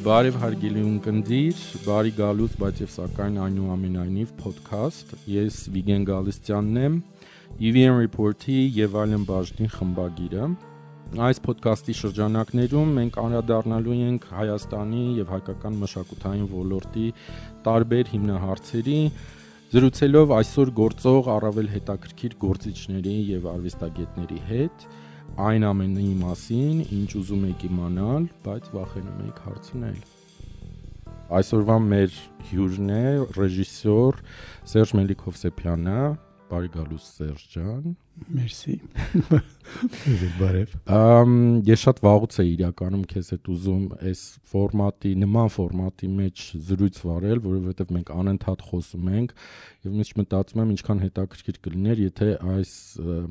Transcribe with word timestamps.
Բարև 0.00 0.36
հարգելի 0.40 0.82
ունկնդիր, 0.88 1.58
բարի 1.84 2.10
գալուց, 2.16 2.52
բայց 2.56 2.78
եւ 2.80 2.92
սակայն 2.94 3.34
այնուամենայնիվ 3.44 4.30
ոդքասթ։ 4.40 5.10
Ես 5.28 5.58
Վիգեն 5.74 6.06
Գալստյանն 6.08 6.78
եմ, 6.80 6.94
EVN 7.68 7.98
Report-ի 7.98 8.56
եւ 8.78 8.96
այլն 9.02 9.26
բաժնի 9.28 9.68
խմբագիրը։ 9.74 10.46
Այս 11.26 11.42
ոդքասթի 11.50 11.96
շրջանակներում 12.00 12.94
մենք 12.96 13.20
անդրադառնալու 13.24 13.98
ենք 14.06 14.24
Հայաստանի 14.38 15.04
եւ 15.20 15.34
հայկական 15.36 15.78
մշակութային 15.84 16.48
ոլորտի 16.54 17.06
տարբեր 17.68 18.12
հիմնահարցերի, 18.14 18.98
զրուցելով 19.76 20.34
այսօր 20.40 20.74
գործող 20.80 21.30
առավել 21.36 21.70
հետաքրքիր 21.76 22.40
գործիչների 22.48 23.16
եւ 23.36 23.52
արվեստագետների 23.52 24.42
հետ 24.48 24.88
այն 25.38 25.66
ամենի 25.70 26.06
մասին, 26.20 26.80
ինչ 26.96 27.10
ուզում 27.20 27.44
եք 27.50 27.62
իմանալ, 27.68 28.26
բայց 28.44 28.70
վախենում 28.74 29.20
եք 29.28 29.38
հարցնել։ 29.46 30.00
Այսօրվա 31.40 31.76
մեր 31.86 32.16
հյուրն 32.50 32.90
է 32.96 33.04
ռեժիսոր 33.36 34.20
Սերժ 34.72 34.94
Մելիքովսեփյանը, 34.98 36.00
Բարի 36.50 36.70
գալուս 36.74 37.04
Սերժ 37.20 37.44
ջան։ 37.54 37.84
Մերսի։ 38.30 38.74
Բարև։ 40.40 40.74
Ամ 40.94 41.32
ես 41.66 41.82
շատ 41.84 42.00
վաղուց 42.04 42.36
էի 42.42 42.50
իրականում 42.56 43.02
քեզ 43.10 43.30
հետ 43.34 43.50
ուզում 43.54 43.84
այս 44.10 44.22
ֆորմատի, 44.50 45.12
նման 45.22 45.50
ֆորմատի 45.54 46.10
մեջ 46.18 46.44
զրույց 46.68 47.00
վարել, 47.06 47.42
որովհետև 47.46 47.92
մենք 47.96 48.12
անընդհատ 48.20 48.64
խոսում 48.70 49.10
ենք 49.20 49.34
եւ 49.86 49.98
ես 50.00 50.12
մտածում 50.20 50.62
եմ 50.64 50.72
ինչքան 50.76 51.02
հետաքրքիր 51.06 51.60
կլիներ, 51.66 52.02
եթե 52.10 52.30
այս 52.54 52.72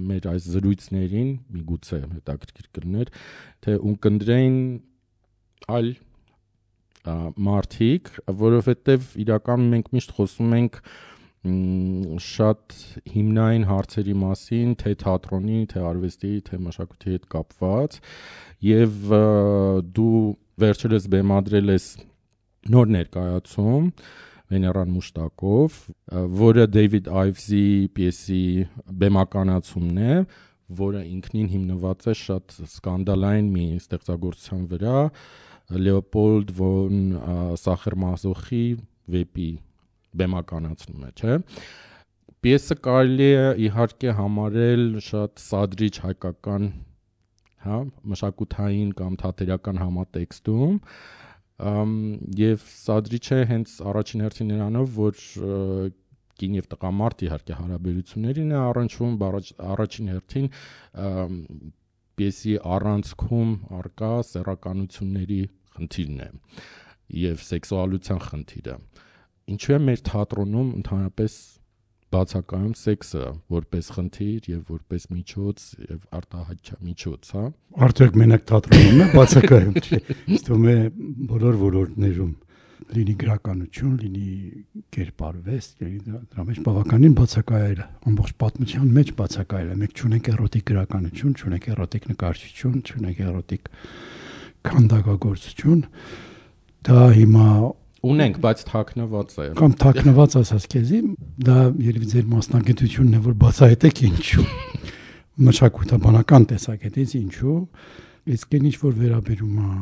մեր 0.09 0.29
այս 0.33 0.49
զրույցներին 0.55 1.33
միգուցե 1.59 2.01
հետաքրքիր 2.19 2.69
կլիներ, 2.79 3.11
թե 3.65 3.77
ունկնդրեին 3.89 4.61
այլ 5.79 5.91
մարտիկ, 7.49 8.09
որովհետև 8.39 9.13
իրականում 9.23 9.69
մենք 9.75 9.93
միշտ 9.95 10.17
խոսում 10.17 10.55
ենք 10.59 10.81
շատ 11.39 12.73
հիմնային 13.13 13.65
հարցերի 13.69 14.15
մասին, 14.19 14.71
թե 14.81 14.91
թատրոնի, 15.03 15.59
թե 15.71 15.83
արվեստի, 15.87 16.31
թե 16.49 16.57
մշակույթի 16.65 17.13
հետ 17.15 17.27
կապված 17.31 17.99
եւ 18.67 19.13
դու 19.95 20.23
վերջերս 20.59 21.07
բեմադրել 21.15 21.71
ես 21.75 21.85
նոր 22.75 22.91
ներկայացում 22.95 23.87
Վեներան 24.49 24.91
Մուշտակով, 24.97 25.79
որը 26.41 26.65
Դեյվիդ 26.73 27.07
Այվզի 27.21 27.65
պիեսի 27.95 28.43
բեմականացումն 29.03 29.99
է, 30.01 30.15
որը 30.79 31.03
ինքնին 31.05 31.51
հիմնված 31.53 32.09
է 32.09 32.15
շատ 32.23 32.57
սկանդալային 32.65 33.53
մի 33.53 33.65
ստեղծագործության 33.77 34.67
վրա, 34.73 34.97
Լեոպոլդ 35.69 36.53
վոն 36.57 37.01
Սախերմազոխի 37.61 38.65
վեպի 39.13 39.51
բեմականացնում 40.17 41.05
է, 41.05 41.11
չէ՞։ 41.19 41.37
Պիեսը 42.39 42.75
կարելի 42.85 43.29
է 43.35 43.47
իհարկե 43.67 44.11
համարել 44.15 44.83
շատ 45.03 45.41
սադրիչ 45.43 45.95
հայկական, 46.05 46.67
հա, 47.65 47.79
մշակութային 48.13 48.93
կամ 48.99 49.17
թատերական 49.23 49.81
համատեքստում, 49.83 50.77
եւ 52.39 52.63
սադրիչ 52.71 53.25
է 53.35 53.39
հենց 53.49 53.73
առաջին 53.91 54.23
հերթին 54.23 54.51
նրանով, 54.53 54.93
որ 54.95 55.17
կին 56.39 56.55
եւ 56.55 56.69
տղամարդ 56.71 57.25
իհարկե 57.27 57.57
հարաբերություններին 57.59 58.53
է 58.55 58.59
առնչվում, 58.69 59.17
առաջին 59.73 60.11
հերթին 60.13 60.47
պիեսի 62.19 62.55
առանցքում 62.77 63.51
արկա 63.79 64.13
սեռականությունների 64.29 65.41
խնդիրն 65.75 66.23
է 66.23 66.29
եւ 67.19 67.43
սեքսուալության 67.49 68.23
խնդիրը 68.29 68.75
ինչու 69.53 69.75
է 69.75 69.79
մեր 69.89 70.03
թատրոնում 70.09 70.69
ընդհանրապես 70.79 71.33
բացակայում 72.09 72.73
սեքսը 72.79 73.23
որպես 73.53 73.89
խնդիր 73.95 74.47
եւ 74.49 74.69
որպես 74.73 75.03
միջոց 75.13 75.65
եւ 75.85 75.99
արտահայտչա 76.19 76.77
միջոց, 76.89 77.31
հա։ 77.35 77.43
Արդյոք 77.85 78.15
մենակ 78.21 78.45
թատրոնում 78.49 79.01
է 79.03 79.07
բացակայում, 79.13 79.75
չէ։ 79.83 79.99
Իստում 80.37 80.69
է 80.73 80.77
բոլոր 81.29 81.59
ոլորտներում. 81.63 82.31
Լինի 82.89 83.13
գրականություն, 83.21 83.95
լինի 83.99 84.29
կերպարվեստ, 84.95 85.83
լինի 85.83 85.99
դրա 86.09 86.45
մեջ 86.47 86.61
բավականին 86.65 87.15
բացակայել 87.19 87.81
ամբողջ 88.09 88.33
պատմության 88.43 88.87
մեջ 88.97 89.11
բացակայել 89.19 89.69
է։ 89.69 89.75
Մենք 89.83 89.99
չունենք 89.99 90.29
էրոտիկ 90.33 90.65
գրականություն, 90.69 91.35
չունենք 91.43 91.67
էրոտիկ 91.75 92.07
նկարչություն, 92.09 92.79
չունենք 92.89 93.21
էրոտիկ 93.29 93.69
քանդակագործություն։ 94.69 95.83
Դա 96.89 97.03
հիմա 97.19 97.49
Ունենք, 97.99 98.37
բայց 98.39 98.61
թաքնված 98.69 99.33
է։ 99.43 99.45
Կամ 99.59 99.73
թաքնված 99.81 100.35
ասած 100.39 100.65
քեզի, 100.71 100.99
դա 101.43 101.55
երևի 101.83 102.07
ձեր 102.13 102.27
մասնագիտությունն 102.31 103.17
է, 103.17 103.19
որ 103.25 103.35
բացահայտեք 103.43 104.01
ինչու։ 104.09 104.45
Մշակութաբանական 105.49 106.45
տեսակետից 106.51 107.15
ինչու, 107.19 107.57
իսկ 108.35 108.55
այն 108.55 108.69
ինչ 108.69 108.75
որ 108.79 108.95
վերաբերում 109.03 109.59
է 109.59 109.73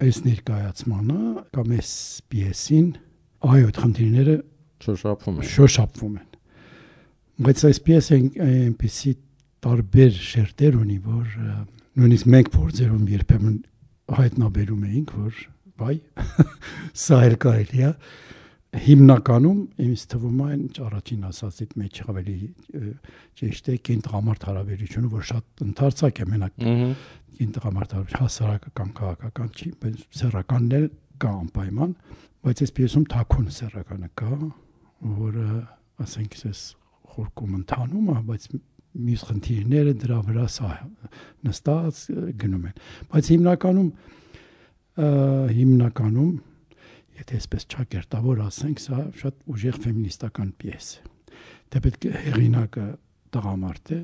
այս 0.00 0.20
ներկայացմանը 0.30 1.20
կամ 1.56 1.74
այս 1.76 1.92
պիեսին, 2.32 2.88
այո, 3.50 3.70
խնդիրները 3.80 4.36
շոշափվում 4.80 5.40
են։ 5.40 5.50
Շոշափվում 5.50 6.14
են։ 6.20 6.28
Բայց 7.40 7.64
այս 7.68 7.80
պիեսը 7.84 8.18
այնպեսի 8.46 9.12
տարբեր 9.64 10.20
շերտեր 10.30 10.78
ունի, 10.80 10.98
որ 11.04 11.36
նույնիսկ 12.00 12.30
մենք 12.32 12.50
փորձերում 12.56 13.04
երբեմն 13.10 13.56
հայտնաբերում 14.20 14.84
էինք, 14.90 15.12
որ 15.20 15.40
բայ 15.80 15.96
սա 17.04 17.20
էլ 17.28 17.36
կարելի 17.44 17.86
է 17.88 17.92
հիմնականում 18.70 19.60
ինձ 19.82 20.02
թվում 20.12 20.40
է 20.40 20.48
այն 20.54 20.60
առաջին 20.86 21.22
ասածիդ 21.26 21.72
մեջ 21.80 21.96
ավելի 22.10 22.34
ճիշտ 23.40 23.70
է 23.72 23.74
կենտղամարտ 23.88 24.44
հարաբերությունը 24.46 25.10
որ 25.14 25.24
շատ 25.30 25.64
ընդարձակ 25.66 26.20
է 26.20 26.26
մենակ 26.30 26.60
կենտղամարտ 27.40 27.94
հասարակական 28.20 28.92
քաղաքական 29.00 29.50
չի 29.56 29.72
բայց 29.82 30.04
սեռականն 30.20 30.76
էլ 30.78 30.86
կա 31.24 31.32
անպայման 31.40 31.94
բայց 32.46 32.62
այս 32.64 32.74
պիեսում 32.78 33.06
թաքուն 33.14 33.50
սեռականը 33.58 34.10
կա 34.20 34.30
որը 35.18 35.48
ասենք 36.06 36.38
ես 36.46 36.62
խորքում 37.10 37.56
ընթանում 37.58 38.12
է 38.14 38.20
բայց 38.30 38.46
մյուս 39.00 39.26
խնդիրները 39.30 39.92
դրա 40.02 40.20
վրա 40.30 40.46
սա 40.50 40.70
նստած 41.46 42.00
գնում 42.40 42.64
են 42.70 42.80
բայց 43.10 43.30
հիմնականում 43.34 43.90
հիմնականում 44.98 46.32
եթե 47.20 47.38
այսպես 47.40 47.66
ճակերտավոր 47.74 48.40
ասենք, 48.46 48.80
սա 48.80 49.00
շատ 49.20 49.40
ուժեղ 49.52 49.78
ֆեմինիստական 49.84 50.52
պիես 50.60 50.88
է։ 50.90 51.08
Դե 51.70 51.82
պետք 51.84 52.06
է 52.08 52.12
հեղինակը 52.24 52.86
տղամարդ 53.34 53.92
է, 53.94 54.00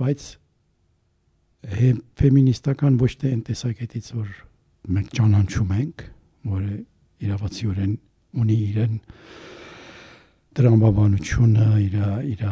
բայց 0.00 0.28
ֆեմինիստական 2.20 2.98
ոչ 3.00 3.10
թե 3.20 3.32
այն 3.34 3.42
տեսակետից, 3.48 4.08
որ 4.18 4.32
մենք 4.94 5.12
ճանաչում 5.18 5.74
ենք, 5.74 6.06
որը 6.54 6.72
իրավացիորեն 7.24 7.92
ունի 8.44 8.56
իրեն 8.64 8.96
դրամաբանությունը, 10.54 11.68
իր 11.84 11.94
իր 12.34 12.42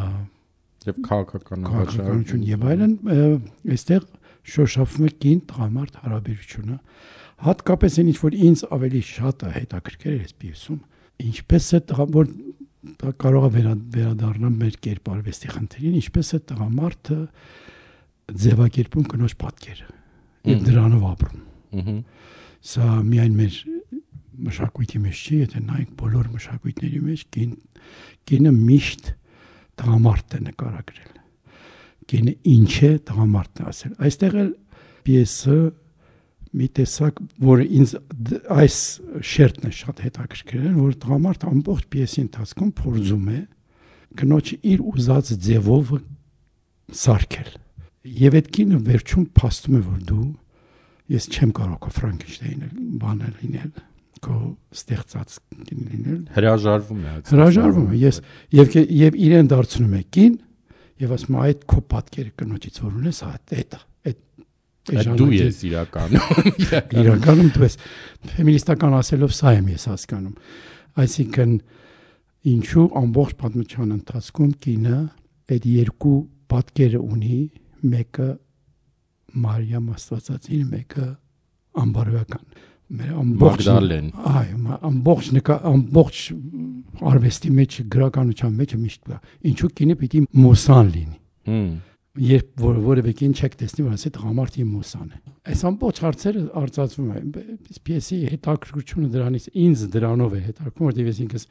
եւ 0.83 0.97
քաղաքական 1.07 1.67
հավաքականություն 1.73 2.47
եւ 2.47 2.63
այլն, 2.73 2.95
այստեղ 3.73 4.07
շոշափվում 4.53 5.05
է 5.07 5.11
կին 5.23 5.43
տղամարդ 5.51 5.99
հարաբերությունը 6.03 6.79
հատկապես 7.43 7.99
այն 7.99 8.09
ինչ 8.13 8.17
որ 8.23 8.35
ինձ 8.47 8.63
ավելի 8.77 9.01
շատ 9.09 9.43
է 9.43 9.51
հետաքրքրել 9.57 10.19
այս 10.23 10.35
պիեսում 10.43 10.81
ինչպես 11.23 11.67
է 11.73 11.79
որ 12.13 12.29
կարող 13.23 13.47
է 13.47 13.51
վերա, 13.53 13.73
վերադառնալ 13.95 14.55
մեր 14.59 14.77
կերպարվեստի 14.83 15.51
խնդրին 15.53 15.97
ինչպես 15.99 16.29
է 16.33 16.39
տղամարդը 16.51 17.19
ձևակերպում 18.43 19.07
կնոջ 19.13 19.35
պատկերը 19.43 19.87
եւ 20.51 20.65
դրանով 20.67 21.05
ապրում 21.13 21.99
սա 22.73 22.89
միայն 23.07 23.37
մեր 23.39 23.59
մշակույթի 24.43 24.99
մեջ 25.03 25.21
չի 25.23 25.39
եթե 25.43 25.61
նայենք 25.67 25.93
բոլոր 25.99 26.29
մշակույթների 26.33 27.01
մեջ 27.07 27.23
կին 27.35 27.53
կինը 28.29 28.53
միշտ 28.57 29.09
տղամարդ 29.83 30.35
է 30.37 30.41
նկարագրել 30.47 31.11
կինը 32.13 32.33
ինչ 32.53 32.73
է 32.83 32.91
տղամարդն 33.09 33.69
ասել 33.71 33.93
այստեղ 34.07 34.37
էլ 34.43 34.51
պիեսը 35.07 35.57
մի 36.53 36.67
տեսակ, 36.77 37.19
որը 37.43 37.65
ինձ 37.79 37.93
այս 38.53 38.77
շերտն 39.29 39.69
է 39.69 39.71
շատ 39.79 40.01
հետաքրքրել, 40.05 40.73
որ 40.77 40.95
տղամարդը 41.03 41.49
ամբողջ 41.53 41.87
պիեսի 41.93 42.19
ընթացքում 42.23 42.71
փորձում 42.79 43.27
է 43.33 43.39
կնոջը 44.21 44.57
իր 44.73 44.83
ուզած 44.93 45.31
ձևով 45.47 45.93
սարքել։ 47.03 47.49
Եվ 48.23 48.37
այդ 48.39 48.51
կինը 48.53 48.79
վերջում 48.89 49.25
փաստում 49.39 49.77
է, 49.79 49.81
որ 49.87 49.99
դու 50.11 50.27
ես 51.13 51.27
չեմ 51.33 51.51
կարող 51.57 51.89
Ֆրանկենշտեյնը 51.97 52.67
բանը 53.01 53.29
լինել, 53.39 53.71
քո 54.23 54.37
ստեղծած 54.77 55.37
լինել։ 55.73 56.19
Հրաժարվում 56.37 57.01
է 57.03 57.09
այդ։ 57.13 57.31
Հրաժարվում 57.33 57.87
է։ 57.89 57.99
Ես 58.03 58.19
եւ 58.59 58.77
եւ 59.03 59.17
իրեն 59.27 59.49
դարձնում 59.53 59.95
է 59.97 60.03
կին 60.15 60.37
եւ 61.03 61.15
ասում 61.17 61.39
այդ 61.43 61.65
քո 61.73 61.81
պատկերը 61.93 62.31
կնոջից 62.39 62.79
որ 62.83 62.93
ունես, 63.01 63.19
հա, 63.23 63.33
դա 63.49 63.59
այդ 63.63 63.75
Դու 64.91 65.29
ես 65.37 65.61
իրականում։ 65.69 66.49
Իրականում. 66.63 67.49
դու 67.55 67.63
ես. 67.67 67.77
Ֆեմինիստական 68.33 68.95
ասելով 68.99 69.35
սա 69.37 69.53
եմ 69.59 69.69
ես 69.73 69.85
հասկանում։ 69.93 70.35
Այսինքն 71.03 71.53
ինչու 72.53 72.85
ամբողջ 73.03 73.35
պատմության 73.43 73.93
ընթացքում 73.97 74.51
կինը 74.65 74.97
այդ 75.53 75.67
երկու 75.73 76.17
պատկերը 76.53 76.99
ունի, 77.03 77.37
մեկը 77.93 78.27
Մարիամ 79.43 79.87
Աստվածածին, 79.93 80.65
մեկը 80.73 81.07
ամբարոյական 81.83 82.43
մեր 82.93 83.13
ամբողջ 83.23 83.63
Մագդալեն։ 83.63 84.09
այո 84.29 84.75
ամբողջ 84.89 85.29
ամբողջ 85.71 86.17
արվեստի 87.13 87.51
մեջ 87.57 87.77
գրականության 87.95 88.53
մեջ 88.59 88.75
միշտ 88.83 89.07
կա 89.09 89.17
ինչու 89.49 89.69
կինը 89.79 89.95
պիտի 90.03 90.21
մուսան 90.43 90.91
լինի 90.93 91.17
Հմ։ 91.49 91.71
երբ 92.13 92.59
որ 92.61 92.75
որևէ 92.85 93.11
կին 93.19 93.31
չեք 93.33 93.55
տեսնի 93.57 93.83
որ 93.87 93.93
ասի 93.97 94.09
տղամարդի 94.13 94.65
մուսան 94.69 95.07
է 95.13 95.21
այս 95.53 95.63
ամբողջ 95.69 96.01
հարցերը 96.03 96.43
արծածվում 96.61 97.07
են 97.13 97.31
այս 97.41 97.79
պիեսի 97.87 98.19
հետաքրքրությունը 98.33 99.09
դրանից 99.15 99.47
ինձ 99.63 99.85
դրանով 99.95 100.35
է 100.37 100.41
հետաքրքրում 100.43 100.89
որտեղ 100.89 101.09
ես 101.09 101.23
ինքս 101.23 101.47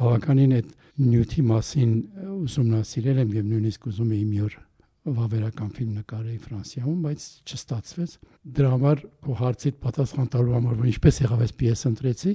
բավականին 0.00 0.56
այդ 0.58 0.74
նյութի 1.10 1.44
մասին 1.50 1.94
ուսումնասիրել 2.40 3.22
եմ 3.22 3.38
եւ 3.38 3.46
նույնիսկ 3.54 3.88
ուզում 3.90 4.12
եմ 4.18 4.34
մի 4.34 4.42
օր 4.50 4.58
վավերական 5.00 5.70
ֆիլմ 5.76 5.92
նկարեի 6.00 6.38
Ֆրանսիայում, 6.44 6.96
բայց 7.06 7.22
չստացվեց։ 7.48 8.16
Դրա 8.56 8.72
համար 8.74 8.98
քո 9.24 9.36
հարցիդ 9.40 9.78
պատասխան 9.80 10.28
տալու 10.34 10.56
համար, 10.58 10.74
որ 10.80 10.90
ինչպես 10.90 11.20
եղավ 11.24 11.44
այս 11.46 11.54
պիեսը 11.60 11.86
ընտրեցի, 11.90 12.32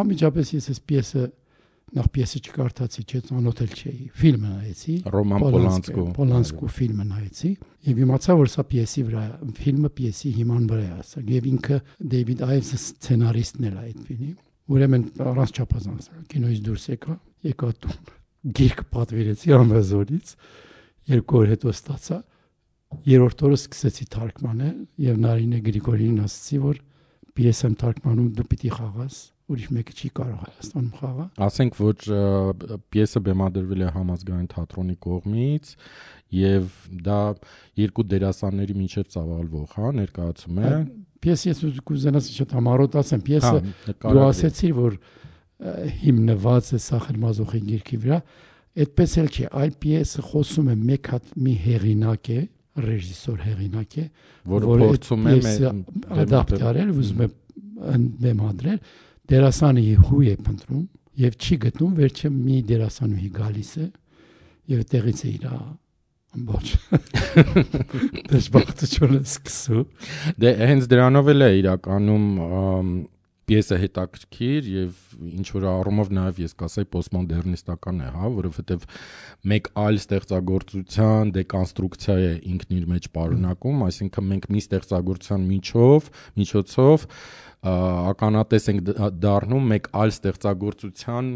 անմիջապես 0.00 0.50
ես 0.56 0.66
այս 0.74 0.80
պիեսը 0.90 1.22
նախ 1.90 2.06
պիեսը 2.14 2.40
չկարդացի, 2.40 3.02
չէ, 3.10 3.20
ծանոթել 3.26 3.72
չէի։ 3.80 4.04
Ֆիլմը 4.20 4.50
նայեցի։ 4.50 4.94
Ռոման 5.14 5.44
Պոլանսկու։ 5.44 6.04
Պոլանսկու 6.16 6.70
ֆիլմը 6.76 7.06
նայեցի 7.10 7.50
եւ 7.90 8.00
իմացա, 8.04 8.36
որ 8.40 8.50
սա 8.54 8.64
պիեսի 8.70 9.04
վրա, 9.10 9.24
ֆիլմը 9.60 9.90
պիեսի 9.98 10.32
հիման 10.38 10.64
վրա 10.70 10.84
է 10.86 10.92
ասել 11.00 11.32
եւ 11.34 11.48
ինքը 11.50 11.78
Դեյվիդ 12.14 12.44
Այվսը 12.46 12.80
սցենարիստն 12.80 13.66
է 13.66 13.72
այդ 13.80 14.00
ֆիլմի։ 14.10 14.32
Ուրեմն 14.70 15.04
առանց 15.30 15.54
չափազանցել, 15.60 16.24
կինոից 16.30 16.60
դուրս 16.70 16.84
եկա, 16.90 17.14
եկա 17.50 17.70
տուն։ 17.80 18.10
Գիրք 18.60 18.82
պատվիրեցի 18.94 19.54
ամազորից 19.56 20.34
երկու 21.10 21.40
օր 21.40 21.50
հետո 21.50 21.72
ստացա 21.74 22.18
երրորդ 23.06 23.42
օրը 23.46 23.58
սկսեցի 23.60 24.06
թարգմանել 24.14 24.78
եւ 25.04 25.18
Նարինե 25.24 25.60
Գրիգորյանին 25.66 26.22
ասացի 26.26 26.60
որ 26.64 26.80
պիես 27.36 27.60
եմ 27.66 27.74
թարգմանում 27.80 28.30
դու 28.38 28.46
պիտի 28.50 28.72
խաղաս 28.76 29.18
ուրիշ 29.50 29.68
մեկը 29.76 29.94
չի 30.00 30.08
կարող 30.20 30.38
Հայաստանում 30.44 30.90
խաղալ 31.00 31.28
Ասենք 31.46 31.78
որ 31.80 31.96
պիեսը 32.94 33.22
բեմադրվել 33.28 33.80
է 33.80 33.88
համազգային 33.96 34.48
թատրոնի 34.54 34.96
կողմից 35.06 35.72
եւ 36.40 36.68
դա 37.10 37.18
երկու 37.80 38.04
դերասանների 38.10 38.74
միջև 38.80 39.08
ծավալվող, 39.14 39.68
հա, 39.80 39.88
ներկայացում 40.00 40.60
է։ 40.60 40.70
պիեսը 41.20 41.48
ես 41.50 41.58
ուզ- 41.70 41.80
կուզենաս 41.90 42.28
շատ 42.36 42.52
համառոտացեմ 42.60 43.24
պիեսը 43.26 43.50
Հա, 43.50 44.12
դու 44.14 44.22
ասեցիր 44.30 44.72
որ 44.78 44.94
հիմնված 46.00 46.70
է 46.72 46.78
Սախր 46.80 47.16
Մազոխի 47.24 47.60
գիրքի 47.70 47.98
վրա 48.04 48.18
այդպես 48.80 49.14
էլ 49.20 49.28
չի 49.34 49.44
այլ 49.60 49.72
պիեսը 49.82 50.22
խոսում 50.30 50.70
է 50.70 50.76
մեկ 50.90 51.10
հատ 51.12 51.30
մի 51.44 51.54
հեղինակ 51.66 52.30
է 52.30 52.38
ռեժիսոր 52.80 53.38
հեղինակ 53.50 53.96
է 54.00 54.04
որը 54.54 54.70
փորձում 54.80 55.26
է 55.26 55.34
պիեսը 55.36 55.72
ադապտ 56.24 56.64
արել, 56.70 56.92
ուզում 57.02 57.20
է 57.20 57.28
բեմադրել, 58.24 58.78
դերասանը 59.30 59.82
հու 60.06 60.22
է 60.30 60.34
փնտրում 60.46 60.86
եւ 61.20 61.36
չի 61.36 61.56
գտնում, 61.64 61.92
վերջը 62.00 62.28
մի 62.34 62.56
դերասանուհի 62.70 63.30
գալիս 63.36 63.70
է 63.80 63.86
եւ 64.70 64.82
տեղից 64.90 65.20
է 65.20 65.30
իր 65.30 65.46
ամբողջ 66.30 66.68
դժբախտությունը 68.30 69.20
սկսում։ 69.26 69.86
Դե 70.42 70.52
հենց 70.70 70.90
դրանով 70.92 71.30
էլ 71.34 71.46
է 71.46 71.50
իրականում 71.60 72.26
պիեսը 73.50 73.78
հետաքրքիր 73.82 74.68
եւ 74.70 74.98
ինչ 75.26 75.46
որ 75.56 75.64
առումով 75.70 76.10
նաեւ 76.14 76.40
ես 76.44 76.56
կասեի 76.60 76.88
պոստմոդեռնիստական 76.94 78.00
է, 78.00 78.10
հա, 78.14 78.30
որովհետեւ 78.36 78.84
մեկ 79.50 79.70
այլ 79.84 80.00
ստեղծագործության 80.00 81.32
դեկոնստրուկցիա 81.36 82.16
է 82.20 82.32
ինքն 82.54 82.76
իր 82.78 82.86
մեջ 82.94 83.08
պարունակում, 83.18 83.82
այսինքն 83.90 84.28
մենք 84.30 84.46
մի 84.54 84.62
ստեղծագործության 84.70 85.48
միջով, 85.50 86.10
միջոցով 86.40 87.08
ականատես 87.60 88.70
ենք 88.70 88.86
դառնում 89.20 89.66
մեկ 89.74 89.90
այլ 90.00 90.12
ստեղծագործության 90.14 91.26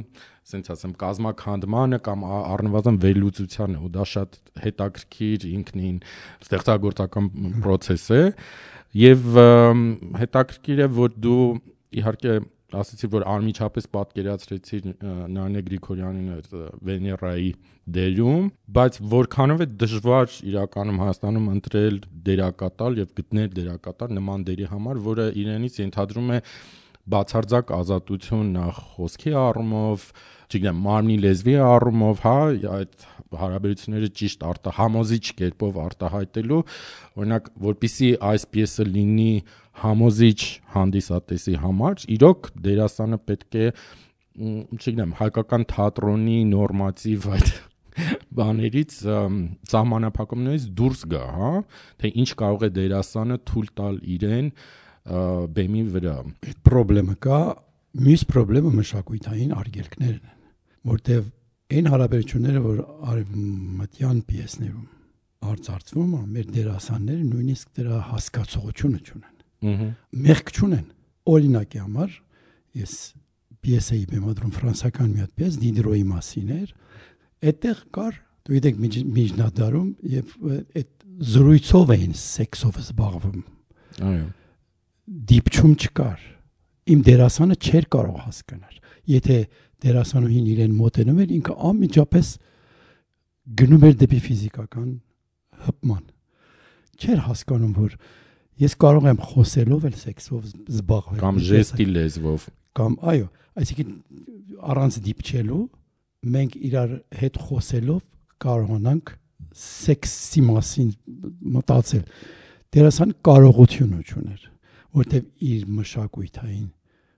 ասենց 0.44 0.70
ասեմ 0.74 0.94
կազմակերպմանը 1.00 1.98
կամ 2.04 2.24
առնվազն 2.28 2.96
վերլուծությանը 3.02 3.82
ու 3.84 3.90
դա 3.92 4.06
շատ 4.12 4.38
հետաքրքիր 4.64 5.46
ինքնին 5.50 5.98
ստեղծագործական 6.44 7.28
process 7.64 8.08
է 8.12 8.22
եւ 9.04 9.38
հետաքրքիր 10.24 10.84
է 10.84 10.88
որ 10.96 11.16
դու 11.24 11.44
իհարկե 12.00 12.36
ասացի 12.74 13.08
որ 13.12 13.24
անմիջապես 13.30 13.86
պատկերացրեցի 13.94 14.78
Նանե 15.34 15.62
Գրիգորյանին 15.68 16.30
այդ 16.34 16.54
Վեներայի 16.88 17.50
դերում, 17.96 18.46
բայց 18.78 18.98
որքանով 19.14 19.64
է 19.64 19.66
դժվար 19.82 20.38
իրականում 20.50 21.02
Հայաստանում 21.04 21.50
ընտրել 21.54 21.98
դերակատար 22.28 22.98
եւ 23.02 23.12
գտնել 23.20 23.50
դերակատար 23.58 24.14
նման 24.18 24.46
դերի 24.48 24.70
համար, 24.72 25.02
որը 25.08 25.26
իրենից 25.44 25.78
ենթադրում 25.84 26.32
է 26.34 26.38
բացարձակ 27.14 27.72
ազատություն 27.76 28.52
նախ 28.54 28.78
խոսքի 28.94 29.32
առումով, 29.36 30.04
չգիտեմ, 30.48 30.78
մարմնի 30.86 31.16
լեզվի 31.24 31.56
առումով, 31.64 32.22
հա, 32.24 32.38
այդ 32.78 33.04
հարաբերությունները 33.34 34.08
ճիշտ 34.20 34.46
արտա 34.48 34.72
համոզիչ 34.78 35.24
կերպով 35.40 35.78
արտահայտելու, 35.84 36.60
օրինակ, 37.18 37.50
որpիսի 37.66 38.10
այս 38.30 38.46
պիեսը 38.54 38.86
լինի 38.94 39.32
համոզիչ 39.82 40.40
հանդիսատեսի 40.74 41.54
համար, 41.64 42.04
իրոք 42.14 42.50
դերասանը 42.64 43.18
պետք 43.30 43.56
է 43.58 43.68
չգիտեմ, 44.34 45.14
հայկական 45.20 45.64
թատրոնի 45.70 46.38
նորմատիվ 46.50 47.26
այդ 47.34 47.50
բաներից 48.34 48.94
ըմ, 49.14 49.36
սահմանափակումներից 49.70 50.64
դուրս 50.78 51.04
գա, 51.12 51.26
հա, 51.38 51.50
թե 52.02 52.10
ինչ 52.22 52.30
կարող 52.40 52.64
է 52.66 52.70
դերասանը 52.78 53.36
թույլ 53.50 53.68
տալ 53.78 54.00
իրեն 54.14 54.48
բեմի 55.54 55.84
վրա։ 55.94 56.16
Այդ 56.48 56.72
խնդրեմը 56.74 57.16
կա, 57.26 57.38
մյուս 58.04 58.24
խնդրեմը 58.34 58.72
մշակույթային 58.80 59.54
արգելքներն 59.54 60.32
են, 60.32 60.40
որտեվ 60.94 61.30
այն 61.74 61.90
հարաբերությունները, 61.94 62.64
որ 62.64 62.80
արևմտյան 63.14 64.18
պիեսներում 64.30 64.90
արծարծվում 65.54 66.10
է, 66.14 66.24
մեր 66.34 66.50
դերասանները 66.56 67.24
նույնիսկ 67.30 67.78
դրա 67.78 68.02
հասկացողությունը 68.10 69.00
չունեն։ 69.04 69.33
մեղք 70.24 70.52
չունեն։ 70.54 70.86
Օրինակի 71.34 71.80
համար 71.84 72.14
ես 72.84 72.94
պիեսեի 73.64 74.04
բեմադրում 74.12 74.52
ֆրանսական 74.54 75.10
մի 75.14 75.20
հատ 75.24 75.32
պիես 75.40 75.54
Դիդրոյի 75.64 76.04
մասին 76.10 76.50
էր։ 76.54 76.72
Այդտեղ 77.44 77.78
կար, 77.96 78.16
դու 78.44 78.54
գիտեք, 78.54 78.80
միջ- 78.84 79.04
միջնադարում 79.18 79.88
եւ 80.14 80.34
այդ 80.80 80.90
զրույցով 81.34 81.92
էին 81.94 82.14
սեքսով 82.24 82.78
զբաղվում։ 82.84 83.38
Այո։ 84.04 84.26
Դիպչում 85.30 85.74
չկար։ 85.84 86.20
Իմ 86.94 87.00
դերասանը 87.08 87.56
չէր 87.64 87.86
կարող 87.94 88.18
հասկանալ։ 88.24 88.74
Եթե 89.14 89.36
դերասանուհին 89.84 90.46
իրեն 90.54 90.74
մոտենում 90.80 91.18
էր, 91.24 91.32
ինքը 91.38 91.54
անմիջապես 91.70 92.28
գնում 93.60 93.84
էր 93.88 93.96
դեպի 94.00 94.20
ֆիզիկական 94.24 94.90
հպման։ 95.64 96.04
Չէր 96.94 97.20
հասկանում, 97.28 97.72
որ 97.84 97.96
ես 98.62 98.76
կարող 98.84 99.08
եմ 99.10 99.20
խոսելով 99.30 99.86
էլ 99.88 99.96
սեքսով 100.04 100.46
զբաղվել։ 100.74 101.20
Կամ 101.24 101.40
ժեստի 101.48 101.86
լեզվով։ 101.94 102.46
կամ 102.74 102.94
այո, 103.14 103.26
այսինքն 103.60 103.90
առանց 104.74 104.98
դիպչելու 105.04 105.64
մենք 106.34 106.56
իրար 106.68 106.94
հետ 107.20 107.40
խոսելով 107.48 108.00
կարողանանք 108.44 109.12
սեքսի 109.64 110.42
մասին 110.48 110.88
մտածել։ 111.54 112.06
Դերասան 112.74 113.12
կարողություն 113.28 113.92
ուներ, 114.00 114.48
որտեվ 114.98 115.28
իր 115.54 115.68
մշակույթային 115.78 116.70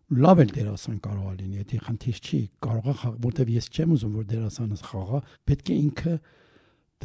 լավ 0.07 0.41
էլ 0.45 0.51
դերասան 0.55 0.99
կարող 1.03 1.31
է 1.33 1.37
լինի, 1.41 1.57
եթե 1.65 1.79
խնդիր 1.83 2.19
չի, 2.23 2.39
կարող 2.63 2.91
է 2.93 3.11
որտեվ 3.25 3.49
ես 3.57 3.67
չեմ 3.75 3.95
ուզում 3.97 4.13
որ 4.17 4.27
դերասանը 4.31 4.77
խաղա, 4.87 5.21
պետք 5.51 5.67
է 5.67 5.79
ինքը 5.83 6.13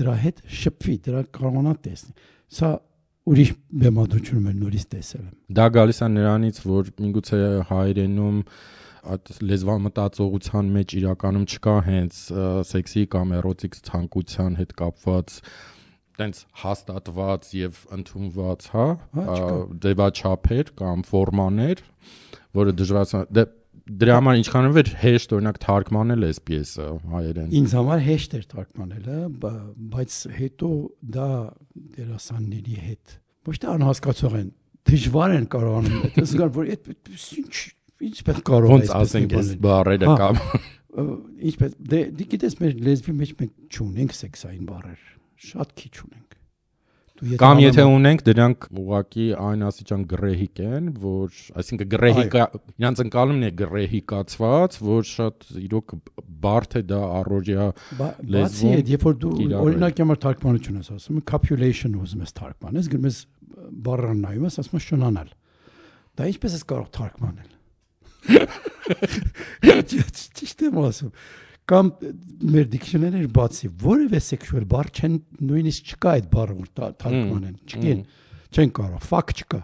դրա 0.01 0.15
հետ 0.21 0.41
շփվի, 0.61 0.95
դրա 1.07 1.23
կարողանա 1.37 1.73
տեսնի։ 1.87 2.13
Սա 2.61 2.69
ուրիշ 3.29 3.51
բեմադրություն 3.81 4.47
եմ 4.51 4.61
նորից 4.61 4.85
տեսել 4.91 5.23
եմ։ 5.25 5.33
Դա 5.57 5.65
գալիս 5.77 5.99
է 6.01 6.07
նրանից, 6.15 6.61
որ 6.71 6.89
միգուցե 7.05 7.41
հայրենում 7.71 8.39
այդ 9.11 9.31
լեզվամտածողության 9.49 10.71
մեջ 10.77 10.95
իրականում 11.01 11.45
չկա 11.51 11.75
հենց 11.87 12.17
սեքսի 12.71 13.05
կամ 13.15 13.31
էրոտիկ 13.37 13.77
ցանկության 13.87 14.57
հետ 14.61 14.75
կապված 14.81 15.37
տենց 16.21 16.41
հաստատված 16.61 17.47
եւ 17.57 17.79
ընդունված, 17.97 18.67
հա, 18.75 18.85
Հա, 19.17 19.23
չկա։ 19.25 19.55
ա, 19.55 19.79
ձևաչափեր 19.85 20.71
կամ 20.81 21.03
ֆորմաներ, 21.09 21.81
որը 22.61 22.75
դժվար 22.81 23.25
դե 23.37 23.45
դրա 24.01 24.15
համար 24.19 24.37
ինչքանով 24.41 24.77
է 24.81 24.83
հեշտ 25.01 25.33
օրինակ 25.37 25.57
թարգմանել 25.65 26.25
այս 26.27 26.39
պիեսը 26.47 26.87
հայերեն։ 27.11 27.53
Ինձ 27.61 27.75
համար 27.77 28.01
հեշտ 28.07 28.35
էր 28.37 28.45
թարգմանելը, 28.51 29.17
բա- 29.41 29.53
բայց 29.95 30.17
հետո 30.37 30.69
դա 31.17 31.29
դերասանների 31.97 32.75
հետ 32.87 33.15
ոչ 33.51 33.55
թե 33.61 33.69
անհասկացող 33.75 34.35
են, 34.41 34.49
դժվար 34.91 35.35
են 35.37 35.47
կարողանում 35.55 36.03
այդ 36.07 36.19
զգալ, 36.31 36.51
որ 36.61 36.69
այդ 36.75 36.91
ինչ 37.41 37.55
ինչպես 38.11 38.37
կարող 38.51 38.71
ոնց 38.75 38.91
ասենք 39.01 39.33
այս 39.41 39.49
բառերը 39.65 40.13
կամ 40.21 40.39
ինչպես 41.51 41.75
դե 41.91 41.99
դի 42.19 42.25
գիտես 42.33 42.55
մեր 42.61 42.73
լեզվի 42.87 43.13
մեջ 43.21 43.33
մենք 43.41 43.75
չունենք 43.77 44.15
սեքսային 44.21 44.65
բառեր 44.71 45.03
շատ 45.51 45.69
քիչ 45.81 45.91
ունենք 46.05 46.30
Կամ 47.21 47.59
եթե 47.61 47.83
ունենք 47.85 48.23
դրանք 48.25 48.63
ուղակի 48.81 49.25
այն 49.37 49.65
աստիճան 49.67 50.05
գրեհիկ 50.09 50.61
են, 50.65 50.87
որ 51.03 51.41
այսինքն 51.61 51.89
գրեհիկա 51.91 52.45
իրանց 52.81 53.01
ընկալումն 53.03 53.45
է 53.45 53.51
գրեհիկացված, 53.59 54.77
որ 54.87 55.05
շատ 55.11 55.45
իրոք 55.61 55.93
բարդ 56.45 56.77
է 56.79 56.83
դա 56.89 57.01
առօրյա 57.19 57.67
լեզվում։ 58.01 58.33
Բացի 58.33 58.71
այդ, 58.77 58.89
երբ 58.95 59.05
որ 59.05 59.19
դու 59.21 59.33
օրինակ 59.61 60.01
համար 60.01 60.21
թարգմանություն 60.25 60.81
ես 60.81 60.89
ասում, 60.97 61.21
copulation 61.29 61.93
ուզում 62.01 62.25
ես 62.25 62.35
թարգմանես, 62.41 62.89
գրում 62.95 63.07
ես 63.11 63.21
բառան 63.85 64.25
նայում 64.25 64.49
ես, 64.49 64.59
ասում 64.65 64.81
ես 64.81 64.89
շնանալ։ 64.89 65.29
Դա 66.17 66.31
ինչպես 66.31 66.57
ես 66.57 66.63
կարող 66.71 66.89
թարգմանել։ 66.97 67.49
Ճիշտ 70.41 70.67
եմ 70.67 70.81
ասում 70.81 71.13
կամ 71.69 71.85
մեր 72.55 72.65
դիքշներներ 72.73 73.27
բացի 73.35 73.67
որևէ 73.83 74.19
սեքշուալ 74.27 74.65
բառ 74.71 74.87
չեն 74.91 75.13
նույնիսկ 75.51 75.81
չկա 75.93 76.09
այդ 76.17 76.25
բառը 76.33 76.53
որ 76.57 76.67
թարգմանեն 77.03 77.55
չկին 77.67 78.01
չեն 78.51 78.69
կարող 78.79 79.01
ֆակ 79.11 79.27
չկա 79.41 79.61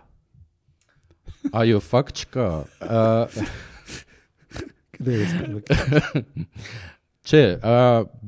այո 1.62 1.80
ֆակ 1.88 2.08
չկա 2.18 2.48
չէ 7.28 7.44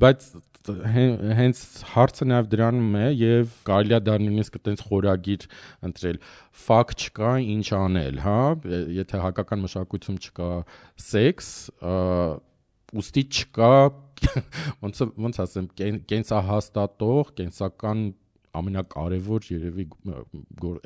բայց 0.04 0.20
հենց 0.68 1.60
հարցը 1.94 2.26
նաև 2.30 2.48
դրանում 2.52 2.96
է 3.00 3.06
եւ 3.16 3.54
կարելի 3.66 3.96
է 3.96 4.00
դա 4.06 4.16
նույնիսկ 4.24 4.58
այտենց 4.58 4.82
խորագիր 4.90 5.46
ընտրել 5.88 6.18
ֆակ 6.66 6.92
չկա 7.00 7.30
ինչ 7.54 7.66
անել 7.78 8.20
հա 8.26 8.36
եթե 8.98 9.22
հակական 9.24 9.64
մշակույթում 9.64 10.20
չկա 10.20 10.50
սեքս 11.06 11.48
ուստի 12.96 13.24
չկա 13.30 13.72
ոնց 14.84 15.02
ոնց 15.26 15.40
ասեմ 15.44 15.68
կենսահաստատող 16.10 17.32
կենսական 17.40 18.04
ամենակարևոր 18.60 19.48
երևի 19.54 19.86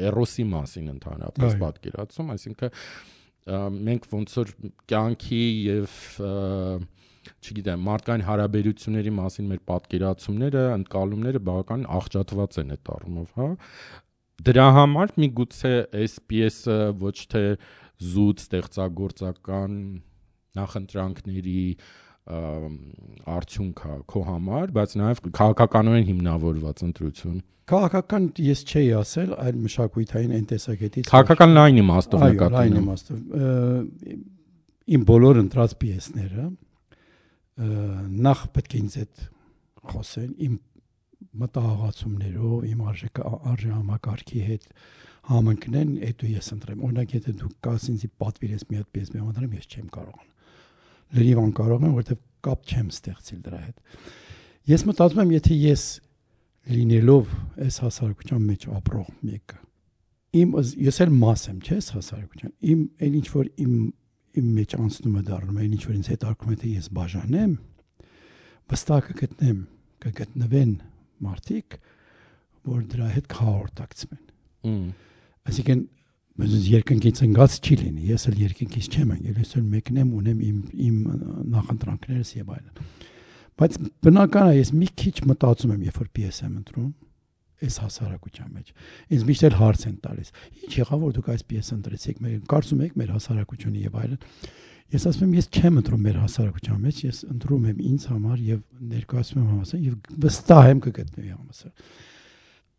էրոսի 0.08 0.44
մասին 0.50 0.90
ընդհանրապես 0.94 1.54
պատկերացում, 1.62 2.32
այսինքն 2.34 2.75
մենք 3.88 4.08
ոնց 4.12 4.34
որ 4.40 4.52
կյանքի 4.92 5.44
եւ 5.70 5.96
չգիտեմ, 7.25 7.84
մարդկային 7.88 8.25
հարաբերությունների 8.28 9.12
մասին 9.16 9.46
մեր 9.50 9.61
պատկերացումները, 9.70 10.64
ընկալումները 10.78 11.40
բավական 11.49 11.87
աղճատված 11.99 12.58
են 12.61 12.75
այդ 12.75 12.90
առումով, 12.94 13.30
հա։ 13.38 13.49
Դրա 14.44 14.66
համար 14.76 15.14
միգուցե 15.25 15.73
SPS-ը 16.04 16.78
ոչ 17.00 17.16
թե 17.32 17.44
զուտ 18.12 18.44
ստեղծագործական 18.44 19.78
նախընտրանքների 20.58 21.61
արդյունքա 22.25 23.96
քո 24.08 24.20
համար, 24.25 24.70
բայց 24.73 24.94
նաև 24.96 25.20
քաղաքականորեն 25.37 26.06
հիմնավորված 26.08 26.82
ընտրություն։ 26.87 27.42
Քաղաքական 27.68 28.28
ես 28.44 28.62
չէի 28.64 28.88
ասել, 29.00 29.34
այլ 29.44 29.58
մշակութային 29.64 30.32
այն 30.38 30.46
տեսակետից։ 30.52 31.11
Քաղաքական 31.11 31.54
լայն 31.58 31.80
իմաստով 31.84 32.25
նկատում։ 32.25 32.56
Լայն 32.56 32.78
իմաստով։ 32.80 33.20
Իմ 34.94 35.06
բոլոր 35.11 35.40
ընտրած 35.44 35.76
պիեսները 35.84 36.44
նախ 38.25 38.44
պետք 38.56 38.75
է 38.75 38.82
ինձ 38.84 38.99
այդ 39.04 39.25
խոսեն, 39.94 40.34
իմ 40.49 40.58
մտահղացումներով, 41.44 42.68
իմ 42.73 42.84
արժեք 42.88 43.20
արժե 43.25 43.73
համակարգի 43.75 44.44
հետ 44.49 44.68
համընկնեն, 45.25 45.96
այդ 46.08 46.25
ու 46.25 46.30
ես 46.34 46.52
ընտրեմ։ 46.58 46.84
Օրինակ, 46.84 47.16
եթե 47.16 47.34
դու 47.40 47.50
կաս 47.64 47.88
ինձ 47.94 48.06
պատվիրես 48.25 48.68
մի 48.70 48.80
հատ 48.80 48.88
պիես 48.94 49.12
մեղադրեմ, 49.14 49.56
ես 49.61 49.68
չեմ 49.73 49.88
կարողանում 49.94 50.33
լրիվ 51.14 51.40
անկարող 51.44 51.84
եմ, 51.84 51.94
որովհետև 51.99 52.23
կապ 52.44 52.73
չեմ 52.75 52.88
ստեղծել 52.94 53.42
դրա 53.44 53.61
հետ։ 53.64 54.08
Ես 54.75 54.84
մտածում 54.88 55.23
եմ, 55.25 55.34
եթե 55.34 55.58
ես 55.61 55.84
լինելով 56.75 57.34
այս 57.64 57.78
հասարակության 57.84 58.44
մեջ 58.49 58.66
ապրող 58.78 59.08
մեկը, 59.28 59.58
իմ 60.40 60.54
ես 60.84 61.00
էլ 61.04 61.12
մաս 61.14 61.44
եմ, 61.50 61.58
չէ՞, 61.64 61.78
հասարակության։ 61.94 62.54
Իմ 62.73 62.80
այն 63.04 63.18
ինչ 63.20 63.26
որ 63.34 63.50
իմ 63.64 63.75
իմ 64.34 64.46
մեջ 64.58 64.75
անցնում 64.80 65.18
է 65.18 65.23
դառնում, 65.28 65.58
այն 65.62 65.75
ինչ 65.75 65.84
որ 65.84 65.94
ինձ 65.94 66.08
հետ 66.11 66.25
արկում 66.26 66.54
է 66.54 66.56
թե 66.58 66.70
ես 66.75 66.88
բաժանեմ, 66.96 67.52
վստահ 68.73 69.02
կգտնեմ, 69.08 69.61
կգտնվեն 70.04 70.73
մարդիկ, 71.25 71.76
որ 72.64 72.80
դրա 72.94 73.11
հետ 73.14 73.28
կհաղորդակցվեն։ 73.34 74.25
Այսինքն 75.44 75.84
Բայց 76.34 76.54
երկնքից 76.66 77.20
ընկած 77.28 77.56
չի 77.62 77.76
լինի։ 77.78 78.08
Ես 78.10 78.24
էլ 78.30 78.38
երկնքից 78.42 78.86
չեմ 78.90 79.10
եկել, 79.14 79.36
ես 79.38 79.52
էլ 79.54 79.66
մեկն 79.70 79.98
եմ, 80.02 80.08
ունեմ 80.18 80.38
իմ 80.44 80.56
իմ 80.84 80.96
նախընտրանքներս 81.54 82.32
եւ 82.34 82.48
այլն։ 82.54 82.80
Բայց 83.54 83.76
բնական 84.02 84.50
է, 84.50 84.56
ես 84.58 84.72
մի 84.74 84.88
քիչ 84.98 85.14
մտածում 85.30 85.74
եմ, 85.74 85.84
երբ 85.86 86.00
որ 86.02 86.08
պիես 86.18 86.40
եմ 86.42 86.54
ընտրում, 86.58 86.88
այս 87.64 87.76
հասարակության 87.84 88.48
մեջ։ 88.54 88.72
Ինձ 89.14 89.24
միշտ 89.28 89.44
էլ 89.46 89.56
հարց 89.60 89.84
են 89.86 89.96
տալիս. 90.04 90.32
Ինչ 90.64 90.72
եղավ 90.74 91.04
որ 91.04 91.14
դուք 91.14 91.28
այս 91.34 91.44
պիես 91.54 91.70
ընտրեցիք, 91.74 92.18
մեր 92.24 92.40
կարծում 92.50 92.82
եք 92.84 92.96
մեր 92.98 93.12
հասարակությունը 93.14 93.84
եւ 93.84 93.98
այլն։ 94.02 94.18
Ես 94.94 95.06
ասում 95.10 95.24
եմ, 95.24 95.36
ես 95.38 95.48
չեմ 95.54 95.78
ընտրում 95.80 96.02
մեր 96.04 96.18
հասարակության 96.24 96.82
մեջ, 96.84 96.98
ես 97.04 97.20
ընտրում 97.30 97.68
եմ 97.70 97.78
ինձ 97.94 98.04
համար 98.10 98.42
եւ 98.44 98.58
ներկայացում 98.94 99.38
եմ 99.40 99.46
համասար 99.54 99.80
եւ 99.84 99.94
վստահ 100.24 100.68
եմ 100.74 100.82
կգտնվի 100.84 101.30
համասար։ 101.34 101.72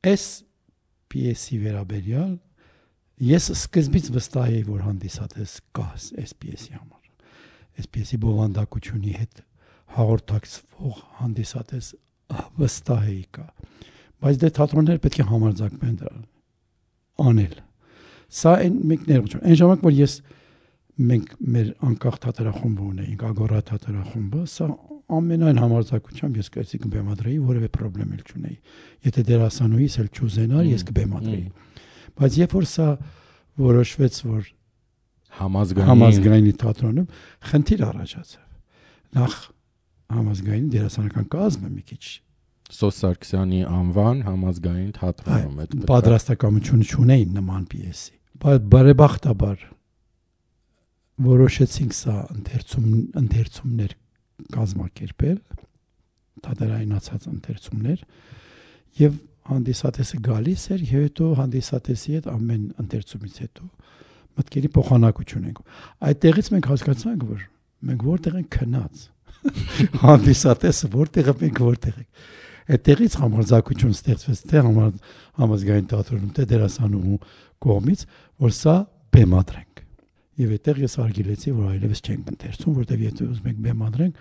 Այս 0.05 0.25
պիեսի 1.15 1.57
վերաբերյալ 1.65 2.29
Ես 3.23 3.49
սկզբից 3.55 4.07
վստահ 4.11 4.47
էի, 4.51 4.63
որ 4.67 4.81
հանդիսատես 4.85 5.51
կա 5.75 5.85
պիեսի 6.41 6.73
համար։ 6.75 7.03
պիեսի 7.95 8.17
բովանդակությունի 8.25 9.13
հետ 9.15 9.43
հաղորդակցվող 9.95 10.97
հանդիսատես 11.19 11.91
վստահ 12.59 13.05
էի 13.11 13.23
կա։ 13.37 13.45
Բայց 14.25 14.39
դե 14.41 14.49
թատրոնները 14.59 15.03
պետք 15.05 15.19
է 15.21 15.27
համարձակվեն 15.31 15.95
դրան 16.01 16.25
անել։ 17.25 17.55
Սա 18.35 18.53
այն 18.65 18.79
մենք 18.91 19.07
ներողություն։ 19.11 19.45
Այն 19.45 19.59
ժամանակ 19.61 19.85
որ 19.85 19.95
ես 19.95 20.15
մենք 20.95 21.31
մեր 21.55 21.69
անկախ 21.85 22.17
թատերախումբը 22.25 22.85
ունեինք, 22.89 23.23
Ագորա 23.29 23.61
թատերախումբը, 23.69 24.41
սա 24.55 24.67
ամենայն 25.15 25.59
համարձակությամբ 25.61 26.37
ես 26.39 26.49
կեցի 26.55 26.79
կբեմադրեի, 26.85 27.35
որևէ 27.45 27.69
խնդրեմ 27.75 28.13
չունեի։ 28.25 28.55
Եթե 29.05 29.23
դերասանուհիս 29.29 29.97
էլ 30.01 30.07
չուզենար, 30.15 30.69
ես 30.71 30.85
կբեմադրեի։ 30.89 31.43
Բայց 32.15 32.37
երբ 32.41 32.55
որ 32.55 32.67
սա 32.71 32.87
որոշվեց, 33.65 34.19
որ 34.25 34.43
համազգային 35.35 35.89
համազգայինի 35.91 36.53
թատրոնում 36.61 37.07
խնդիր 37.49 37.81
առաջացավ։ 37.85 38.45
Նախ 39.15 39.35
համազգային 40.15 40.69
դերասանական 40.75 41.27
կազմը 41.35 41.71
մի 41.75 41.83
քիչ 41.91 42.03
Սոս 42.75 42.99
Սարգսյանի 43.03 43.59
անվան 43.69 44.21
համազգային 44.25 44.91
թատրոնում 44.95 45.59
այդ 45.65 45.73
պատրաստակամություն 45.91 46.85
չունեին 46.85 47.35
նման 47.37 47.65
պիեսի։ 47.71 48.15
Բայց 48.45 48.65
բարեբախտաբար 48.73 49.65
որոշեցինք 51.25 51.95
սա 51.95 52.15
ընթերցում 52.35 52.87
ընթերցումներ 53.21 53.93
կազմակերպել 54.55 55.37
թատերայնացած 56.45 57.27
ընթերցումներ 57.31 58.01
եւ 58.99 59.21
հանդիսատեսը 59.45 60.19
գալիս 60.25 60.63
էր 60.75 60.85
եւ 60.89 61.03
հետո 61.05 61.27
հանդիսատեսի 61.39 62.15
հետ 62.15 62.29
ամեն 62.31 62.63
ընթերցումից 62.81 63.35
հետո 63.45 63.67
մտքերի 64.35 64.71
փոխանակություն 64.75 65.45
ենք։ 65.49 65.59
Այդտեղից 66.09 66.49
մենք 66.55 66.69
հասկացանք, 66.71 67.27
որ 67.29 67.43
մենք 67.85 68.05
որտեղ 68.09 68.39
ենք 68.41 68.49
քնած։ 68.55 69.05
Հանդիսատեսը 70.05 70.89
որտեղ 70.95 71.29
է, 71.29 71.35
մենք 71.45 71.61
որտեղ 71.65 72.01
ենք։ 72.01 72.25
Այդտեղից 72.75 73.17
համարձակություն 73.21 73.95
ստեղծվեց 73.95 74.43
թե 74.49 74.63
համազգային 75.35 75.89
թատրոնում, 75.93 76.33
թե 76.35 76.47
դերասանուհու 76.55 77.19
կողմից, 77.65 78.05
որ 78.41 78.55
սա 78.57 78.75
բեմադրենք։ 79.15 79.84
Եվ 80.35 80.49
այդտեղ 80.55 80.79
ես 80.83 80.95
արգելեցի, 80.99 81.51
որ 81.55 81.67
այլևս 81.75 82.01
չենք 82.05 82.31
ընթերցում, 82.33 82.73
որտեղ 82.75 83.03
եթե 83.05 83.25
ուզում 83.25 83.49
եք 83.51 83.59
բեմադրենք, 83.65 84.17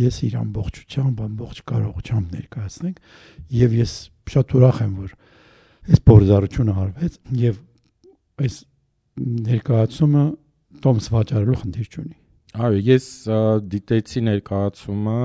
ես 0.00 0.20
իր 0.24 0.36
ամբողջությամբ, 0.40 1.20
ամբողջ 1.26 1.60
կարողությամբ 1.70 2.32
ներկայացնենք, 2.36 3.02
եւ 3.60 3.74
ես 3.80 3.92
շատ 4.30 4.54
ուրախ 4.56 4.80
եմ, 4.86 4.94
որ 5.00 5.12
այս 5.90 6.02
փորձառությունը 6.10 6.76
արվեց 6.80 7.18
եւ 7.40 7.60
այս 8.40 8.56
ներկայացումը 9.50 10.24
տոմս 10.80 11.08
վաճառելու 11.12 11.60
խնդիր 11.60 11.88
չունի։ 11.90 12.16
Այո, 12.50 12.78
ես 12.88 13.06
դիտեցի 13.70 14.22
ներկայացումը 14.26 15.18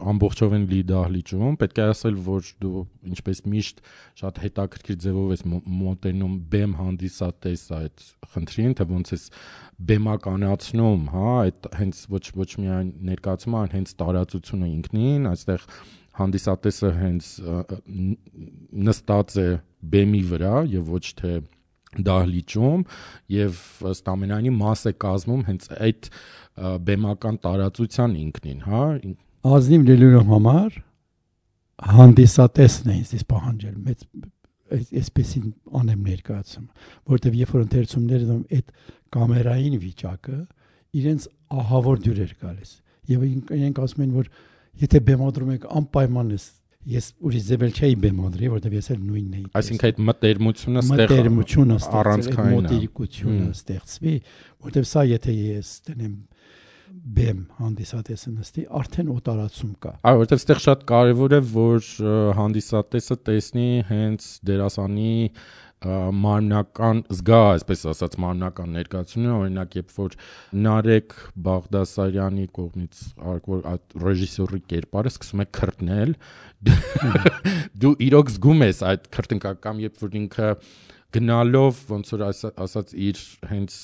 ամբողջովին 0.00 0.62
լի 0.70 0.78
դահլիճում 0.88 1.56
պետք 1.60 1.78
է 1.82 1.84
ասել 1.92 2.18
որ 2.24 2.46
դու 2.62 2.82
ինչպես 3.12 3.40
միշտ 3.52 3.80
շատ 4.22 4.38
հետաքրքիր 4.42 4.98
ձևով 5.04 5.32
ես 5.34 5.42
մոտենում 5.52 6.36
բեմ 6.52 6.76
հանդիսատես 6.78 7.64
այդ 7.78 8.04
խնդրին 8.32 8.76
թե 8.78 8.86
ոնց 8.92 9.12
էս 9.16 9.26
բեմականացնում 9.92 11.02
հա 11.12 11.32
այդ 11.42 11.68
հենց 11.82 12.02
ոչ 12.16 12.24
ոչ 12.40 12.50
միայն 12.62 12.92
ներկայացումը 13.12 13.58
այլ 13.62 13.74
հենց 13.76 13.94
տարածությունը 14.02 14.70
ինքնին 14.72 15.28
այստեղ 15.32 15.66
հանդիսատեսը 16.22 16.92
հենց 17.02 17.28
նստած 18.88 19.36
է 19.42 19.48
բեմի 19.92 20.22
վրա 20.32 20.56
եւ 20.72 20.92
ոչ 20.92 21.06
թե 21.20 21.32
դահլիճում 21.92 22.84
եւ 23.32 23.58
ըստ 23.90 24.08
ամենայնի 24.12 24.52
մաս 24.56 24.84
է 24.88 24.92
կազմում 25.04 25.42
հենց 25.48 25.68
այդ 25.88 26.08
բեմական 26.88 27.38
տարածության 27.44 28.16
ինքնին, 28.22 28.64
հա։ 28.68 28.84
Ազնիվ 29.42 29.86
լինելու 29.88 30.22
համար 30.30 30.78
հանդիսատեսն 31.92 32.92
է 32.92 32.96
ինձ 33.00 33.24
պահանջել 33.32 33.76
մեծ 33.82 34.04
այսպեսին 34.72 35.48
անեմ 35.82 36.04
ներկայացում, 36.08 36.66
որտեվ 37.12 37.38
երբ 37.42 37.52
որ 37.52 37.64
ընթերցումները 37.66 38.36
այդ 38.56 38.70
կամերային 39.16 39.76
վիճակը 39.82 40.38
իրենց 41.02 41.26
ահավոր 41.62 42.02
դյուրեր 42.06 42.32
գալիս 42.42 42.72
եւ 43.12 43.26
իրենք 43.26 43.80
ասում 43.82 44.04
են 44.06 44.16
որ 44.16 44.30
եթե 44.82 45.00
բեմադրում 45.10 45.54
եք 45.56 45.66
անպայման 45.82 46.32
ես 46.36 46.46
ես 46.92 47.08
ուրիշ 47.22 47.42
ձևել 47.46 47.74
չէի 47.78 47.96
բեմադրի, 48.02 48.48
որտեվ 48.52 48.72
ես 48.74 48.88
էլ 48.90 49.02
նույնն 49.06 49.34
էի։ 49.38 49.44
Այսինքն 49.58 49.86
այդ 49.88 49.98
մտերմությունը 50.08 50.80
ստեղ 50.82 51.12
մտերմությունը 51.12 51.76
առանցքային 52.00 52.56
մոտիկությունը 52.56 53.46
ստեղծվի, 53.52 54.14
որտեվ 54.66 54.88
սա 54.90 55.04
եթե 55.12 55.34
ես 55.36 55.70
տնեմ 55.86 56.16
բեմ 57.16 57.40
հանդիսատեսը 57.58 58.30
նստի, 58.36 58.64
արդեն 58.82 59.10
օտարացում 59.12 59.72
կա։ 59.82 59.92
Այո, 60.10 60.20
որտեվ 60.22 60.40
այստեղ 60.42 60.62
շատ 60.66 60.86
կարևոր 60.92 61.34
է, 61.36 61.40
որ 61.52 61.90
հանդիսատեսը 62.38 63.18
տեսնի 63.28 63.68
հենց 63.90 64.30
դերասանի 64.50 65.12
մարմնական 65.82 67.02
զգա, 67.10 67.40
այսպես 67.56 67.80
ասած, 67.92 68.14
մարմնական 68.22 68.76
ներկայությունը, 68.76 69.32
օրինակ, 69.34 69.76
երբ 69.80 69.94
որ 69.96 70.14
Նարեկ 70.66 71.16
Բաղդասարյանի 71.46 72.46
կողմից 72.58 73.02
արկոր 73.32 73.66
այդ 73.72 73.96
ռեժիսորի 74.04 74.62
կերպարը 74.72 75.12
սկսում 75.12 75.42
է 75.42 75.48
քրտնել, 75.58 76.14
դու 77.82 77.94
իրոք 78.06 78.32
զգում 78.36 78.66
ես 78.68 78.82
այդ 78.92 79.10
քրտինկական, 79.18 79.82
երբ 79.88 80.04
որ 80.06 80.18
ինքը 80.22 80.52
գնալով 81.12 81.80
ոնց 81.92 82.12
որ 82.14 82.24
ասած 82.64 82.94
իր 83.08 83.22
հենց 83.50 83.78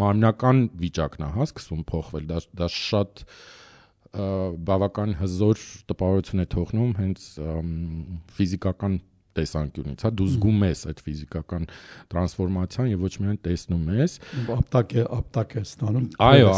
մարմնական 0.00 0.62
վիճակն 0.80 1.26
է, 1.26 1.30
հա, 1.36 1.46
սկսում 1.50 1.84
փոխվել։ 1.90 2.28
Դա 2.30 2.40
դա 2.60 2.70
շատ 2.76 3.24
բավական 4.70 5.14
հզոր 5.20 5.62
տպավորություն 5.92 6.42
է 6.42 6.46
թողնում 6.56 6.94
հենց 6.98 7.26
ֆիզիկական 8.38 8.98
տեսանկյունից, 9.38 10.02
հա, 10.02 10.10
դու 10.18 10.26
զգում 10.32 10.64
ես 10.66 10.80
այդ 10.90 11.02
ֆիզիկական 11.06 11.66
տրանսֆորմացիան 12.10 12.88
եւ 12.90 13.04
ոչ 13.06 13.12
միայն 13.22 13.38
տեսնում 13.46 13.84
ես։ 14.00 14.16
Ապտակ 14.56 14.94
է, 14.96 15.04
ապտակ 15.20 15.54
է 15.54 15.62
ստանում։ 15.68 16.08
Այո, 16.26 16.50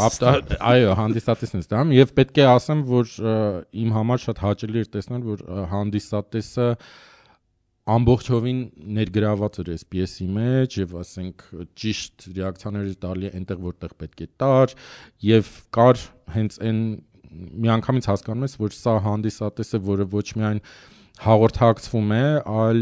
այո, 0.71 0.95
հանդիսատեսն 0.99 1.59
է 1.59 1.63
ստանում 1.67 1.93
եւ 1.99 2.13
պետք 2.17 2.41
է 2.41 2.47
ասեմ, 2.49 2.83
որ 2.89 3.13
իմ 3.83 3.95
համար 3.99 4.23
շատ 4.25 4.43
հաճելի 4.47 4.83
էր 4.83 4.91
տեսնել, 4.97 5.25
որ 5.29 5.45
հանդիսատեսը 5.73 6.69
ամբողջովին 7.83 8.59
ներգրաված 8.95 9.57
էր 9.59 9.69
այս 9.73 9.81
պիեսի 9.91 10.27
մեջ 10.37 10.75
եւ 10.79 10.93
ասենք 11.01 11.41
ճիշտ 11.83 12.27
ռեակցիաներ 12.37 12.93
տալի 13.03 13.31
այնտեղ 13.39 13.59
որտեղ 13.65 13.95
պետք 14.03 14.23
է 14.23 14.27
տար 14.43 14.75
եւ 15.27 15.49
կար 15.75 16.03
հենց 16.35 16.57
այն 16.69 16.79
միանգամից 17.65 18.07
հասկանում 18.13 18.47
ես 18.47 18.55
որ 18.61 18.77
սա 18.77 18.95
հանդիսատես 19.07 19.75
է 19.75 19.81
որը 19.89 20.07
ոչ 20.13 20.27
միայն 20.39 20.63
հաղորդակցվում 21.23 22.15
է 22.15 22.23
այլ 22.63 22.81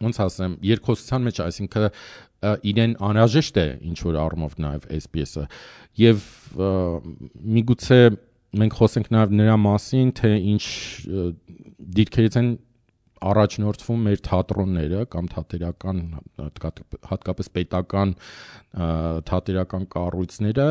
ոնց 0.00 0.22
ասեմ 0.24 0.56
երկխոսության 0.70 1.28
մեջ 1.28 1.42
այսինքն 1.44 1.88
իրեն 2.70 2.96
անհրաժեշտ 3.10 3.60
է 3.60 3.66
ինչ 3.90 3.98
որ 4.08 4.18
առումով 4.24 4.56
նաև 4.64 4.88
այս 4.96 5.08
պիեսը 5.12 5.44
եւ 6.00 6.24
միգուցե 7.60 8.00
մենք 8.60 8.76
խոսենք 8.80 9.10
նաև 9.14 9.34
նրա 9.40 9.56
մասին 9.60 10.12
թե 10.20 10.30
ինչ 10.54 10.64
դիրքերից 12.00 12.38
են 12.40 12.48
առաջնորդվում 13.20 14.04
մեր 14.08 14.22
թատրոնները 14.26 15.04
կամ 15.12 15.28
թատերական 15.34 16.00
հատկապես 17.10 17.50
պետական 17.56 18.14
թատերական 19.30 19.84
կառույցները 19.94 20.68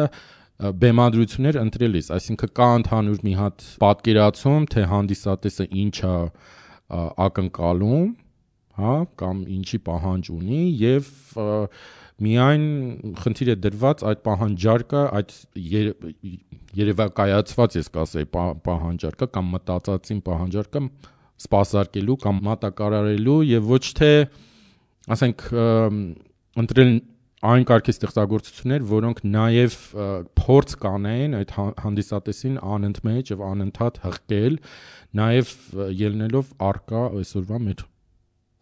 բեմադրություններ 0.60 1.60
ընտրելիս, 1.62 2.10
այսինքն 2.16 2.50
կա 2.60 2.70
ընդհանուր 2.80 3.22
մի 3.24 3.34
հատ 3.40 3.68
պատկերացում, 3.84 4.66
թե 4.74 4.82
հանդիսատեսը 4.92 5.68
ինչա 5.84 6.16
ակնկալում, 7.26 8.10
հա, 8.80 8.96
կամ 9.22 9.40
ինչի 9.56 9.80
պահանջ 9.88 10.32
ունի 10.36 10.60
եւ 10.82 11.14
միայն 12.20 12.66
խնդիր 13.24 13.54
է 13.54 13.56
դրված 13.64 14.04
այդ 14.10 14.24
պահանջարկը, 14.26 15.04
այդ 15.20 15.32
երևակայացված 16.80 17.78
ես 17.80 17.90
կասեի 17.96 18.28
պահանջարկը 18.36 19.30
կամ 19.38 19.54
մտածածին 19.56 20.20
պահանջարկը 20.28 20.84
սпасարկելու 21.40 22.18
կամ 22.26 22.42
մատակարարելու 22.50 23.40
եւ 23.50 23.70
ոչ 23.70 23.84
թե 24.00 24.12
ասենք 25.16 25.46
ընտրել 26.60 26.92
այն 27.50 27.64
կարգի 27.70 27.94
ստեղծագործություններ, 27.96 28.86
որոնք 28.90 29.22
նաև 29.24 29.76
փորձ 30.40 30.74
կանեն 30.82 31.38
այդ 31.38 31.54
հա-, 31.56 31.68
հանդիսատեսին 31.86 32.58
անընդմեջ 32.76 33.32
եւ 33.32 33.44
անընդհատ 33.48 34.00
հղկել, 34.04 34.58
նաև 35.20 35.54
ելնելով 36.02 36.52
արկա 36.70 37.04
այսօրվա 37.22 37.62
մեր 37.70 37.86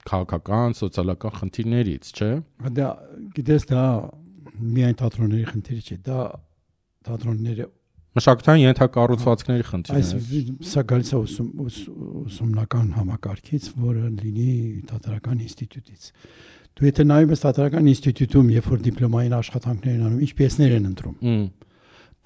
քաղաքական, 0.08 0.78
սոցիալական 0.78 1.36
խնդիրներից, 1.42 2.12
չէ՞։ 2.14 2.30
Դա 2.78 2.92
գիտես 3.38 3.68
դա 3.74 3.88
միայն 4.78 5.00
թատրոնների 5.02 5.48
խնդիրը 5.52 5.82
չէ, 5.88 5.98
դա 6.06 6.22
թատրոնները 7.08 7.68
մշակութային 8.18 8.64
ենթակառուցվածքների 8.68 9.66
խնդիրն 9.68 9.98
է։ 9.98 10.02
Այս 10.02 10.12
սա 10.72 10.84
գալիս 10.92 11.10
է 11.14 11.20
ուսում 11.22 11.50
ուսումնական 12.28 12.88
համակարգից, 12.98 13.70
որը 13.88 14.12
լինի 14.18 14.52
թատերական 14.92 15.42
ինստիտուտից։ 15.48 16.12
Դու 16.78 16.88
եթե 16.88 17.08
նայում 17.08 17.34
ես 17.34 17.44
թատերական 17.46 17.90
ինստիտուտում, 17.94 18.52
երբ 18.58 18.70
որ 18.74 18.84
դիպլոմային 18.88 19.36
աշխատանքներ 19.38 19.96
են 19.98 20.06
անում, 20.08 20.22
ինչ 20.28 20.32
պիեսներ 20.38 20.76
են 20.78 20.88
ընտրում։ 20.92 21.18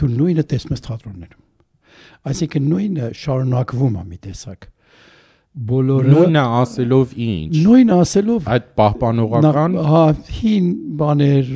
Դու 0.02 0.12
նույնը 0.12 0.46
տեսնում 0.52 0.76
ես 0.76 0.86
թատրոններում։ 0.88 1.48
Այսինքն 2.32 2.70
նույնը 2.72 3.08
շարունակվում 3.22 3.98
է 4.02 4.04
մի 4.12 4.20
տեսակ 4.26 4.70
բոլորը 5.52 6.12
նույնը 6.14 6.42
ասելով 6.62 7.16
ինչ 7.20 7.62
նույն 7.66 7.90
ասելով 7.92 8.46
այդ 8.56 8.68
պահպանողական 8.80 9.74
հա 9.90 10.04
հին 10.38 10.70
բաներ 11.02 11.50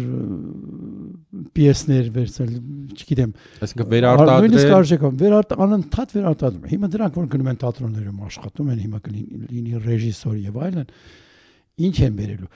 պիեսներ 1.55 2.07
վերցնել, 2.15 2.55
չգիտեմ։ 2.95 3.31
Այսինքն 3.65 3.89
վերարտադրել։ 3.91 4.41
Նույնիսկ 4.45 4.73
արժեք 4.75 5.05
վերարտ 5.21 5.53
անընդհատ 5.65 6.15
վերարտադրում։ 6.15 6.65
Հիմա 6.71 6.89
դրանք 6.95 7.19
որ 7.19 7.29
գնում 7.35 7.51
են 7.51 7.59
թատրոններում 7.63 8.23
աշխատում 8.25 8.71
են, 8.75 8.81
հիմա 8.85 8.99
կլինի 9.05 9.81
ռեժիսոր 9.85 10.35
եւ 10.45 10.59
այլն, 10.65 10.89
ինչ 11.85 11.95
են 12.05 12.19
վերելու։ 12.19 12.49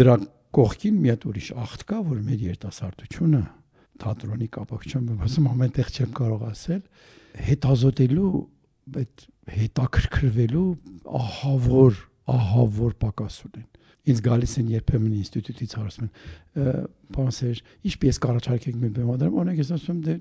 Դրա 0.00 0.14
կողքին 0.60 1.00
մի 1.00 1.10
հատ 1.10 1.26
ուրիշ 1.30 1.48
աղտ 1.64 1.84
կա, 1.90 1.98
որ 2.10 2.22
մեր 2.30 2.44
երիտասարդությունը 2.50 3.42
թատրոնի 4.00 4.48
կապակցությամբ 4.56 5.26
ասում 5.26 5.48
ամենտեղ 5.50 5.90
չեմ 5.90 6.14
կարող 6.20 6.44
ասել, 6.50 6.80
հետազոտելու 7.50 8.30
այդ 9.00 9.26
հետաքրքրվելու 9.60 10.68
ահավոր 11.20 12.00
ահավոր 12.30 12.96
պակաս 13.04 13.36
ունեն 13.50 13.68
ինձ 14.08 14.20
գալիս 14.24 14.54
են 14.60 14.70
երբեմն 14.74 15.16
ինստիտուտից 15.20 15.74
հարցում 15.80 16.06
են 16.06 16.86
բանսեր 17.16 17.62
ինչպես 17.90 18.20
կառաջարկենք 18.24 18.78
մեր 18.80 18.94
բեմադրում 18.96 19.40
օրինակ 19.40 19.60
ես 19.60 19.72
ասում 19.76 19.98
դե 20.06 20.14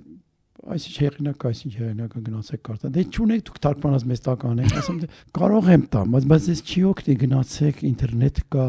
այսինչ 0.59 0.95
հեղինակ 0.99 1.43
այսինչ 1.49 1.73
հեղինակ 1.79 2.15
գնացեք 2.25 2.61
կարտա 2.67 2.89
դե 2.95 3.03
չունեք 3.15 3.43
դուք 3.47 3.59
թարգմանած 3.63 4.05
մեծ 4.09 4.21
տական 4.25 4.61
եք 4.65 4.73
ասում 4.79 4.97
դե 4.99 5.07
կարող 5.39 5.69
եմ 5.71 5.85
տամ 5.93 6.15
բայց 6.15 6.27
բայց 6.29 6.49
ես 6.49 6.61
չի 6.67 6.81
օգնի 6.89 7.15
գնացեք 7.23 7.83
ինտերնետ 7.89 8.41
կա 8.55 8.65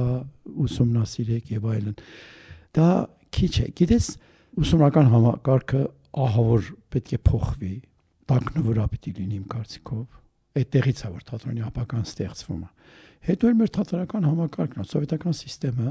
ուսումնասիրեք 0.70 1.50
եւ 1.50 1.66
այլն 1.74 1.96
դա 2.78 2.88
քիչ 3.34 3.54
է 3.58 3.66
գիտես 3.80 4.06
ուսումնական 4.60 5.10
համակարգը 5.10 5.82
ահավոր 6.20 6.70
պետք 6.94 7.10
է 7.10 7.20
փոխվի 7.26 7.74
տակնվրա 8.30 8.86
պիտի 8.94 9.12
լինի 9.18 9.36
իմ 9.40 9.46
կարծիքով 9.50 10.60
այդտեղից 10.60 11.00
է 11.06 11.10
որ 11.10 11.26
թատրոնի 11.30 11.64
ապական 11.70 12.06
ստեղծվում 12.06 12.62
է 12.62 12.70
Հետո 13.28 13.50
էլ 13.50 13.56
մեր 13.60 13.70
թատերական 13.76 14.26
համակարգն, 14.30 14.86
սովետական 14.90 15.34
համակարգը 15.36 15.90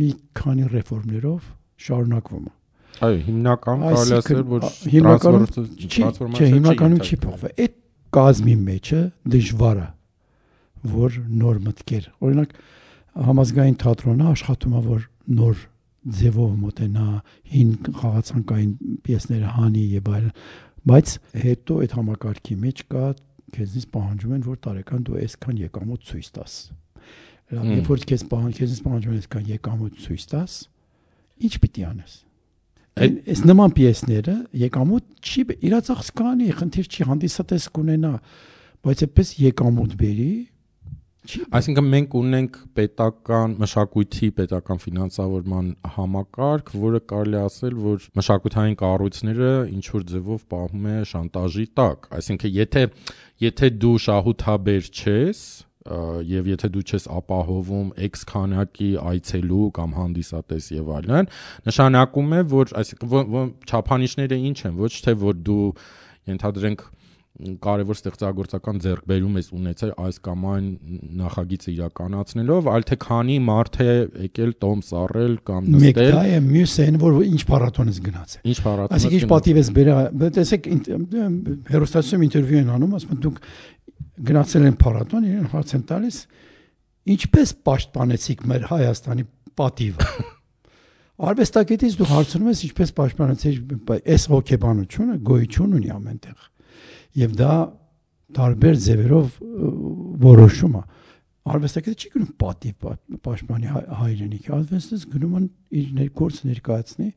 մի 0.00 0.08
քանի 0.36 0.66
ռեֆորմներով 0.74 1.46
շարունակվում 1.86 2.48
է։ 2.50 2.52
Այո, 3.00 3.20
հիմնական 3.30 3.84
կարելի 3.86 4.16
ասել, 4.18 4.42
որ 4.50 4.66
տրանսֆորմացիա 4.66 6.36
չէ, 6.36 6.48
հիմնականում 6.54 7.02
չի 7.06 7.18
փոխվել։ 7.24 7.54
Այդ 7.64 7.76
կազմի 8.16 8.56
մեջը 8.66 9.00
դժվար 9.34 9.80
է, 9.80 9.88
որ 10.90 11.18
նոր 11.40 11.60
մտքեր։ 11.70 12.08
Օրինակ 12.28 12.54
համազգային 13.30 13.78
թատրոնը 13.80 14.26
աշխատում 14.30 14.74
է, 14.76 14.82
որ 14.90 15.06
նոր 15.40 15.62
ձևով 16.20 16.52
մոտենա 16.60 17.06
հին 17.54 17.72
խաղացանկային 18.00 18.70
պիեսները 19.04 19.50
հանի 19.56 19.82
եւ 19.96 20.10
այլն, 20.10 20.30
բայց 20.90 21.10
հետո 21.44 21.80
այդ 21.84 21.96
համակարգի 21.98 22.56
մեջ 22.60 22.84
կա 22.92 23.02
քեզնից 23.54 23.86
պահանջում 23.94 24.34
են, 24.36 24.42
որ 24.46 24.58
տարեկան 24.66 25.04
դու 25.06 25.18
այսքան 25.20 25.60
եկամուտ 25.60 26.08
ցույց 26.10 26.28
տաս։ 26.36 26.56
Լավ, 27.50 27.68
երբ 27.70 27.88
որ 27.90 28.04
քեզ 28.10 28.24
պահանջ, 28.30 28.58
քեզնից 28.60 28.82
պահանջում 28.86 29.14
են 29.14 29.20
այսքան 29.20 29.48
եկամուտ 29.50 30.02
ցույց 30.04 30.26
տաս, 30.30 30.52
ի՞նչ 31.40 31.54
պիտի 31.64 31.86
անես։ 31.90 32.12
այս 33.00 33.40
նման 33.48 33.74
պիեսները 33.76 34.34
եկամուտ 34.60 35.04
չի 35.24 35.42
իրա 35.70 35.80
ծախս 35.88 36.08
կանի, 36.20 36.48
խնդիր 36.60 36.88
չի 36.90 37.06
հանդիսատես 37.10 37.66
կունենա, 37.74 38.12
բայց 38.86 39.04
այդպես 39.06 39.28
եկամուտ 39.40 39.94
բերի 40.00 40.32
Այսինքն 41.56 41.88
մենք 41.94 42.14
ունենք 42.20 42.58
պետական 42.78 43.56
մշակույթի 43.60 44.28
պետական 44.40 44.82
ֆինանսավորման 44.84 45.70
համակարգ, 45.96 46.72
որը 46.84 47.00
կարելի 47.12 47.40
ասել, 47.40 47.80
որ 47.86 48.06
մշակութային 48.20 48.76
կառույցները 48.82 49.50
ինչ 49.76 49.84
որ 49.94 50.06
ձևով 50.10 50.44
պահում 50.54 50.86
է 50.90 50.98
շանտաժի 51.14 51.66
տակ։ 51.80 52.08
Այսինքն 52.20 52.54
եթե 52.60 52.84
եթե 53.46 53.72
դու 53.80 53.96
շահութաբեր 54.06 54.90
չես, 55.00 55.42
եւ 56.30 56.48
եթե 56.50 56.68
դու 56.74 56.84
չես 56.90 57.06
ապահովում 57.16 57.92
X 58.10 58.24
քանակի 58.28 58.90
այցելու 59.00 59.68
կամ 59.78 59.94
հանդիսատես 59.96 60.66
եւ 60.76 60.90
այլն, 60.98 61.30
նշանակում 61.70 62.34
է, 62.36 62.40
որ 62.52 62.74
այսինքն 62.82 63.52
չափանիշները 63.70 64.40
ինչ 64.50 64.58
են, 64.68 64.74
ոչ 64.76 64.92
թե 65.06 65.14
որ 65.24 65.40
դու 65.48 65.68
ենթադրենք 66.30 66.84
կարևոր 67.38 67.96
ստեղծագործական 67.96 68.80
ձեռքբերում 68.84 69.36
ես 69.38 69.46
ունեցել 69.56 69.92
այս 70.02 70.16
կամ 70.26 70.42
այն 70.50 70.64
նախագիծը 71.20 71.70
իրականացնելով, 71.72 72.66
այլ 72.74 72.84
թե 72.90 72.98
քանի 73.04 73.36
մարդ 73.46 73.78
է 73.80 73.94
եկել 74.26 74.52
տոմ 74.64 74.82
սառել 74.88 75.36
կամ 75.48 75.70
նստել։ 75.70 75.86
Մեկ 75.86 76.00
դա 76.16 76.24
է, 76.26 76.40
մյուսը 76.50 76.86
այն 76.90 76.98
որ 77.00 77.16
ինչ 77.30 77.40
փառատոն 77.50 77.92
ես 77.92 78.00
գնացել։ 78.10 78.50
Ինչ 78.50 78.58
փառատոն։ 78.66 78.98
Այսինքն 78.98 79.16
ինչ 79.20 79.30
պատիվ 79.30 79.60
ես 79.60 79.70
բերել, 79.78 80.26
տեսեք 80.36 80.68
հերոստացիոն 81.70 82.26
ինտերվյու 82.28 82.60
են 82.60 82.74
անում, 82.76 82.98
ասում 83.00 83.14
են 83.14 83.22
դուք 83.24 83.40
գնացել 84.30 84.68
են 84.68 84.76
փառատոն, 84.84 85.30
իրեն 85.30 85.48
հարց 85.54 85.74
են 85.80 85.86
տալիս, 85.90 86.20
ինչպես 87.14 87.54
պաշտպանեցիք 87.70 88.44
մեր 88.50 88.68
Հայաստանի 88.74 89.26
պատիվը։ 89.60 90.10
Արվեստագետից 91.30 91.96
դու 92.00 92.06
հարցնում 92.10 92.48
ես 92.48 92.60
ինչպես 92.70 92.92
պաշտպանեցիք 92.96 93.90
այս 94.00 94.22
հոգեբանությունը 94.32 95.16
գոյություն 95.30 95.74
ունի 95.76 95.90
ամենտեղ 95.92 96.49
եւ 97.18 97.36
դա 97.40 97.52
տարբեր 98.36 98.76
ձևերով 98.86 99.38
որոշում 100.24 100.74
է 100.78 100.82
արվեստագետը 101.50 101.96
չի 102.00 102.10
գնում 102.14 102.32
պատիվ 102.40 102.90
պաշտպանի 103.26 103.70
հայրենիքի 104.00 104.52
արվեստից 104.56 105.06
գնում 105.14 105.36
են 105.40 105.46
իր 105.80 105.88
ներկորց 106.00 106.40
ներկայացնի 106.50 107.08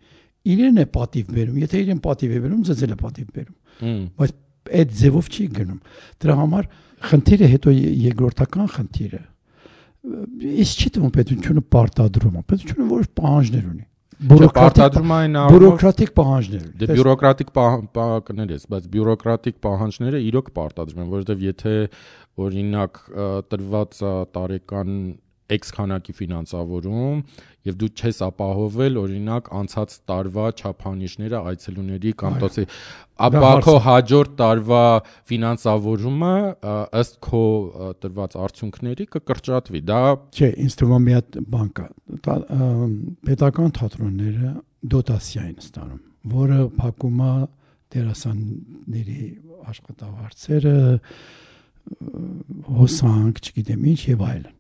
իրեն 0.54 0.80
է 0.84 0.86
պատիվ 0.96 1.34
բերում 1.34 1.60
եթե 1.64 1.82
իրեն 1.84 2.02
պատիվ 2.08 2.34
է 2.34 2.40
բերում 2.44 2.64
ծեծել 2.70 2.94
է 2.94 2.98
պատիվ 3.04 3.28
բերում 3.38 4.00
բայց 4.24 4.34
այդ 4.80 4.96
ձևով 5.04 5.30
չի 5.34 5.46
գնում 5.60 5.80
դրա 6.24 6.36
համար 6.40 6.68
խնդիրը 7.04 7.48
հետո 7.54 7.74
երկրորդական 7.74 8.70
խնդիրը 8.74 9.22
իսկ 10.64 10.84
չի 10.84 10.92
թվում 10.98 11.14
պետությունը 11.18 11.64
պարտադրում 11.74 12.38
պետությունը 12.48 12.88
որոշ 12.94 13.10
պահանջներ 13.20 13.66
ունի 13.74 13.86
բյուրոկրատիկ 14.30 14.98
բյուրոկրատիկ 15.54 16.12
պահանջներ։ 16.20 16.66
Դե 16.82 16.88
բյուրոկրատիկ 16.94 17.52
պահանջներ, 17.58 18.66
բայց 18.74 18.88
բյուրոկրատիկ 18.94 19.60
պահանջները 19.66 20.22
իրոք 20.30 20.52
պարտադրում 20.58 21.04
են, 21.04 21.12
որովհետև 21.14 21.44
եթե 21.48 21.76
օրինակ 22.44 23.02
տրված 23.54 24.02
տարեկան 24.38 24.98
X 25.52 25.74
քանակի 25.76 26.14
ֆինանսավորում 26.18 27.18
եւ 27.68 27.78
դու 27.82 27.90
չես 28.00 28.20
ապահովել 28.28 29.00
օրինակ 29.02 29.50
անցած 29.60 29.96
տարվա 30.10 30.46
չափանիշները 30.60 31.42
այցելուների 31.52 32.14
կամ 32.24 32.38
տոսի 32.44 32.66
ապա 33.28 33.52
քո 33.68 33.76
հաջորդ 33.88 34.34
տարվա 34.40 34.84
ֆինանսավորումը 35.32 36.34
ըստ 37.04 37.20
քո 37.28 37.44
տրված 38.04 38.38
արդյունքների 38.48 39.08
կկրճատվի 39.18 39.84
դա 39.92 40.02
չէ 40.34 40.50
ինձ 40.66 40.80
թվում 40.82 41.08
մի 41.08 41.18
հատ 41.20 41.40
բան 41.54 41.70
կա 41.80 41.88
պետական 43.28 43.76
թատրոնները 43.80 44.56
դոտացիա 44.96 45.46
են 45.52 45.58
ստանում 45.64 46.02
որը 46.34 46.60
փակում 46.80 47.24
է 47.24 47.34
դերասանների 47.94 49.24
աշխատավարձերը 49.70 50.78
հոսանք, 52.80 53.40
չգիտեմ 53.44 53.88
ինչ 53.92 54.02
եւ 54.14 54.22
այլն 54.28 54.54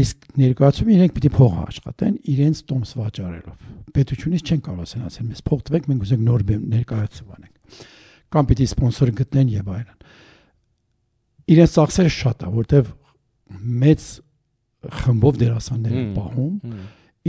իսկ 0.00 0.26
ներկայացում 0.38 0.90
իրենք 0.94 1.14
պիտի 1.16 1.30
փող 1.34 1.54
աշխատեն 1.64 2.16
իրենց 2.30 2.60
տոմս 2.70 2.92
վաճառելով 3.00 3.64
պետությունից 3.96 4.50
չեն 4.50 4.60
կարող 4.66 4.82
ասենացել 4.86 5.26
մեզ 5.30 5.42
փող 5.50 5.62
տվեք 5.66 5.88
մենք 5.90 6.04
ուզենք 6.06 6.22
նոր 6.30 6.44
ներկայացում 6.70 7.32
անենք 7.36 7.80
կամ 8.30 8.50
պիտի 8.50 8.68
սպոնսոր 8.70 9.12
գտնեն 9.20 9.52
եւ 9.56 9.70
այլն 9.74 9.96
իրենց 11.50 11.74
ծախսերը 11.74 12.12
շատ 12.20 12.44
է 12.46 12.52
որտեվ 12.60 12.92
մեծ 13.80 14.04
խմբով 15.00 15.40
դերասաններ 15.40 15.96
են 16.00 16.12
պահում 16.20 16.76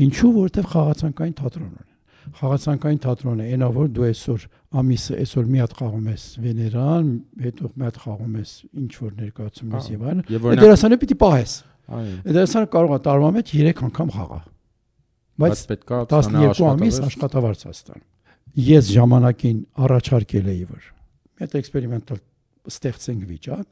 ինչու 0.06 0.32
որտեվ 0.38 0.69
խաղացանկային 0.71 1.39
թատրոն 1.41 1.71
ունեն 1.71 1.89
խաղացանկային 2.38 3.00
թատրոնը 3.02 3.45
այնա 3.50 3.67
որ 3.76 3.88
դու 3.95 4.06
այսօր 4.08 4.43
ամիսը 4.82 5.17
այսօր 5.24 5.47
մի 5.52 5.62
հատ 5.62 5.74
խաղում 5.80 6.08
ես 6.12 6.26
Վեներան, 6.43 7.10
հետո 7.45 7.71
մի 7.71 7.88
հատ 7.88 7.97
խաղում 8.04 8.36
ես 8.39 8.52
ինչ 8.82 8.91
որ 9.02 9.15
ներկայացում 9.21 9.76
ես 9.76 9.89
եւ 9.91 10.06
այլն։ 10.12 10.62
Դերասանը 10.62 11.00
պիտի 11.02 11.17
պահես։ 11.21 11.56
Դերասանը 11.91 12.71
կարող 12.75 12.95
է 12.95 12.99
տարվա 13.08 13.30
մեջ 13.38 13.54
3 13.58 13.84
անգամ 13.88 14.12
խաղա։ 14.15 14.39
Բայց 15.41 15.62
պետք 15.71 15.91
է 15.91 16.01
12 16.12 16.63
ամիս 16.71 16.99
աշխատավարձ 17.08 17.63
աստան։ 17.71 18.01
Ես 18.71 18.89
ժամանակին 18.95 19.60
առաջարկել 19.86 20.51
էի 20.51 20.65
որ 20.71 20.89
մի 21.41 21.47
հատ 21.47 21.54
էքսպերիմենտալ 21.58 22.19
ստեղծենք 22.69 23.21
վիճակ, 23.32 23.71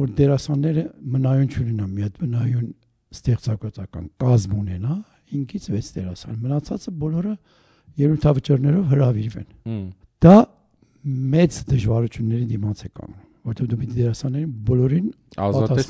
որ 0.00 0.12
դերասանները 0.16 0.84
մնայուն 1.12 1.48
չունենան, 1.52 1.90
մի 1.92 2.04
հատ 2.06 2.20
մնայուն 2.22 2.68
ստեղծագործական 3.12 4.06
կազմ 4.22 4.54
ունենա, 4.62 4.96
5-ից 5.32 5.66
6 5.74 5.90
դերասան։ 5.98 6.38
Մնացածը 6.46 6.94
բոլորը 7.02 7.34
երութավճռներով 8.00 8.88
հրավիրվեն։ 8.92 9.50
Դա 10.24 10.36
մեծ 11.36 11.60
դժվարությունների 11.72 12.48
դիմաց 12.52 12.86
է 12.86 12.90
կանգնում 12.96 13.31
որտեղ 13.48 13.68
դու 13.72 13.78
պիտի 13.82 13.96
դերասաններին 13.98 14.50
բոլորին 14.68 15.06
ազատես 15.42 15.88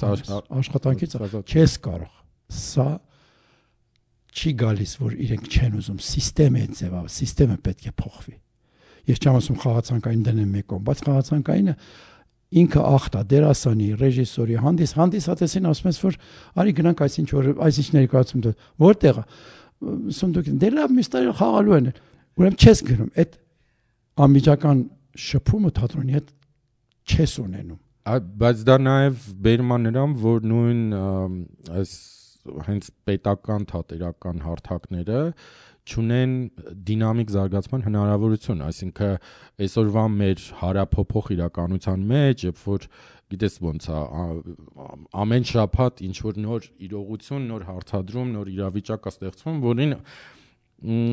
աշխատանքից 0.62 1.16
չես 1.52 1.74
կարող 1.86 2.12
սա 2.58 2.86
չի 4.32 4.52
գալիս 4.62 4.94
որ 5.02 5.16
իրենք 5.26 5.50
չեն 5.52 5.76
ուզում 5.82 5.98
համակարգը 6.06 6.78
ձևա 6.78 7.02
համակարգը 7.12 7.58
պետք 7.66 7.88
է 7.90 7.92
փոխվի 8.02 8.36
ես 9.12 9.20
չեմ 9.22 9.36
ասում 9.42 9.58
խաղացանկային 9.62 10.24
դնեմ 10.28 10.54
մեկում 10.56 10.86
բայց 10.88 11.02
խաղացանկայինը 11.06 11.74
ինքը 12.62 12.82
ախտա 12.92 13.20
դերասանի 13.32 13.88
ռեժիսորի 14.00 14.56
հանդիս 14.62 14.92
հանդիսատեսին 14.98 15.68
ասում 15.72 15.88
ես 15.88 16.00
որ 16.02 16.16
արի 16.62 16.74
գնանք 16.78 17.02
այսինչ 17.06 17.28
որ 17.32 17.48
այսինչ 17.66 17.88
ներկայացում 17.96 18.42
դու 18.46 18.52
որտեղը 18.82 19.24
սունդուկ 20.18 20.50
դե 20.62 20.70
լավ 20.76 20.92
միստար 20.98 21.30
խաղալու 21.40 21.76
են 21.78 21.88
ուրեմն 22.42 22.58
չես 22.62 22.82
գնում 22.88 23.10
այդ 23.22 23.38
անմիջական 24.26 24.82
շփումը 25.22 25.72
թատրոնի 25.80 26.16
հետ 26.18 26.28
չես 27.12 27.38
ունենում 27.44 27.80
բայց 28.42 28.64
դա 28.66 28.76
նաև 28.82 29.26
բերում 29.46 29.74
է 29.76 29.78
նրան 29.86 30.14
որ 30.22 30.48
նույն 30.52 30.80
այս 31.78 31.92
հենց 32.66 32.88
պետական 33.06 33.66
թատերական 33.70 34.42
հարթակները 34.42 35.20
ճունեն 35.92 36.34
դինամիկ 36.88 37.30
զարգացման 37.34 37.84
հնարավորություն, 37.86 38.60
այսինքն 38.66 39.14
այսօրվա 39.66 40.04
մեր 40.18 40.44
հարափոփող 40.60 41.30
իրականության 41.36 42.04
մեջ, 42.12 42.44
երբ 42.46 42.60
որ 42.66 42.86
գիտես 43.32 43.56
ոնց 43.66 43.88
է 43.90 44.02
ամեն 45.22 45.48
շաբաթ 45.52 46.04
ինչ 46.06 46.16
որ 46.26 46.38
նոր 46.44 46.68
իրողություն, 46.86 47.48
նոր 47.50 47.66
հարցադրում, 47.70 48.30
նոր 48.36 48.52
իրավիճակ 48.52 49.08
է 49.08 49.12
ստեղծվում, 49.16 49.58
որին 49.66 49.96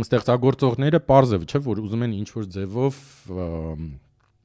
ստեղծագործողները 0.05 1.01
parzև, 1.09 1.49
չէ՞ 1.49 1.63
որ 1.65 1.81
ուզում 1.85 2.05
են 2.09 2.13
ինչ 2.19 2.29
որ 2.35 2.47
ձևով 2.57 3.01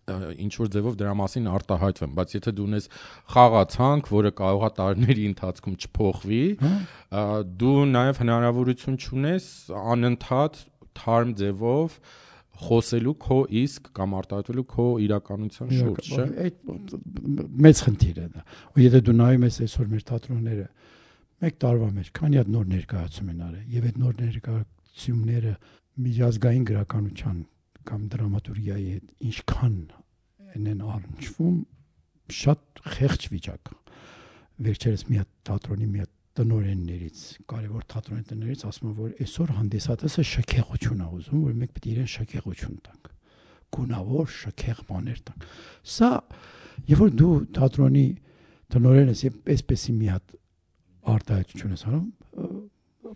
ինչ 0.05 0.53
որ 0.61 0.71
ձևով 0.75 0.97
դրա 1.01 1.13
մասին 1.21 1.47
արտահայտվեմ, 1.55 2.13
բայց 2.19 2.35
եթե 2.37 2.53
դու 2.59 2.67
ունես 2.69 2.89
խաղացանք, 3.35 4.11
որը 4.15 4.33
կարողա 4.41 4.71
տարիների 4.79 5.25
ընթացքում 5.31 5.79
չփոխվի, 5.85 6.43
դու 7.63 7.79
նաև 7.95 8.21
հնարավորություն 8.25 8.99
չունես 9.01 9.49
անընդհատ 9.95 10.61
թարմ 11.01 11.35
ձևով 11.41 11.99
խոսելու 12.65 13.15
քո 13.25 13.39
իսկ 13.65 13.89
կամ 13.99 14.13
արտահայտվելու 14.21 14.65
քո 14.71 14.85
իրականության 15.05 15.73
շուրջ, 15.75 16.11
չէ՞։ 16.15 16.27
Այդ 16.45 16.93
մեծ 17.65 17.81
խնդիր 17.87 18.21
է 18.23 18.27
դա։ 18.35 18.45
Ու 18.75 18.85
եթե 18.85 19.01
դու 19.09 19.15
նայում 19.19 19.47
ես 19.49 19.59
այսօր 19.65 19.89
մեր 19.91 20.05
թատրոնները, 20.11 20.67
մեկ 21.45 21.59
տարվա 21.65 21.89
մեջ 21.99 22.13
քանի 22.15 22.41
հատ 22.41 22.53
նոր 22.55 22.69
ներկայացում 22.75 23.33
են 23.35 23.43
արել 23.49 23.75
եւ 23.75 23.89
այդ 23.91 23.99
նոր 24.05 24.15
ներկայացումները 24.23 25.55
միջազգային 26.05 26.65
գրականության 26.71 27.43
կամ 27.89 28.09
դրամատուրգիայի 28.15 28.91
հետ 28.95 29.29
ինչքան 29.29 29.79
են 30.55 30.83
առնչվում 30.95 31.57
շատ 32.39 32.83
խեղճ 32.95 33.27
վիճակ 33.35 33.73
վերջերս 34.65 35.03
մի 35.09 35.19
հատ 35.21 35.31
թատրոնի 35.49 35.89
մի 35.91 36.03
հատ 36.05 36.13
տնորեններից 36.35 37.23
կարևոր 37.51 37.85
թատրոնի 37.95 38.25
տնորենից 38.31 38.63
ասում 38.69 38.89
են 38.91 38.95
որ 38.99 39.11
այսօր 39.25 39.53
հանդիսատեսը 39.59 40.25
շքեղություն 40.31 41.03
է 41.05 41.09
ուզում 41.19 41.43
որ 41.45 41.57
մենք 41.61 41.75
պետք 41.75 41.87
է 41.87 41.93
իրեն 41.95 42.11
շքեղություն 42.15 42.79
տանք 42.89 43.11
գունավոր 43.75 44.33
շքեղ 44.35 44.81
բաներ 44.89 45.21
տանք 45.29 45.47
սա 45.95 46.11
երբ 46.91 47.03
որ 47.05 47.15
դու 47.23 47.35
թատրոնի 47.59 48.07
տնորեն 48.75 49.13
ես 49.15 49.25
եւ 49.25 49.39
այսպեսի 49.55 49.95
մի 49.99 50.11
հատ 50.15 50.37
արտահայտություն 51.15 51.75
ես 51.75 51.87
անում 51.91 52.54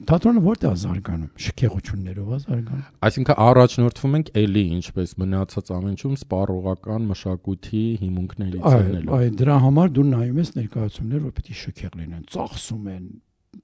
թատրոնը 0.08 0.40
որտեղ 0.44 0.74
է 0.74 0.78
զարգանում 0.82 1.30
շքեղություններով 1.44 2.28
է 2.28 2.38
զարգանում 2.44 2.82
Այսինքն 3.08 3.38
առաջնորդվում 3.44 4.16
ենք 4.18 4.30
էլի 4.42 4.64
ինչպես 4.78 5.14
մնացած 5.22 5.72
ամենջում 5.78 6.16
սպառողական 6.18 7.08
մշակույթի 7.08 7.82
հիմունքներից 8.02 8.68
ելնելով։ 8.68 9.16
Այ 9.18 9.30
դրա 9.38 9.56
համար 9.64 9.92
դու 9.98 10.06
նայում 10.08 10.40
ես 10.42 10.52
ներկայացումներ, 10.58 11.24
որ 11.28 11.34
պետք 11.38 11.48
է 11.48 11.58
շքեղ 11.62 11.98
լինեն, 11.98 12.22
ծախսում 12.36 12.88
են, 12.94 13.04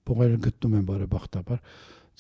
փողերը 0.09 0.39
գտնում 0.49 0.75
են 0.75 0.85
բարեբախտաբար, 0.89 1.61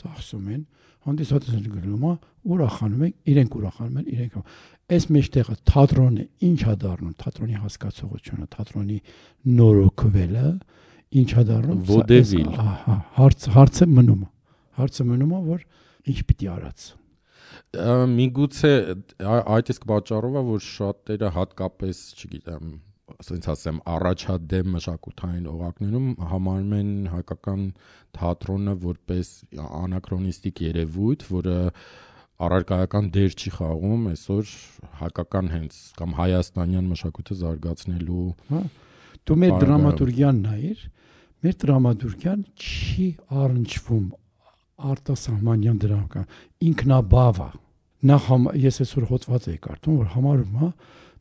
ծախսում 0.05 0.49
են, 0.55 0.63
հանդիսատեսը 1.05 1.73
գրում 1.75 2.05
է, 2.05 2.13
ուրախանում 2.55 3.03
են, 3.05 3.13
իրենք 3.35 3.57
ուրախանում 3.61 3.99
են, 4.01 4.07
իրենք 4.15 4.37
այս 4.95 5.05
մեջտեղը 5.15 5.57
թատրոնը 5.69 6.25
ինչա 6.49 6.75
դառնում, 6.85 7.15
թատրոնի 7.25 7.59
հասկացողությունը, 7.65 8.49
թատրոնի 8.55 8.99
նորոգվելը, 9.59 10.49
ինչա 11.21 11.45
դառնում 11.51 11.83
ոդեվիլ 11.91 12.51
ահա 12.65 12.99
հարց 13.19 13.49
հարցը 13.57 13.89
մնում 13.99 14.23
հարցը 14.81 15.09
մնում 15.11 15.35
է 15.35 15.43
որ 15.51 15.67
ինչ 16.13 16.19
պիտի 16.31 16.51
արած 16.55 16.89
միգուցե 18.15 18.73
այդ 19.25 19.71
իսկ 19.75 19.87
պատճառով 19.91 20.41
է 20.41 20.43
որ 20.49 20.67
շատերը 20.71 21.31
հատկապես 21.39 22.03
չգիտեմ 22.19 22.75
ասենց 23.15 23.47
ասեմ 23.53 23.79
առաջադեմ 23.95 24.71
մշակութային 24.75 25.47
օղակներում 25.51 26.07
համարում 26.31 26.73
են 26.79 26.91
հայկական 27.13 27.65
թատրոնը 28.19 28.75
որպես 28.85 29.31
անակրոնիստիկ 29.65 30.63
երևույթ, 30.65 31.27
որը 31.35 31.59
առարկայական 32.45 33.11
դեր 33.15 33.37
չի 33.39 33.53
խաղում 33.59 34.09
այսօր 34.15 34.55
հայկական 35.03 35.51
հենց 35.55 35.77
կամ 36.01 36.17
հայաստանյան 36.19 36.89
մշակույթը 36.95 37.37
զարգացնելու։ 37.45 38.25
Հա։ 38.51 38.63
Դու 39.25 39.37
մեր 39.45 39.55
դրամատուրգիան 39.65 40.41
նայիր, 40.45 40.81
մեր 41.45 41.57
դրամատուրգիան 41.65 42.45
չի 42.57 43.07
առնչվում 43.45 44.07
արտասահմանյան 44.95 45.81
դրամական 45.85 46.27
ինքնաբավ 46.69 47.41
է 47.45 47.49
նախ 48.05 48.25
համ, 48.29 48.47
ես 48.65 48.81
այսօր 48.85 49.05
հոդված 49.11 49.49
էի 49.53 49.59
կարդում 49.65 49.99
որ 50.01 50.09
համարում 50.15 50.57
է 50.65 50.71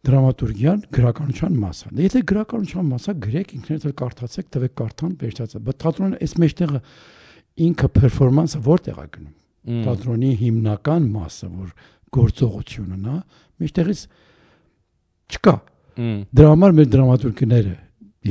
դրամատուրգիան 0.03 0.81
գրականության 0.97 1.53
մաս 1.63 1.83
է 1.83 1.91
դե 1.93 2.07
եթե 2.07 2.21
գրականության 2.31 2.87
մաս 2.91 3.05
է 3.07 3.13
գրեք 3.23 3.53
ինքներդ 3.57 3.85
էլ 3.87 3.93
կարդացեք 4.01 4.49
տվեք 4.53 4.73
կարդան 4.81 5.13
վերջացա 5.23 5.61
բայց 5.63 5.77
թատրոնը 5.83 6.19
այս 6.23 6.33
մեջտեղը 6.43 6.81
ինքը 7.63 7.89
պերֆորմանսը 7.99 8.61
որտեղ 8.67 8.99
է 9.03 9.07
գնում 9.13 9.83
թատրոնի 9.87 10.31
հիմնական 10.43 11.07
մասը 11.13 11.49
որ 11.53 11.69
գործողությունն 12.17 13.07
է 13.13 13.15
մեջտեղից 13.63 14.01
չկա 15.33 15.55
դրա 16.35 16.51
համար 16.51 16.75
մեր 16.79 16.91
դրամատուրգները 16.97 17.75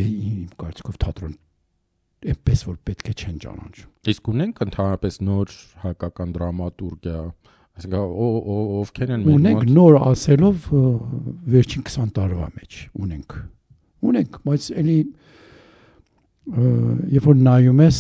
իմ 0.02 0.44
կարծիքով 0.60 1.00
թատրոն 1.06 1.34
այնպես 2.32 2.64
որ 2.68 2.76
պետք 2.88 3.08
է 3.10 3.14
չեն 3.22 3.38
ճանաչում։ 3.42 4.12
Իսկ 4.12 4.30
ունենք 4.32 4.60
ընդհանրապես 4.66 5.18
նոր 5.28 5.54
հայկական 5.82 6.34
դրամատուրգիա, 6.36 7.22
այսինքն 7.72 7.98
ովքեր 8.82 9.12
են 9.16 9.24
մեր 9.26 9.38
ունենք 9.38 9.66
նոր 9.72 9.98
ասելով 10.12 10.68
վերջին 11.54 11.86
20 11.88 12.14
տարվա 12.18 12.48
մեջ 12.58 12.78
ունենք։ 13.06 13.36
Ունենք, 14.12 14.38
բայց 14.46 14.68
էլի 14.82 14.98
երբ 16.42 17.26
որ 17.30 17.42
նայում 17.46 17.82
ես 17.86 17.98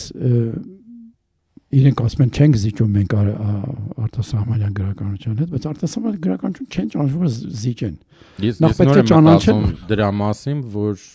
իրենք 1.72 2.00
ասում 2.04 2.22
են 2.26 2.32
չենք 2.36 2.56
զիջում 2.62 2.96
մենք 2.98 3.12
արտասահմանյան 3.16 4.72
գրականության 4.76 5.36
հետ, 5.40 5.52
բայց 5.52 5.68
արտասահմանյան 5.70 6.24
գրականություն 6.26 6.68
չեն 6.68 6.90
ճանաչում, 6.92 7.22
զիջեն։ 7.62 7.94
Ես 8.42 8.60
ես 8.60 8.82
նոր 8.82 9.00
եմ 9.00 9.22
մտածում 9.28 9.62
դրա 9.92 10.08
մասին, 10.18 10.60
որ 10.74 11.06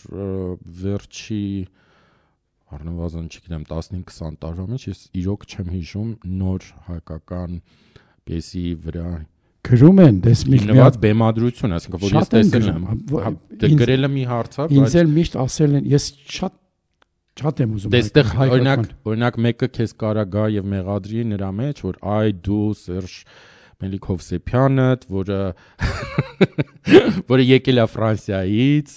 վերջի 0.82 1.44
առնվազն 2.76 3.26
չգիտեմ 3.32 3.64
15-20 3.70 4.38
տարվա 4.44 4.68
մեջ 4.68 4.86
ես 4.88 5.02
իրոք 5.22 5.48
չեմ 5.48 5.68
հիշում 5.74 6.14
նոր 6.42 6.68
հայկական 6.88 7.58
պիեսի 8.28 8.64
վրա 8.84 9.10
գրում 9.68 10.00
են 10.04 10.18
դες 10.24 10.42
մի 10.48 10.58
նված 10.68 10.96
բեմադրություն, 11.02 11.74
ասենք 11.76 11.96
որ 11.98 12.14
ես 12.14 12.30
տեսել 12.32 12.68
եմ։ 12.72 12.84
հա, 13.24 13.32
Դե 13.62 13.70
գրելը 13.82 14.10
մի 14.14 14.24
հարց 14.30 14.54
է, 14.58 14.66
բայց 14.68 14.78
ինձ 14.78 14.96
էլ 15.02 15.10
միշտ 15.16 15.38
ասել 15.42 15.76
են, 15.78 15.88
ես 15.92 16.06
շատ 16.38 16.54
շատ 17.38 17.60
եմ 17.62 17.74
ուզում 17.78 17.96
այստեղ 17.98 18.30
օրինակ 18.44 18.80
օրինակ 19.10 19.36
մեկը 19.44 19.68
քեզ 19.76 19.92
կարա 20.02 20.24
գա 20.32 20.46
եւ 20.54 20.70
մեղադրի 20.72 21.24
նրա 21.32 21.50
մեջ 21.58 21.82
որ 21.86 21.98
այ 22.14 22.32
դու 22.48 22.64
Սերժ 22.80 23.14
Մելիք 23.78 24.06
Հովսեփյանը, 24.10 24.84
որը 25.14 25.36
որը 27.30 27.44
եկել 27.46 27.78
է 27.78 27.84
Ֆրանսիայից, 27.92 28.94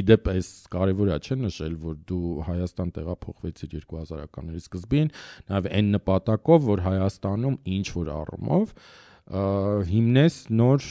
իդեպ 0.00 0.30
էս 0.32 0.48
կարևոր 0.72 1.10
է 1.12 1.18
չէ 1.20 1.36
նշել, 1.40 1.74
որ 1.82 1.98
դու 2.08 2.30
Հայաստան 2.46 2.92
տեղափոխվեցիր 2.96 3.74
2000-ականների 3.74 4.62
սկզբին, 4.64 5.10
նաև 5.52 5.68
այն 5.76 5.90
նպատակով, 5.98 6.64
որ 6.70 6.82
Հայաստանում 6.86 7.58
ինչ 7.76 7.86
որ 7.98 8.10
առումով 8.14 8.72
հիմնես 9.90 10.38
նոր 10.60 10.86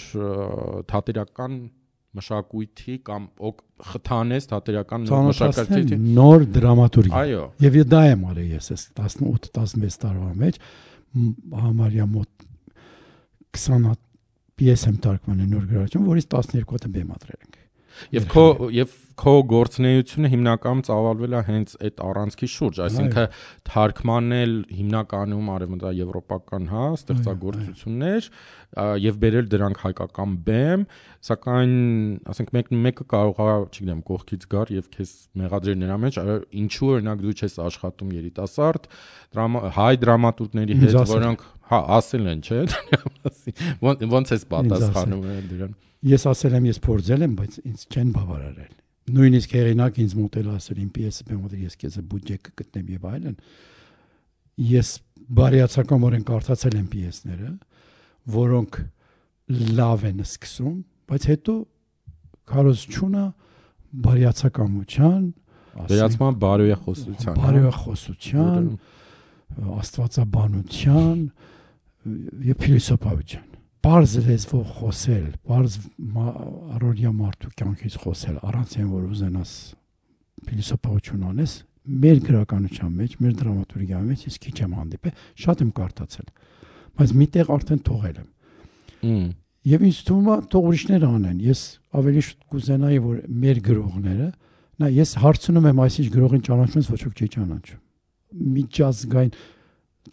թատերական 0.93 1.57
մշակույթի 2.19 2.95
կամ 3.09 3.25
խթանես 3.89 4.47
թատերական 4.53 5.09
մշակույթի 5.09 5.97
նոր 6.19 6.45
դրամատուրգիա։ 6.55 7.23
Այո։ 7.25 7.41
Եվ 7.65 7.79
դա 7.89 8.03
եմ 8.13 8.23
արել 8.31 8.53
ես 8.55 8.71
այս 8.75 8.85
18-16 9.01 9.99
տարվա 10.05 10.31
մեջ 10.45 10.61
համարյա 11.65 12.07
մոտ 12.09 12.48
20 13.57 13.89
հատ 13.89 14.01
պիես 14.59 14.85
եմ 14.89 14.99
թարգմանել 15.05 15.49
նոր 15.53 15.65
գրություն, 15.69 16.07
որից 16.09 16.29
12 16.35 16.73
հատը 16.73 16.91
բեմադրել 16.97 17.39
ենք։ 17.39 17.58
Եվ 18.15 18.27
քո 18.33 18.45
եւ 18.75 18.97
քո 19.19 19.33
գործնեությունը 19.49 20.29
հիմնականում 20.31 20.81
ծավալվել 20.87 21.33
է 21.35 21.39
հենց 21.47 21.71
այդ 21.87 21.97
առանցքի 22.05 22.47
շուրջ, 22.53 22.77
այսինքն 22.85 23.25
թարգմանել 23.69 24.53
հիմնականում 24.77 25.49
արևմտաեվրոպական, 25.55 26.67
հա, 26.71 26.85
ստեղծագործություններ 26.99 28.29
եւ 29.03 29.19
բերել 29.23 29.49
դրանք 29.51 29.81
հայկական 29.83 30.37
բեմ, 30.47 30.85
սակայն, 31.29 31.73
ասենք 32.31 32.53
մեկ 32.55 32.71
մեկը 32.85 33.07
կարող 33.11 33.43
է, 33.43 33.57
չգիտեմ, 33.73 34.01
կողքից 34.07 34.47
գար 34.55 34.73
եւ 34.77 34.89
քեզ 34.95 35.13
մեղադրել 35.41 35.83
նրա 35.83 35.99
մեջ, 36.05 36.21
ինչու 36.63 36.93
օրինակ 36.93 37.25
դու 37.25 37.35
չես 37.39 37.59
աշխատում 37.65 38.15
երիտասարդ 38.19 38.89
դրամա 39.35 39.65
հայ 39.79 39.91
դրամատուրգների 40.05 40.79
հետ, 40.85 40.97
որոնք 41.11 41.45
հա 41.73 41.83
ասել 41.99 42.33
են, 42.37 42.47
չէ՞, 42.47 42.63
ոնց 43.83 44.35
էս 44.37 44.49
պատասխանում 44.53 45.29
դրան 45.51 45.77
ես 46.07 46.25
ասել 46.31 46.55
եմ 46.59 46.67
ես 46.69 46.79
փորձել 46.85 47.25
եմ, 47.25 47.33
բայց 47.39 47.55
ինձ 47.69 47.81
չեն 47.89 48.11
բավարարել։ 48.15 48.75
Նույնիսկ 49.09 49.55
հերինակ 49.57 49.97
ինձ 50.03 50.13
մոտել 50.19 50.47
ասել 50.53 50.79
իմ 50.79 50.91
պիեսը 50.95 51.25
բեմոդել 51.29 51.63
ես 51.65 51.75
քեզ 51.81 51.97
բյուջե 52.11 52.37
կգտնեմ 52.45 52.91
եւ 52.93 53.07
այլն։ 53.09 53.35
Ես 54.69 54.91
բարիացակամորեն 55.39 56.23
կարդացել 56.29 56.77
եմ 56.79 56.87
պիեսները, 56.93 57.51
որոնք 58.39 58.79
լավ 59.79 60.05
են 60.09 60.23
սկսում, 60.23 60.77
բայց 61.09 61.27
հետո 61.29 61.55
կարոզչունը 62.53 63.25
բարիացակամության, 64.09 65.21
վերացման 65.89 66.39
բարոյախոսության, 66.43 67.37
բարոյախոսության, 67.39 68.71
աստվածաբանության 69.79 71.21
եւ 72.49 72.59
փիլիսոփայության 72.63 73.48
բարձ 73.85 74.13
լեզվով 74.27 74.71
խոսել, 74.79 75.27
բարձ 75.49 75.75
առօրյա 76.75 77.11
մարդու 77.15 77.51
կյանքից 77.59 77.97
խոսել, 78.03 78.39
առանց 78.49 78.73
այն 78.79 78.89
որ 78.91 79.05
ուզենաս 79.09 79.51
փիլիսոփայություն 80.49 81.27
անես, 81.29 81.53
մեր 81.89 82.19
գրականության 82.27 82.91
մեջ, 82.99 83.13
մեր 83.23 83.35
դրամատուրգիայի 83.39 84.09
մեջ 84.09 84.25
ես 84.27 84.39
քիչ 84.43 84.55
եմ 84.59 84.73
հանդիպել, 84.79 85.13
շատ 85.43 85.63
եմ 85.63 85.71
կարդացել, 85.79 86.27
բայց 86.99 87.13
միտեղ 87.19 87.53
արդեն 87.55 87.81
թողել 87.89 88.19
եմ։ 88.19 88.29
Եվ 89.69 89.85
ինձ 89.89 89.97
թվում 90.07 90.27
է 90.29 90.35
թող 90.49 90.67
ուրիշները 90.69 91.07
անեն։ 91.19 91.39
Ես 91.43 91.61
ավելի 91.99 92.21
շուտ 92.29 92.43
կուզենայի 92.53 92.99
որ 93.03 93.17
մեր 93.43 93.57
գրողները, 93.69 94.27
նա 94.79 94.89
ես 94.95 95.11
հարցնում 95.19 95.67
եմ 95.69 95.81
այսինչ 95.83 96.07
գրողին 96.15 96.43
ճանաչում 96.47 96.79
ես 96.79 96.89
ոչ 96.93 96.99
ոք 97.03 97.19
չի 97.19 97.27
ճանաչում։ 97.35 97.81
Միջազգային 98.59 99.33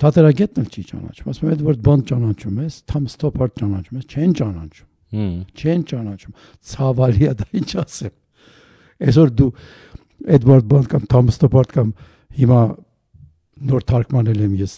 Թատերագետն 0.02 0.62
էլ 0.62 0.68
չի 0.76 0.82
ճանաչում։ 0.90 1.30
Ասում 1.32 1.46
եմ, 1.46 1.52
այդ 1.56 1.62
որ 1.66 1.78
բան 1.86 2.02
ճանաչում 2.10 2.56
ես, 2.66 2.74
Թամ 2.92 3.04
Ստոփարդ 3.10 3.54
ճանաչում 3.60 4.00
ես, 4.00 4.06
չեն 4.16 4.34
ճանաչում։ 4.40 4.88
Հմ։ 5.16 5.36
Չեն 5.56 5.84
ճանաչում։ 5.92 6.34
Ցավալի 6.70 7.26
է 7.26 7.32
դա 7.40 7.46
ինչ 7.60 7.70
ասեմ։ 7.86 8.14
Այսօր 9.06 9.32
դու 9.40 9.48
Էդվարդ 10.36 10.68
Բան 10.72 10.86
կամ 10.92 11.06
Թամ 11.16 11.30
Ստոփարդ 11.32 11.72
կամ 11.76 11.90
հիմա 12.36 12.60
նոր 13.70 13.84
թարգմանել 13.88 14.40
եմ 14.46 14.54
ես 14.60 14.72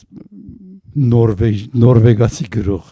նորվեգ 1.12 1.76
նորվեգացի 1.83 2.46
գրող 2.59 2.88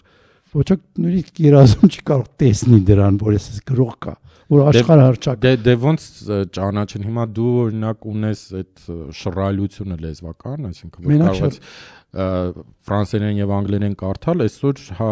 ոչ 0.56 0.64
նույնիսկ 0.96 1.40
երազում 1.46 1.90
չի 1.92 2.02
կարող 2.10 2.28
տեսնի 2.40 2.78
դրան 2.88 3.18
որ 3.22 3.34
ես 3.36 3.46
գրող 3.70 3.92
կա 4.06 4.14
որ 4.46 4.60
դե- 4.62 4.80
աշխարհ 4.80 5.02
հարճակ 5.04 5.40
դե 5.42 5.52
դե 5.66 5.74
ոնց 5.84 6.06
ճանաչեն 6.56 7.06
հիմա 7.06 7.24
դու 7.36 7.48
օրինակ 7.66 8.06
ունես 8.12 8.42
այդ 8.60 8.84
շռայլությունը 9.20 9.96
լեզվական 10.06 10.68
այսինքն 10.70 11.06
որ 11.06 11.16
կարող 11.26 11.42
ես 11.50 11.60
ֆրանսերեն 12.16 13.40
եւ 13.40 13.51
անգլերեն 13.57 13.95
կարդալ 14.01 14.45
այսօր 14.47 14.83
հա, 14.97 15.09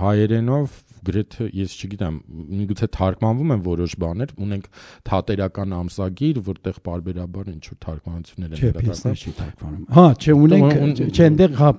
հայերենով 0.00 0.78
գրեթե 1.06 1.46
ես 1.56 1.74
չգիտեմ, 1.80 2.16
միգուցե 2.60 2.88
թարգմանվում 2.96 3.52
են 3.54 3.60
որոշ 3.64 3.94
բաներ, 4.02 4.32
ունենք 4.44 4.66
թատերական 5.08 5.74
ամսագիր, 5.78 6.40
որտեղ 6.48 6.80
բարբերաբար 6.88 7.50
ինչ 7.54 7.62
որ 7.70 7.78
թարգմանություններ 7.84 8.56
են 8.56 8.64
վերադառնում։ 8.64 9.20
Չի 9.20 9.32
թարգմանում։ 9.40 9.84
Հա, 9.96 10.06
չէ, 10.20 10.36
ունենք, 10.46 11.02
չէ, 11.06 11.28
այնտեղ 11.30 11.56
հա 11.60 11.70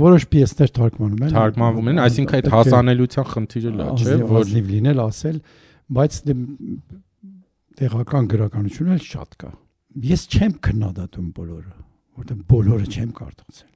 որոշ 0.00 0.26
պիեսներ 0.34 0.72
թարգմանում 0.80 1.24
են։ 1.26 1.34
Թարգմանվում 1.36 1.90
են, 1.90 2.02
այսինքն 2.06 2.38
այդ 2.40 2.50
հասանելիության 2.56 3.28
խնդիրը 3.34 3.74
լա, 3.80 3.88
չէ, 4.00 4.16
որ 4.30 4.54
լինել 4.70 5.02
ասել, 5.04 5.40
բայց 6.00 6.20
դե 6.30 6.36
տեղական 7.80 8.30
գրականությունը 8.30 9.00
շատ 9.10 9.36
կա։ 9.44 9.52
Ես 10.10 10.24
չեմ 10.30 10.56
քննադատում 10.64 11.28
բոլորը, 11.40 11.74
որտեղ 12.20 12.40
բոլորը 12.50 12.90
չեմ 12.94 13.12
կարդացել 13.20 13.69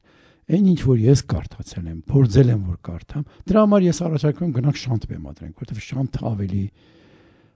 այն 0.50 0.66
ինչ 0.74 0.80
որ 0.84 0.98
ես 1.04 1.22
կարդացել 1.32 1.86
եմ, 1.90 2.00
փորձել 2.10 2.50
եմ 2.54 2.62
որ 2.68 2.78
կարդամ, 2.88 3.24
դրա 3.48 3.62
համար 3.64 3.86
ես 3.88 4.00
առաջարկում 4.04 4.54
գնանք 4.58 4.80
շանտ 4.84 5.06
բեմադրենք, 5.14 5.62
որովհետև 5.64 5.86
շանթը 5.88 6.24
ավելի 6.30 6.64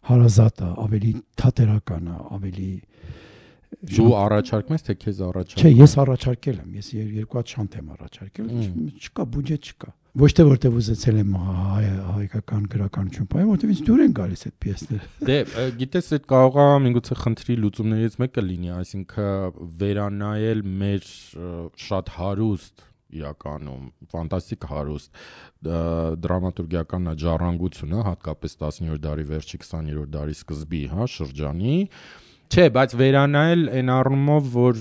հարազատ 0.08 0.62
է, 0.64 0.70
ավելի 0.88 1.12
թատերական 1.42 2.08
է, 2.08 2.18
ավելի 2.38 2.70
Դու 3.68 4.12
առաջարկում 4.16 4.74
ես 4.74 4.84
թե 4.86 4.94
քեզ 5.02 5.18
առաջարկում։ 5.28 5.66
Չէ, 5.68 5.70
ես 5.76 5.94
առաջարկել 6.02 6.60
եմ, 6.62 6.68
ես 6.78 6.86
երկու 6.98 7.38
հատ 7.38 7.50
շանտ 7.52 7.74
եմ 7.78 7.90
առաջարկել, 7.94 8.46
չկա 8.96 9.26
բյուջե 9.34 9.58
չկա։ 9.68 9.90
Ոչ 10.18 10.30
թե 10.34 10.44
որտեվ 10.48 10.76
ուզեցել 10.80 11.18
եմ 11.20 11.34
հայ 11.38 11.82
հայկական 12.18 12.62
գրականություն 12.72 13.26
պայեմ, 13.30 13.50
որտեվ 13.52 13.72
ինձ 13.74 13.82
դուր 13.86 14.00
են 14.02 14.14
գալիս 14.18 14.42
այդ 14.48 14.54
պիեսները։ 14.64 15.06
Դե, 15.28 15.36
գիտես, 15.78 16.08
այդ 16.16 16.26
կարող 16.32 16.58
է 16.58 16.66
միգուցե 16.88 17.18
խնդրի 17.22 17.56
լուծումներից 17.62 18.16
մեկը 18.24 18.44
լինի, 18.48 18.72
այսինքն 18.78 19.62
վերանայել 19.78 20.64
մեր 20.82 21.08
շատ 21.86 22.12
հարուստ 22.18 22.84
իրականում 23.18 23.84
ֆանտաստիկ 24.12 24.68
հարուստ 24.68 25.22
դրամատուրգիական 26.26 27.12
աջառանգությունը 27.14 28.02
հատկապես 28.08 28.58
19-րդ 28.58 29.04
դարի 29.06 29.26
վերջի 29.30 29.60
20-րդ 29.64 30.12
դարի 30.18 30.36
սկզբի, 30.42 30.82
հա, 30.92 31.08
շրջանի 31.14 31.76
Չէ, 32.48 32.64
բայց 32.72 32.92
վերանայել 32.96 33.62
այն 33.76 33.90
առումով, 33.92 34.46
որ 34.54 34.78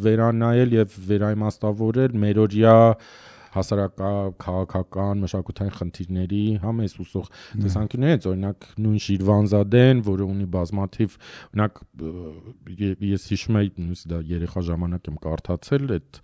վերանայել 0.00 0.70
եւ 0.78 0.94
վերայմաստավորել 1.10 2.14
մերօրյա 2.22 2.76
հասարակական, 3.52 4.34
քաղաքական, 4.42 5.22
մշակութային 5.26 5.74
խնդիրների 5.78 6.42
համ 6.62 6.82
էս 6.86 6.94
ուսող 7.02 7.30
տեսանկյուններից, 7.62 8.28
օրինակ 8.32 8.68
նույն 8.86 9.02
Շիրվանզադեն, 9.06 10.02
որը 10.08 10.28
ունի 10.32 10.46
բազմաթիվ, 10.56 11.16
օրինակ 11.52 11.80
ես 13.12 13.26
հիշում 13.32 13.58
եմ, 13.62 13.72
նույնիսկ 13.82 14.12
դա 14.12 14.20
երեխա 14.32 14.64
ժամանակ 14.72 15.10
եմ 15.12 15.18
կարդացել, 15.26 15.90
այդ 15.96 16.22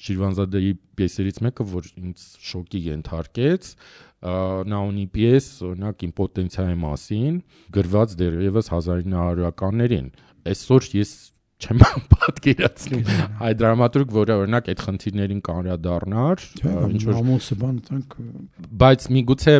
Շիրվանզադեի 0.00 0.70
պիեսերից 1.00 1.42
մեկը, 1.44 1.66
որ 1.70 1.90
ինձ 2.00 2.24
շոկի 2.50 2.80
ենթարկեց, 2.90 3.74
նա 4.20 4.78
ունի 4.90 5.04
պիես, 5.14 5.46
օրինակ 5.70 6.06
իմպոտենցիայի 6.10 6.78
մասին, 6.80 7.36
գրված 7.76 8.16
դեռևս 8.20 8.72
1900-ականներին։ 8.72 10.10
Այսօր 10.50 10.88
ես 11.00 11.12
չեմ 11.60 11.82
պատկերացնում 12.10 13.02
հայ 13.40 13.50
դրամատուրգ, 13.60 14.12
որը 14.16 14.36
օրինակ 14.40 14.70
այդ 14.72 14.82
խնդիրներին 14.86 15.40
կանրադառնար, 15.48 16.44
ինչ 16.70 17.02
որ 17.08 17.18
ամուսը 17.20 17.56
բան 17.60 17.80
տանք, 17.88 18.16
բայց 18.82 19.06
միգուցե 19.16 19.54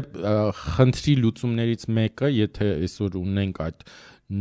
խնդրի 0.60 1.14
լուծումներից 1.24 1.86
մեկը, 2.00 2.30
եթե 2.40 2.70
այսօր 2.80 3.18
ունենք 3.20 3.60
այդ 3.66 3.84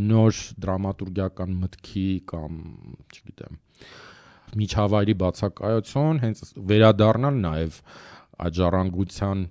նոր 0.09 0.41
դրամատուրգիական 0.65 1.55
մտքի 1.63 2.07
կամ, 2.29 2.59
չգիտեմ, 3.09 3.59
միջավայրի 4.59 5.15
բացակայություն, 5.23 6.21
հենց 6.23 6.43
վերադառնալ 6.69 7.41
նաև 7.43 7.81
աջառանգության 8.49 9.43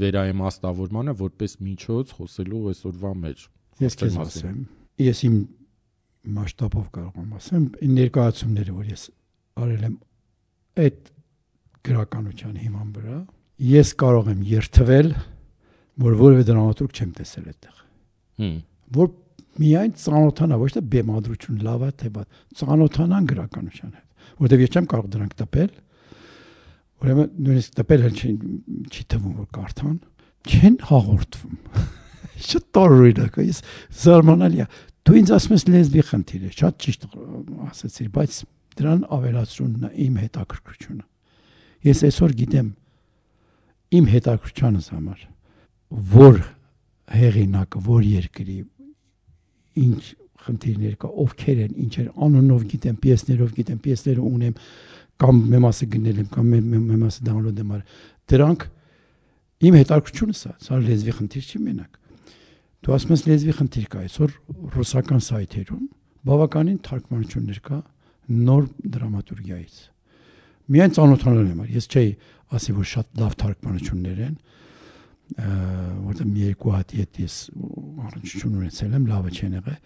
վերաիմաստավորմանը 0.00 1.14
որպես 1.20 1.56
միջոց 1.64 2.12
խոսելու 2.18 2.66
այսօրվա 2.70 3.12
մեջ։ 3.24 3.46
Ես 3.80 3.96
քեզ 4.02 4.18
ասեմ, 4.24 4.60
ես 5.00 5.22
իմ 5.26 5.38
մասշտաբով 6.20 6.86
կարող 6.94 7.20
եմ 7.20 7.34
ասեմ, 7.38 7.64
ներկայացումները, 7.96 8.74
որ 8.76 8.90
ես 8.90 9.04
արել 9.60 9.84
եմ 9.88 9.96
այդ 10.84 10.98
գրականության 11.86 12.56
հիման 12.60 12.90
վրա, 12.96 13.18
ես 13.70 13.92
կարող 14.00 14.30
եմ 14.34 14.42
երթվել, 14.50 15.10
որ 16.00 16.16
որևէ 16.20 16.44
դրամատուրգ 16.50 17.00
չեմ 17.00 17.10
տեսել 17.20 17.48
այդտեղ։ 17.50 17.80
Հմ։ 18.40 18.58
Որ 18.96 19.08
միայն 19.60 19.94
ծանոթանա, 20.00 20.58
ոչ 20.60 20.70
թե 20.76 20.82
բեմադրություն 20.94 21.62
լավ 21.66 21.84
է 21.84 21.90
թե 22.00 22.10
բաց, 22.14 22.40
ծանոթանան 22.60 23.28
գրականության 23.30 23.94
հետ, 23.96 24.06
որովհետև 24.40 24.64
ես 24.64 24.76
չեմ 24.76 24.88
կարող 24.90 25.08
դրանք 25.14 25.34
տպել, 25.40 25.72
ուրեմն 27.00 27.30
նույնիսկ 27.46 27.76
տպել 27.80 28.06
էլ 28.08 28.20
չի 28.20 29.04
թվում 29.10 29.34
որ 29.40 29.48
կարդան, 29.56 29.96
չեն 30.50 30.76
հաղորդվում։ 30.90 31.56
Շատ 32.50 32.66
տորորիդակ 32.76 33.36
է, 33.36 33.46
ես 33.50 33.58
զարմանալի 34.00 34.62
է։ 34.64 34.66
Դու 35.06 35.16
ինձ 35.20 35.32
ասում 35.36 35.54
ես 35.56 35.64
լեզվի 35.70 36.04
խնդիր 36.10 36.42
է, 36.44 36.50
շատ 36.60 36.80
ճիշտ 36.84 37.06
ասացիր, 37.70 38.08
բայց 38.14 38.38
դրան 38.80 39.00
ավելացրունն 39.16 39.86
է 39.88 39.90
իմ 40.04 40.18
հետաքրքրությունը։ 40.20 41.04
Ես 41.90 42.02
այսօր 42.10 42.34
գիտեմ 42.40 42.68
իմ 44.00 44.08
հետաքրքրությանս 44.14 44.90
համար 44.94 45.22
որ 45.90 46.40
հեղինակը, 47.10 47.80
որ 47.86 48.02
երկրի 48.06 48.58
ինչ 49.80 50.02
խնդիրներ 50.40 50.94
կա, 51.00 51.10
ովքեր 51.24 51.62
են, 51.64 51.72
ինչեր 51.84 52.06
անունով 52.26 52.62
գիտեմ, 52.70 52.98
պիեսներով 53.02 53.50
գիտեմ, 53.56 53.80
պիեսները 53.84 54.26
ունեմ, 54.30 54.54
կամ 55.20 55.40
մեմասը 55.52 55.88
գնել 55.94 56.20
եմ, 56.22 56.28
կամ 56.36 56.52
մեմասը 56.90 57.26
դաունլոդ 57.26 57.60
եմ 57.60 57.74
արել։ 57.76 57.98
Դրանք 58.30 58.64
իմ 59.68 59.76
հետաքրքրությունս 59.80 60.40
է, 60.48 60.52
սա 60.64 60.78
լեզվի 60.86 61.16
խնդիր 61.18 61.50
չի 61.50 61.60
մենակ։ 61.66 61.98
Դու 62.80 62.94
ասում 62.96 63.14
ես 63.14 63.22
լեզվի 63.28 63.54
խնդիր 63.60 63.88
կա 63.92 64.02
այսօր 64.06 64.36
ռուսական 64.74 65.24
սայթերում 65.26 65.82
բավականին 66.30 66.78
թարգմանություններ 66.86 67.58
կա 67.66 67.78
նոր 68.30 68.68
դրամատուրգիայից։ 68.94 69.76
Միայն 70.70 70.94
ծանոթանալ 70.96 71.50
եմ, 71.50 71.62
ես 71.74 71.88
չէի 71.90 72.10
ասի 72.56 72.74
որ 72.76 72.88
շատ 72.90 73.20
լավ 73.20 73.36
թարգմանություններ 73.40 74.20
են, 74.26 74.34
որտեղ 75.30 76.28
մի 76.30 76.44
երկու 76.50 76.74
հատ 76.74 76.94
ետ 77.00 77.20
ես 77.20 77.36
առնչություն 78.06 78.58
ունեցել 78.60 78.96
եմ, 78.98 79.06
լավը 79.10 79.32
չեն 79.34 79.56
եղել, 79.60 79.78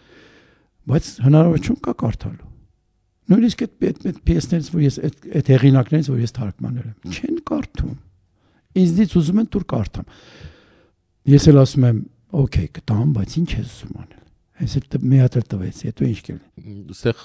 բայց 0.94 1.10
հնարավորություն 1.24 1.78
կա 1.84 1.94
կարդալու։ 2.04 2.50
Նույնիսկ 3.24 3.62
այդ 3.64 3.84
այդ 4.04 4.18
պիեսներից, 4.28 4.66
որ 4.74 4.82
ես 4.84 4.96
այդ 5.08 5.28
այդ 5.40 5.50
հեղինակներից, 5.54 6.08
որ 6.12 6.18
ես 6.24 6.34
թարգմանել 6.36 6.88
եմ, 6.90 7.14
չեն 7.14 7.38
կարդում։ 7.48 7.94
Ինձնից 8.84 9.14
ուզում 9.20 9.40
են 9.40 9.48
դուր 9.54 9.64
կարդամ։ 9.72 10.10
Ես 11.32 11.46
էլ 11.48 11.60
ասում 11.64 11.86
եմ, 11.88 12.00
օքեյ, 12.34 12.68
կտամ, 12.78 13.14
բայց 13.14 13.34
ինչ 13.40 13.50
ես 13.54 13.74
ուզում 13.74 13.98
անել։ 14.04 14.22
Հենց 14.54 14.74
էլ 14.78 15.04
մի 15.10 15.18
հատ 15.18 15.36
էլ 15.40 15.46
տվեց, 15.50 15.78
հետո 15.88 16.08
ինչ 16.08 16.18
կլինի։ 16.24 16.74
Այստեղ 16.94 17.22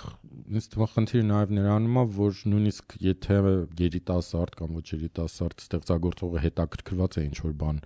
ինձ 0.49 0.67
թվում 0.69 0.85
է 0.85 0.89
խնդիրը 0.93 1.25
նաև 1.29 1.51
նրանում 1.59 1.97
է, 1.99 2.03
որ 2.15 2.39
նույնիսկ 2.49 2.95
եթե 3.05 3.35
երիտասարդ 3.79 4.55
կամ 4.59 4.79
ոչ 4.79 4.85
երիտասարդ 4.89 5.63
ստեղծագործողը 5.65 6.41
հետաքրքրված 6.45 7.19
է 7.19 7.25
ինչ 7.29 7.37
որ 7.45 7.53
բան 7.59 7.81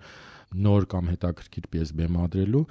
նոր 0.64 0.86
կամ 0.94 1.10
հետաքրքիր 1.12 1.68
պիես 1.74 1.92
բեմադրելու 1.98 2.62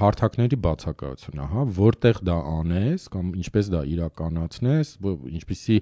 հարթակների 0.00 0.58
բացակայությունն 0.66 1.42
է, 1.42 1.48
հա, 1.52 1.64
որտեղ 1.78 2.20
դա 2.28 2.36
անես 2.52 3.06
կամ 3.12 3.32
ինչպես 3.42 3.70
դա 3.72 3.82
իրականացնես, 3.92 4.92
ինչպիսի 5.38 5.76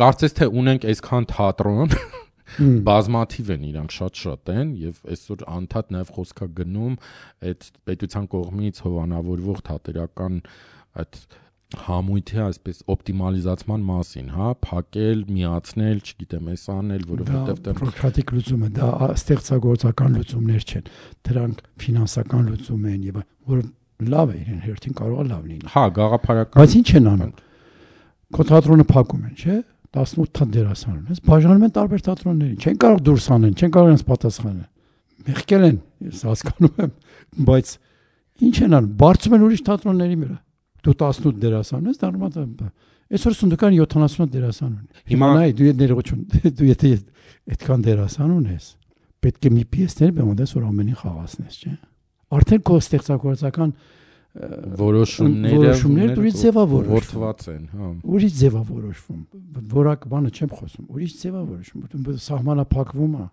կարծես 0.00 0.36
թե 0.38 0.48
ունենք 0.62 0.86
այսքան 0.92 1.28
թատրոն 1.32 1.96
բազմաթիվ 2.88 3.52
են 3.56 3.68
իրանք 3.72 3.94
շատ-շատ 3.96 4.52
են 4.52 4.72
եւ 4.82 4.98
այսօր 5.14 5.44
անդադ 5.56 5.94
նաեւ 5.96 6.10
խոսքա 6.16 6.48
գնում 6.58 6.96
այդ 7.52 7.68
պետության 7.88 8.26
կողմից 8.34 8.82
հովանավորվող 8.86 9.62
թատերական 9.68 10.42
այդ 11.02 11.20
համույթի 11.72 12.40
այսպես 12.44 12.80
օպտիմալիզացման 12.92 13.84
մասին, 13.88 14.26
հա, 14.36 14.48
փակել, 14.66 15.22
միացնել, 15.32 16.00
չգիտեմ, 16.02 16.50
էս 16.52 16.64
անել, 16.74 17.06
որովհետեւ 17.12 17.62
դա 17.64 17.74
բյուրոկրատիկ 17.78 18.32
լուծում 18.36 18.66
է, 18.66 18.70
դա 18.76 18.90
ստեղծագործական 19.12 20.18
լուծումներ 20.18 20.66
չեն։ 20.68 20.90
Դրանք 21.28 21.62
ֆինանսական 21.86 22.50
լուծում 22.52 22.86
են 22.92 23.06
եւ 23.08 23.22
որ 23.52 23.64
լավ 24.12 24.32
է 24.32 24.38
իրեն 24.42 24.62
հերթին 24.66 24.98
կարող 25.00 25.22
է 25.22 25.26
լավ 25.32 25.48
լինի։ 25.52 25.72
Հա, 25.72 25.84
գաղափարական։ 25.96 26.60
Բայց 26.60 26.76
ինչ 26.82 26.88
են 26.98 27.10
անում։ 27.12 27.32
Քո 28.32 28.46
թատրոնը 28.52 28.86
փակում 28.92 29.24
են, 29.28 29.34
չէ՞։ 29.38 29.58
18 29.92 30.42
հատ 30.42 30.52
դերասան 30.56 30.94
ունես, 31.02 31.18
բաժանում 31.26 31.64
են 31.66 31.72
տարբեր 31.76 32.04
թատրոններին, 32.06 32.60
չեն 32.62 32.78
կարող 32.82 33.02
դուրս 33.08 33.26
անեն, 33.36 33.56
չեն 33.60 33.72
կարող 33.76 33.90
նրանց 33.92 34.04
պատասխանել։ 34.12 34.68
Մեղքել 35.22 35.66
են, 35.68 35.76
ես 36.08 36.22
հասկանում 36.28 36.80
եմ, 36.82 36.94
բայց 37.52 37.72
ինչ 38.42 38.56
են 38.62 38.76
անում, 38.78 38.94
բարձում 39.02 39.36
են 39.36 39.44
ուրիշ 39.46 39.62
թատրոնների 39.68 40.16
վրա։ 40.22 40.38
Դու 40.82 40.96
18 41.02 41.42
դերասան 41.42 41.90
ես, 41.92 42.00
դառնում 42.02 42.26
է 42.32 42.70
Այսօր 43.12 43.34
Սունդկան 43.36 43.74
70 43.76 44.30
դերասան 44.32 44.68
ունի։ 44.72 45.02
Հիմա 45.12 45.26
նայ 45.36 45.48
դու 45.58 45.66
ետ 45.66 45.80
ներողություն, 45.82 46.20
դու 46.56 46.68
եթե 46.70 46.92
այդքան 47.52 47.82
դերասան 47.84 48.30
ունես, 48.32 48.68
պետք 49.20 49.48
է 49.48 49.50
մի 49.52 49.64
պիեսներ 49.74 50.14
բեմոդես 50.16 50.54
որ 50.56 50.64
ամենին 50.70 50.96
խաղացնես, 51.02 51.58
չէ՞։ 51.60 51.74
Արդեն 52.32 52.62
քո 52.70 52.78
ստեղծագործական 52.80 53.74
որոշումները 54.32 55.56
որոշումները 55.60 56.14
ուրիշ 56.16 56.36
ձևավորված 56.40 57.42
են, 57.52 57.64
հա։ 57.72 57.88
Ուրիշ 58.08 58.36
ձևավորոշվում։ 58.38 59.20
Որակ 59.72 60.06
բանը 60.08 60.32
չեմ 60.32 60.54
խոսում, 60.56 60.86
ուրիշ 60.88 61.16
ձևավորոշում, 61.20 61.82
որտեղ 61.82 62.22
սահմանափակվում 62.26 63.18
է։ 63.20 63.26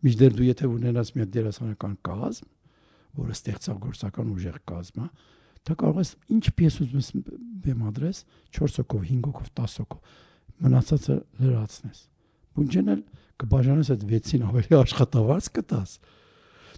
Միջդեռ 0.00 0.32
դու 0.40 0.48
եթե 0.48 0.70
ունենաս 0.70 1.12
մի 1.20 1.28
դերասանական 1.36 1.94
կազմ, 2.08 2.48
որը 3.20 3.36
ստեղծագործական 3.36 4.32
ուժեղ 4.32 4.58
կազմ 4.70 5.04
է, 5.04 5.08
դա 5.68 5.76
կարող 5.84 6.00
ես 6.00 6.12
ինչ 6.32 6.44
պիես 6.56 6.76
ուզում 6.80 7.00
ես 7.00 7.10
բեմադրես 7.68 8.20
4 8.56 8.80
հոգով, 8.80 9.02
5 9.10 9.26
հոգով, 9.28 9.50
10 9.60 9.80
հոգով 9.84 10.18
մնացածը 10.64 11.16
լրացնես։ 11.44 12.04
Բունջենել 12.56 13.00
կբաժանես 13.40 13.92
այդ 13.92 14.06
6-ին 14.08 14.46
ավելի 14.48 14.78
աշխատավարձ 14.80 15.50
կտաս։ 15.60 15.96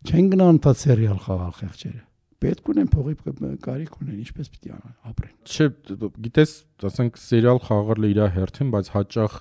Չեն 0.03 0.33
գնա 0.35 0.49
անտա 0.53 0.73
սերիալ 0.83 1.21
խաղալ 1.23 1.55
խեղճերը 1.63 2.03
պետք 2.43 2.71
ունեն 2.73 2.89
փողի 2.93 3.15
կարիք 3.67 3.99
ունեն, 4.03 4.17
ինչպես 4.23 4.51
պիտի 4.53 4.73
ապրեն։ 5.13 5.35
Չէ, 5.47 5.67
գիտես, 6.27 6.55
ասենք 6.89 7.21
սերիալ 7.23 7.61
խաղալը 7.67 8.11
իր 8.13 8.21
հերթին, 8.37 8.73
բայց 8.73 8.91
հաճախ 8.97 9.37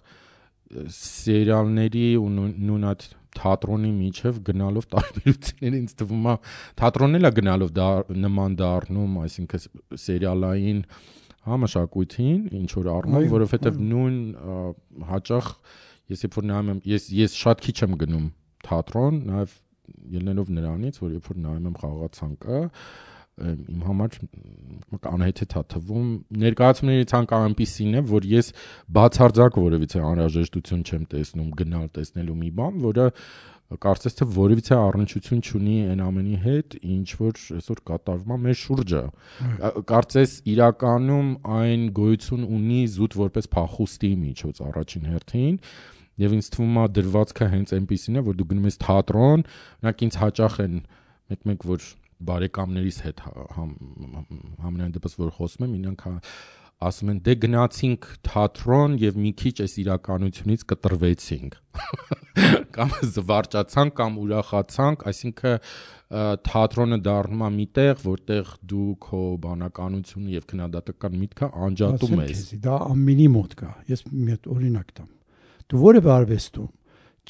սերիալների 1.02 2.06
ու 2.22 2.30
նույն 2.32 2.86
այդ 2.92 3.08
թատրոնի 3.38 3.92
միջև 3.96 4.40
գնալով 4.48 4.88
տարբերություններ 4.92 5.76
ինձ 5.80 5.94
թվում 6.02 6.28
է 6.32 6.36
թատրոնն 6.82 7.20
էլ 7.20 7.28
է 7.28 7.32
գնալով 7.38 7.72
դա 7.78 7.88
նման 8.26 8.58
դառնում, 8.60 9.18
այսինքն 9.22 9.64
սերիալային 10.04 10.82
համաշակույթին 11.48 12.42
ինչ 12.60 12.70
որ 12.76 12.90
առնում, 12.92 13.28
որովհետև 13.32 13.80
նույն 13.92 14.18
հաճախ 15.12 15.52
ես 16.12 16.26
երբ 16.28 16.38
որ 16.38 16.48
նայում 16.52 16.72
եմ, 16.72 16.82
ես 16.92 17.08
ես 17.22 17.38
շատ 17.40 17.64
քիչ 17.66 17.78
եմ 17.88 17.96
գնում 18.04 18.28
թատրոն, 18.68 19.22
նաև 19.32 19.56
ելնելով 20.18 20.52
նրանից, 20.58 21.02
որ 21.02 21.16
երբ 21.18 21.32
որ 21.32 21.42
նայում 21.46 21.72
եմ 21.72 21.80
խաղացանկը, 21.82 22.62
իմ 23.42 23.86
համար 23.88 24.18
անհեթեթ 25.08 25.54
է 25.56 25.62
թվում 25.72 26.10
ներկայացումների 26.42 27.08
ցանկը 27.12 27.38
այնպեսին 27.46 27.96
է 27.98 28.02
որ 28.12 28.28
ես 28.32 28.52
բացարձակ 28.98 29.58
որևիցե 29.62 30.02
անհրաժեշտություն 30.10 30.84
չեմ 30.86 31.06
տեսնում 31.14 31.54
գնալ 31.62 31.88
տեսնելու 31.96 32.38
մի 32.42 32.52
բան 32.60 32.84
որը 32.86 33.08
կարծես 33.82 34.18
թե 34.20 34.28
որևիցե 34.36 34.76
առնչություն 34.76 35.42
չունի 35.48 35.78
այն 35.94 36.02
ամենի 36.04 36.40
հետ 36.44 36.76
ինչ 36.96 37.08
որ 37.22 37.40
այսօր 37.56 37.82
կատարվում 37.88 38.34
է 38.36 38.40
մեր 38.46 38.58
շուրջը 38.62 39.04
կարծես 39.92 40.34
իրականում 40.52 41.30
այն 41.62 41.86
գոյություն 42.02 42.44
ունի 42.60 42.82
զուտ 42.98 43.18
որպես 43.22 43.50
փախուստի 43.56 44.12
միջոց 44.26 44.62
առաջին 44.68 45.10
հերթին 45.14 45.56
եւ 46.22 46.38
ինձ 46.38 46.50
թվում 46.56 46.80
է 46.82 46.86
դրվածքը 46.98 47.50
հենց 47.56 47.76
այնպեսին 47.78 48.22
է 48.22 48.24
որ 48.30 48.40
դու 48.40 48.48
գնում 48.52 48.70
ես 48.70 48.80
թատրոն 48.86 49.46
օրինակ 49.82 50.06
ինձ 50.08 50.18
հաճախ 50.22 50.58
են 50.66 50.80
մեկ-մեկ 51.32 51.68
որ 51.72 51.92
բարեկամներիս 52.32 52.98
հետ 53.06 53.22
համենայն 54.62 54.98
դեպս 54.98 55.16
որ 55.22 55.32
խոսում 55.38 55.68
եմ 55.68 55.78
իրենք 55.82 56.04
ասում 56.82 57.12
են 57.12 57.18
դե 57.26 57.34
գնացինք 57.44 58.06
թատրոն 58.26 58.94
եւ 59.02 59.18
մի 59.22 59.32
քիչ 59.42 59.54
այս 59.66 59.74
իրականությունից 59.84 60.64
կտրվեցինք 60.72 61.58
կամ 62.78 62.94
զվարճացանք 63.16 63.96
կամ 64.00 64.18
ուրախացանք 64.22 65.06
այսինքն 65.12 65.60
թատրոնը 66.50 67.00
դառնում 67.06 67.46
է 67.46 67.50
միտեղ 67.60 68.02
որտեղ 68.08 68.54
դու 68.72 68.90
քո 69.06 69.22
բանականությունը 69.46 70.36
եւ 70.36 70.48
քննադատական 70.52 71.18
միտքը 71.22 71.52
անջատում 71.70 72.18
ես 72.26 72.44
դա 72.66 72.78
ամենի 72.90 73.28
մոտ 73.38 73.58
կա 73.62 73.74
ես 73.94 74.06
մի 74.12 74.30
հատ 74.34 74.50
օրինակ 74.58 74.96
տամ 74.98 75.10
դու 75.72 75.82
որևէ 75.86 76.12
արվեստում 76.16 76.70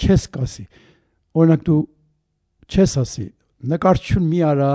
չես 0.01 0.25
կասի 0.35 0.65
օրինակ 1.41 1.63
դու 1.67 1.79
չես 2.71 2.97
ասի 3.01 3.27
նկարչություն 3.71 4.27
մի 4.31 4.41
արա 4.51 4.73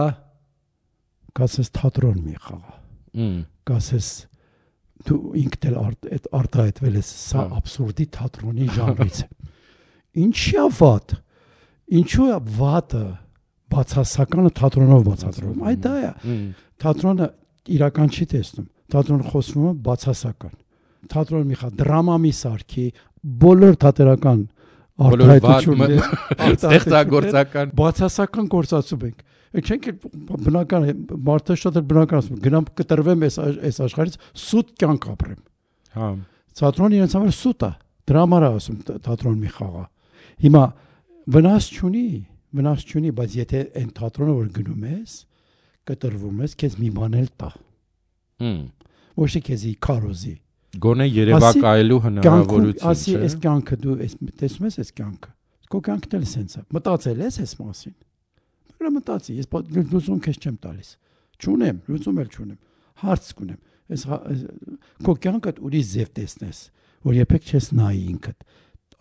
կասես 1.37 1.73
թատրոն 1.77 2.19
մի 2.25 2.37
խաղա 2.47 2.75
կասես 3.67 4.11
դու 5.07 5.21
ինքդ 5.43 5.69
էլ 5.71 5.79
այդ 5.83 6.29
արտահայտվել 6.41 6.99
ես 7.01 7.11
սա 7.27 7.45
абսուրդի 7.61 8.07
թատրոնի 8.17 8.69
ժանրից 8.77 9.19
ինչի 10.27 10.55
է 10.62 10.67
վատ 10.81 11.17
ինչու 12.01 12.29
է 12.33 12.39
վատը 12.57 13.03
բացասականը 13.77 14.53
թատրոնով 14.61 15.05
բացատրում 15.11 15.67
այ 15.71 15.77
դա 15.87 15.95
է 16.07 16.37
թատրոնը 16.83 17.29
իրական 17.77 18.14
չի 18.17 18.27
տեսնում 18.33 18.69
թատրոնը 18.95 19.29
խոսվում 19.33 19.67
է 19.67 19.75
բացասական 19.87 20.55
թատրոն 21.12 21.47
մի 21.51 21.59
խա 21.61 21.71
դրամա 21.81 22.17
մի 22.23 22.33
սարքի 22.41 22.87
բոլոր 23.27 23.79
թատերական 23.83 24.43
արտահայտությունները 25.07 25.97
ստեղծագործական 26.57 27.72
բացասական 27.77 28.47
գործածում 28.53 29.03
ենք 29.09 29.24
չենք 29.57 29.89
բնական 30.47 30.87
մարդը 31.27 31.57
շատ 31.62 31.79
էլ 31.81 31.85
բնական 31.91 32.20
ասում 32.22 32.41
գնամ 32.47 32.68
կտրվեմ 32.81 33.27
այս 33.27 33.37
այս 33.43 33.81
աշխարհից 33.87 34.16
սուտ 34.47 34.72
կյանք 34.83 35.09
ապրեմ 35.12 35.43
հա 35.97 36.09
թատրոնը 36.61 36.99
իրենց 37.01 37.16
համար 37.16 37.37
սուտ 37.37 37.66
է 37.66 37.70
դրամանա 38.11 38.51
ասում 38.57 38.81
թատրոն 39.07 39.39
մի 39.43 39.53
խաղա 39.57 39.85
հիմա 40.47 40.64
վնաս 41.37 41.68
չունի 41.77 42.07
վնաս 42.57 42.87
չունի 42.87 43.12
բայց 43.20 43.37
եթե 43.43 43.62
այն 43.81 43.91
թատրոնը 43.97 44.37
որ 44.37 44.51
գնում 44.57 44.89
ես 44.93 45.16
կտրվում 45.91 46.43
ես 46.47 46.57
քեզ 46.62 46.77
մի 46.83 46.91
բան 46.97 47.16
էլ 47.20 47.31
տա 47.41 47.51
հմ 48.43 48.61
ոչ 49.16 49.31
թե 49.37 49.43
քեզի 49.49 49.72
կարոզի 49.87 50.35
Գոնե 50.83 51.07
երևակայելու 51.09 51.99
հնարավորություն, 52.07 52.89
ասի 52.91 53.14
այս 53.27 53.37
կյանքը 53.45 53.79
դու 53.83 53.97
այս 54.07 54.16
տեսնում 54.43 54.66
ես 54.66 54.79
այս 54.83 54.91
կյանքը։ 55.01 55.31
Քո 55.72 55.81
կյանքն 55.87 56.16
էլ 56.16 56.27
սենց 56.33 56.57
է։ 56.57 56.62
Մտածել 56.77 57.22
ես 57.27 57.39
այս 57.43 57.55
մասին։ 57.61 57.95
Բրա 58.77 58.91
մտածի, 58.97 59.37
ես 59.41 59.49
լուծում 59.93 60.20
քեզ 60.27 60.39
չեմ 60.43 60.57
տալիս։ 60.66 60.91
Չունեմ, 61.37 61.79
լուծում 61.91 62.20
էլ 62.22 62.29
չունեմ։ 62.37 62.59
Հարց 63.03 63.31
կունեմ։ 63.37 63.61
Այս 63.87 64.05
քո 65.07 65.14
կյանքը 65.27 65.53
ուրիշ 65.66 65.89
ձև 65.97 66.12
տեսնես, 66.16 66.61
որ 67.07 67.16
երբեք 67.16 67.51
չես 67.51 67.68
նայի 67.77 68.05
ինքդ։ 68.12 68.47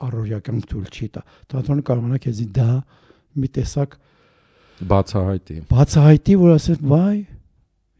Առօրյա 0.06 0.40
կյանք 0.46 0.66
թույլ 0.72 0.90
չի 0.96 1.08
տա։ 1.16 1.24
Թատրոնը 1.52 1.86
կարողանա 1.90 2.20
քեզի 2.26 2.48
դա 2.56 2.70
մի 3.36 3.52
տեսակ 3.56 3.96
բացահայտի։ 4.92 5.62
Բացահայտի, 5.72 6.36
որ 6.42 6.56
ասես, 6.56 6.82
վայ, 6.84 7.16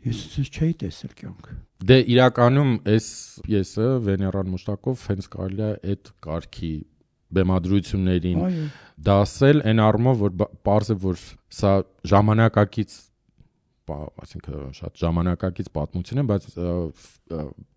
ես 0.10 0.20
ես 0.36 0.52
չէի 0.52 0.74
տեսել 0.84 1.16
կյանք։ 1.22 1.48
Դե 1.76 1.98
իրականում 2.16 2.72
այս 2.88 3.08
պիեսը 3.46 3.88
Վեներան 4.06 4.52
Մուշտակով 4.54 5.02
հենց 5.10 5.26
կարելի 5.34 5.66
է 5.66 5.72
այդ 5.92 6.12
կարգի 6.24 6.74
բեմադրություններին 7.36 8.46
դասել 9.06 9.62
այն 9.72 9.82
առումով 9.86 10.22
որ 10.24 10.36
parz 10.64 10.92
է 10.94 10.98
որ 11.04 11.20
սա 11.60 11.74
ժամանակակից 12.12 12.96
այսինքն 13.92 14.76
շատ 14.80 15.02
ժամանակակից 15.04 15.72
պատմություն 15.76 16.22
է 16.22 16.26
բայց 16.32 16.48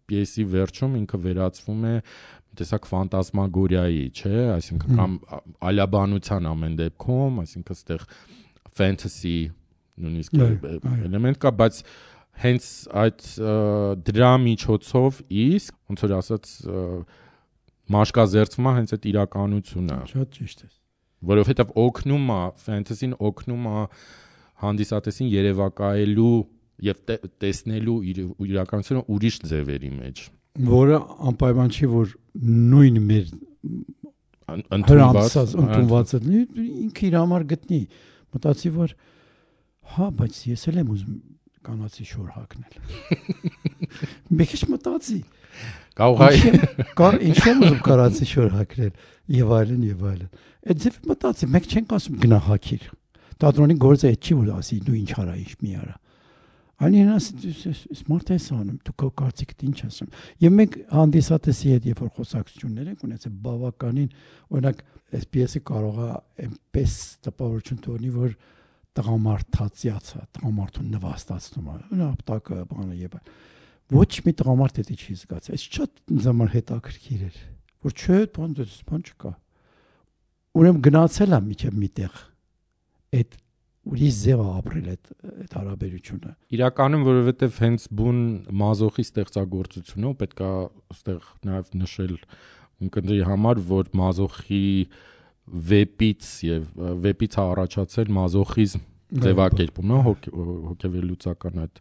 պիեսի 0.09 0.44
վերջում 0.55 0.94
ինքը 1.03 1.20
վերածվում 1.26 1.82
է 1.88 1.94
տեսակ 2.59 2.86
ֆանտազմագորիայի, 2.90 4.05
չէ, 4.16 4.38
այսինքն 4.55 4.99
կամ 4.99 5.16
ալաբանության 5.68 6.49
ամեն 6.49 6.76
դեպքում, 6.78 7.40
այսինքն 7.42 7.74
այդտեղ 7.74 8.07
ֆենտասի 8.78 9.34
նույնիսկ 9.99 10.38
էլեմենտ 11.09 11.40
կա, 11.44 11.53
բայց 11.61 11.82
հենց 12.43 12.66
այդ 13.03 13.24
դրա 14.09 14.32
միջոցով 14.45 15.22
իսկ 15.45 15.74
ոնց 15.91 16.05
որ 16.05 16.14
ասած 16.18 16.53
մաշկազերծվում 17.95 18.68
է 18.68 18.74
հենց 18.78 18.95
այդ 18.97 19.09
իրականությունը 19.12 19.99
շատ 20.12 20.36
ճիշտ 20.39 20.64
է 20.66 20.68
որովհետև 21.32 21.72
օգնում 21.82 22.32
է 22.34 22.41
ֆենտեզին 22.64 23.14
օգնում 23.28 23.68
է 23.68 23.84
հանդիսատեսին 24.62 25.30
երևակայելու 25.34 26.36
եւ 26.89 27.01
տեսնելու 27.43 27.99
իր 28.12 28.20
իրականությունը 28.49 29.03
ուրիշ 29.14 29.39
ձևերի 29.51 29.91
մեջ 29.99 30.22
որը 30.68 30.99
անպայման 31.30 31.74
չի 31.74 31.89
որ 31.95 32.12
նույն 32.74 33.01
մեր 33.09 33.32
ընդունված 34.78 35.36
ընդունված 35.64 36.14
ինքը 36.18 37.09
իր 37.09 37.16
համար 37.18 37.47
գտնի 37.53 37.80
մտածի 38.36 38.72
որ 38.78 38.95
հա 39.97 40.09
բայց 40.18 40.41
ես 40.53 40.64
էլ 40.70 40.80
եմ 40.82 40.95
ուզում 40.95 41.18
կանացի 41.68 42.08
շոր 42.08 42.28
հակնել։ 42.38 42.74
Մեկ 44.40 44.54
ինչ 44.58 44.62
մտածի։ 44.72 45.20
Կարող 45.98 46.24
է 46.28 46.52
կար 46.98 47.16
ինչ 47.28 47.38
եմ 47.44 47.62
ուզում 47.68 47.80
կարացի 47.88 48.28
շոր 48.32 48.50
հակնել 48.58 48.92
եւ 49.38 49.54
այլն 49.58 49.86
եւ 49.88 50.04
այլն։ 50.08 50.28
Այդ 50.68 50.82
ձև 50.84 50.98
մտածի, 51.12 51.48
մեկ 51.54 51.68
չենք 51.68 51.94
ասում 51.98 52.18
գնա 52.24 52.38
հակիր։ 52.48 52.84
Թատրոնի 53.38 53.76
գործը 53.82 54.12
այդ 54.12 54.28
չի 54.28 54.36
որ 54.38 54.52
ասի 54.58 54.78
դու 54.88 54.96
ինչ 54.98 55.10
արա, 55.22 55.34
ինչ 55.38 55.52
մի 55.62 55.74
արա։ 55.78 55.96
Այնին 56.78 57.08
ասի 57.10 57.72
smart 57.98 58.28
ես 58.30 58.44
անում, 58.54 58.74
դու 58.86 58.94
քո 59.02 59.08
կարծիքդ 59.18 59.62
ինչ 59.66 59.78
ասում։ 59.88 60.10
Եվ 60.44 60.52
մենք 60.58 60.76
հանդիսատեսի 60.94 61.72
հետ 61.74 61.88
երբ 61.88 62.02
որ 62.04 62.12
խոսակցություններ 62.18 62.90
ենք 62.92 63.00
ունեցել 63.08 63.32
բավականին, 63.46 64.12
օրինակ, 64.54 64.84
պիեսը 65.34 65.62
կարող 65.72 65.98
է 65.98 66.10
այնպես 66.44 66.94
տպավորություն 67.26 67.82
թողնի, 67.88 68.12
որ 68.14 68.36
տղամարդացիացը, 68.97 70.22
տղամարդուն 70.39 70.89
նվաստացնում 70.95 71.68
է։ 71.68 71.76
Նա 71.99 72.09
ապտակը 72.14 72.62
բանը 72.72 72.97
եւ 72.99 73.18
ոչ 73.99 74.11
մի 74.24 74.32
տղամարդ 74.39 74.80
դա 74.89 74.97
չի 74.99 75.14
զգացել։ 75.18 75.59
Այս 75.59 75.66
շատ 75.78 76.01
ինձ 76.14 76.28
համար 76.28 76.51
հետաքրքիր 76.55 77.20
էր, 77.28 77.36
որ 77.89 77.95
չէ, 77.99 78.18
բան 78.39 78.57
դες 78.59 78.78
բան 78.89 79.05
չկա։ 79.09 79.32
Ուրեմն 80.59 80.82
գնացել 80.89 81.36
է 81.36 81.41
միջև 81.49 81.78
միտեղ 81.78 82.18
այդ 83.18 83.36
ուրիշ 83.89 84.16
ձև 84.20 84.41
ապրել 84.59 84.89
այդ 84.93 85.11
այդ 85.28 85.55
հարաբերությունը։ 85.59 86.32
Իրականում 86.59 87.05
որովհետև 87.09 87.61
հենց 87.64 87.84
բուն 87.99 88.18
մազոխի 88.61 89.05
ստեղծագործությունը 89.09 90.11
պետքա 90.22 90.51
այստեղ 90.93 91.28
նաև 91.49 91.70
նշել 91.82 92.16
ունկնդրի 92.89 93.20
համար, 93.28 93.62
որ 93.68 93.91
մազոխի 94.03 94.64
վեպից 95.68 96.30
եւ 96.49 96.68
վեպից 97.05 97.38
է 97.38 97.42
առաջացել 97.44 98.12
մազոխիզմ 98.18 98.84
ձևակերպում, 99.09 99.92
հա, 100.05 100.12
հոգեվերլուծական 100.68 101.62
այդ 101.62 101.78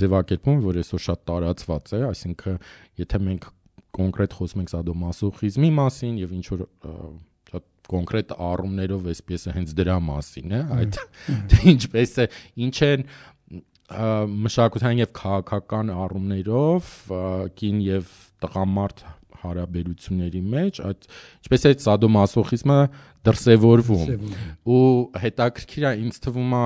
ձևակերպումը, 0.00 0.64
որ 0.64 0.78
այսօր 0.80 1.02
շատ 1.06 1.22
տարածված 1.28 1.92
է, 1.92 2.00
այսինքն 2.08 2.56
եթե 3.02 3.20
մենք 3.28 3.48
կոնկրետ 3.98 4.36
խոսում 4.38 4.64
ենք 4.64 4.72
սադոմասոխիզմի 4.72 5.70
մասին 5.76 6.16
եւ 6.22 6.32
ինչ 6.38 6.46
որ 6.54 6.64
շատ 7.52 7.66
կոնկրետ 7.92 8.34
առումներով 8.48 9.08
այս 9.12 9.22
պիեսը 9.28 9.54
հենց 9.58 9.76
դրա 9.80 9.98
մասին 10.08 10.54
է, 10.56 10.62
այդ 10.78 11.00
ինչպես 11.74 12.16
է, 12.24 12.26
ինչ 12.64 12.76
են 12.88 13.06
մշակութային 13.94 15.02
եւ 15.04 15.10
քաղաքական 15.20 15.92
առումներով 15.92 16.92
կին 17.60 17.82
եւ 17.84 18.14
տղամարդ 18.44 19.04
հարաբերությունների 19.44 20.42
մեջ 20.54 20.80
այդ 20.90 21.08
ինչպես 21.44 21.66
է 21.70 21.72
սադոմասոխիզմը 21.86 22.78
դրսևորվում 23.28 24.14
ու 24.74 24.84
հետաքրքիր 25.24 25.88
է 25.88 25.92
ինձ 26.04 26.22
թվում 26.26 26.54
է 26.60 26.64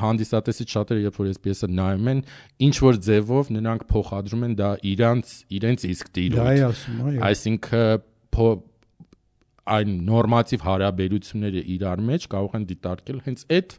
հանդիսատեսից 0.00 0.74
շատերը 0.76 1.00
երբ 1.02 1.16
որ 1.18 1.30
այս 1.30 1.40
պիեսը 1.44 1.68
նայում 1.74 2.10
են 2.10 2.20
ինչ 2.66 2.74
որ 2.86 2.98
ձևով 3.06 3.48
նրանք 3.56 3.86
փոխադրում 3.90 4.44
են 4.46 4.52
դա 4.60 4.68
իրանց 4.90 5.32
իրենց 5.58 5.86
իսկ 5.90 6.20
այո 6.46 6.68
այսինքն 7.30 8.68
այն 9.70 9.92
նորմատիվ 10.06 10.64
հարաբերությունները 10.66 11.62
իրար 11.74 12.02
մեջ 12.10 12.26
կարող 12.32 12.56
են 12.58 12.64
դիտարկել 12.70 13.20
հենց 13.26 13.44
այդ 13.56 13.74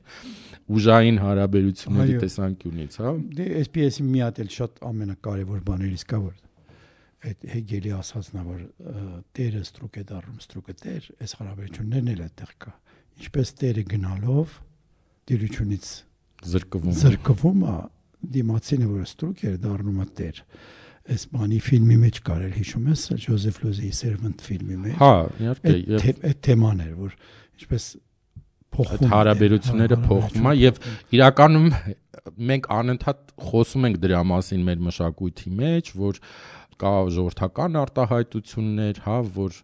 ուժային 0.77 1.17
հարաբերությունների 1.21 2.19
տեսանկյունից, 2.21 2.97
հա։ 3.01 3.13
Դե 3.39 3.47
SPS-ի 3.65 4.05
մի 4.07 4.23
հատ 4.25 4.41
էլ 4.45 4.51
շատ 4.55 4.79
ամենակարևոր 4.91 5.63
բաներից 5.67 6.05
կա 6.11 6.21
որ 6.21 6.35
այդ 7.21 7.47
Հեգելի 7.51 7.91
ասածն 7.97 8.39
է 8.41 8.43
որ 8.47 8.61
տերը 9.37 9.63
ստրուկ 9.67 9.97
է 10.01 10.03
դառնում 10.11 10.39
ստրուկը 10.41 10.75
տեր, 10.81 11.09
այս 11.21 11.35
հարաբերություններն 11.41 12.11
էլ 12.11 12.21
այդտեղ 12.25 12.53
կա։ 12.65 12.71
Ինչպես 13.21 13.51
տերը 13.61 13.83
գնալով 13.91 14.55
դիրությունից 15.31 15.89
զրկվում 16.51 16.95
զրկվում 17.01 17.65
է 17.71 17.75
դիմացինը 18.35 18.87
որ 18.91 19.03
ստրուկ 19.11 19.43
է 19.45 19.51
դառնում 19.61 19.99
է 20.01 20.07
տեր 20.17 20.41
այս 21.11 21.25
բանի 21.33 21.59
ֆիլմի 21.65 21.97
մեջ 22.01 22.19
կարել 22.27 22.53
հիշում 22.57 22.87
ես 22.91 23.03
Ջոզեֆ 23.25 23.59
Լոզեի 23.65 23.91
Servant 23.97 24.43
ֆիլմի 24.45 24.77
մեջ 24.85 24.97
հա 25.01 25.13
իհարկե 25.41 26.13
այդ 26.29 26.41
թեման 26.47 26.83
էր 26.85 26.93
որ 27.01 27.15
ինչպես 27.57 27.87
փոխում 28.71 29.11
հարաբերությունները 29.11 29.97
հա, 29.97 30.03
փոխում 30.07 30.47
է 30.51 30.53
եւ 30.61 30.77
իրականում 31.17 31.65
մենք 32.51 32.67
անընդհատ 32.77 33.33
խոսում 33.49 33.87
ենք 33.89 33.97
դրա 34.05 34.21
մասին 34.31 34.65
մեր 34.69 34.83
մշակույթի 34.87 35.53
մեջ 35.61 35.91
որ 36.01 36.21
կա 36.81 36.93
ժողովրդական 37.15 37.77
արտահայտություններ, 37.81 39.01
հա, 39.05 39.17
որ 39.35 39.59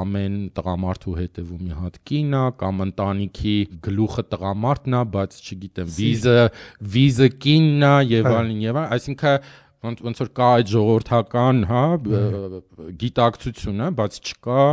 ամեն 0.00 0.36
տղամարդու 0.56 1.16
հետևում 1.18 1.64
մի 1.66 1.78
հատ 1.80 1.98
կին 2.10 2.36
է 2.40 2.44
կամ 2.60 2.84
ընտանիքի 2.86 3.56
գլուխը 3.86 4.24
տղամարդն 4.34 4.96
է, 5.00 5.02
բայց 5.16 5.40
չգիտեմ, 5.40 5.90
վիզը 5.98 6.36
վիզը 6.94 7.28
կինն 7.46 7.86
է 7.90 7.94
եւ 8.14 8.30
հա։ 8.30 8.36
այլն 8.40 8.62
եւ 8.66 8.80
այլն, 8.80 8.94
այսինքն 8.98 9.50
ոնց 9.80 10.02
ոնց 10.04 10.18
որ 10.20 10.30
կա 10.36 10.48
այդ 10.60 10.72
ժողովրդական, 10.74 11.60
հա, 11.70 11.84
գիտակցությունը, 13.00 13.92
բայց 14.00 14.18
չկա 14.20 14.64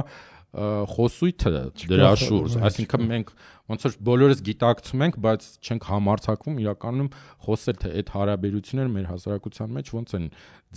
խոսույթը 0.93 1.51
դրա 1.91 2.11
շուրջ, 2.21 2.55
այսինքն 2.67 3.03
մենք 3.11 3.31
ոնց 3.67 3.85
որ 3.87 3.95
բոլորս 4.07 4.41
գիտակցում 4.47 5.03
ենք, 5.07 5.19
բայց 5.27 5.47
չենք 5.67 5.87
համարցակվում 5.91 6.59
իրականում 6.63 7.09
խոսել 7.47 7.79
թե 7.83 7.91
այդ 8.01 8.11
հարաբերությունները 8.15 8.93
մեր 8.95 9.07
հասարակության 9.11 9.75
մեջ 9.77 9.91
ոնց 9.97 10.15
են 10.17 10.25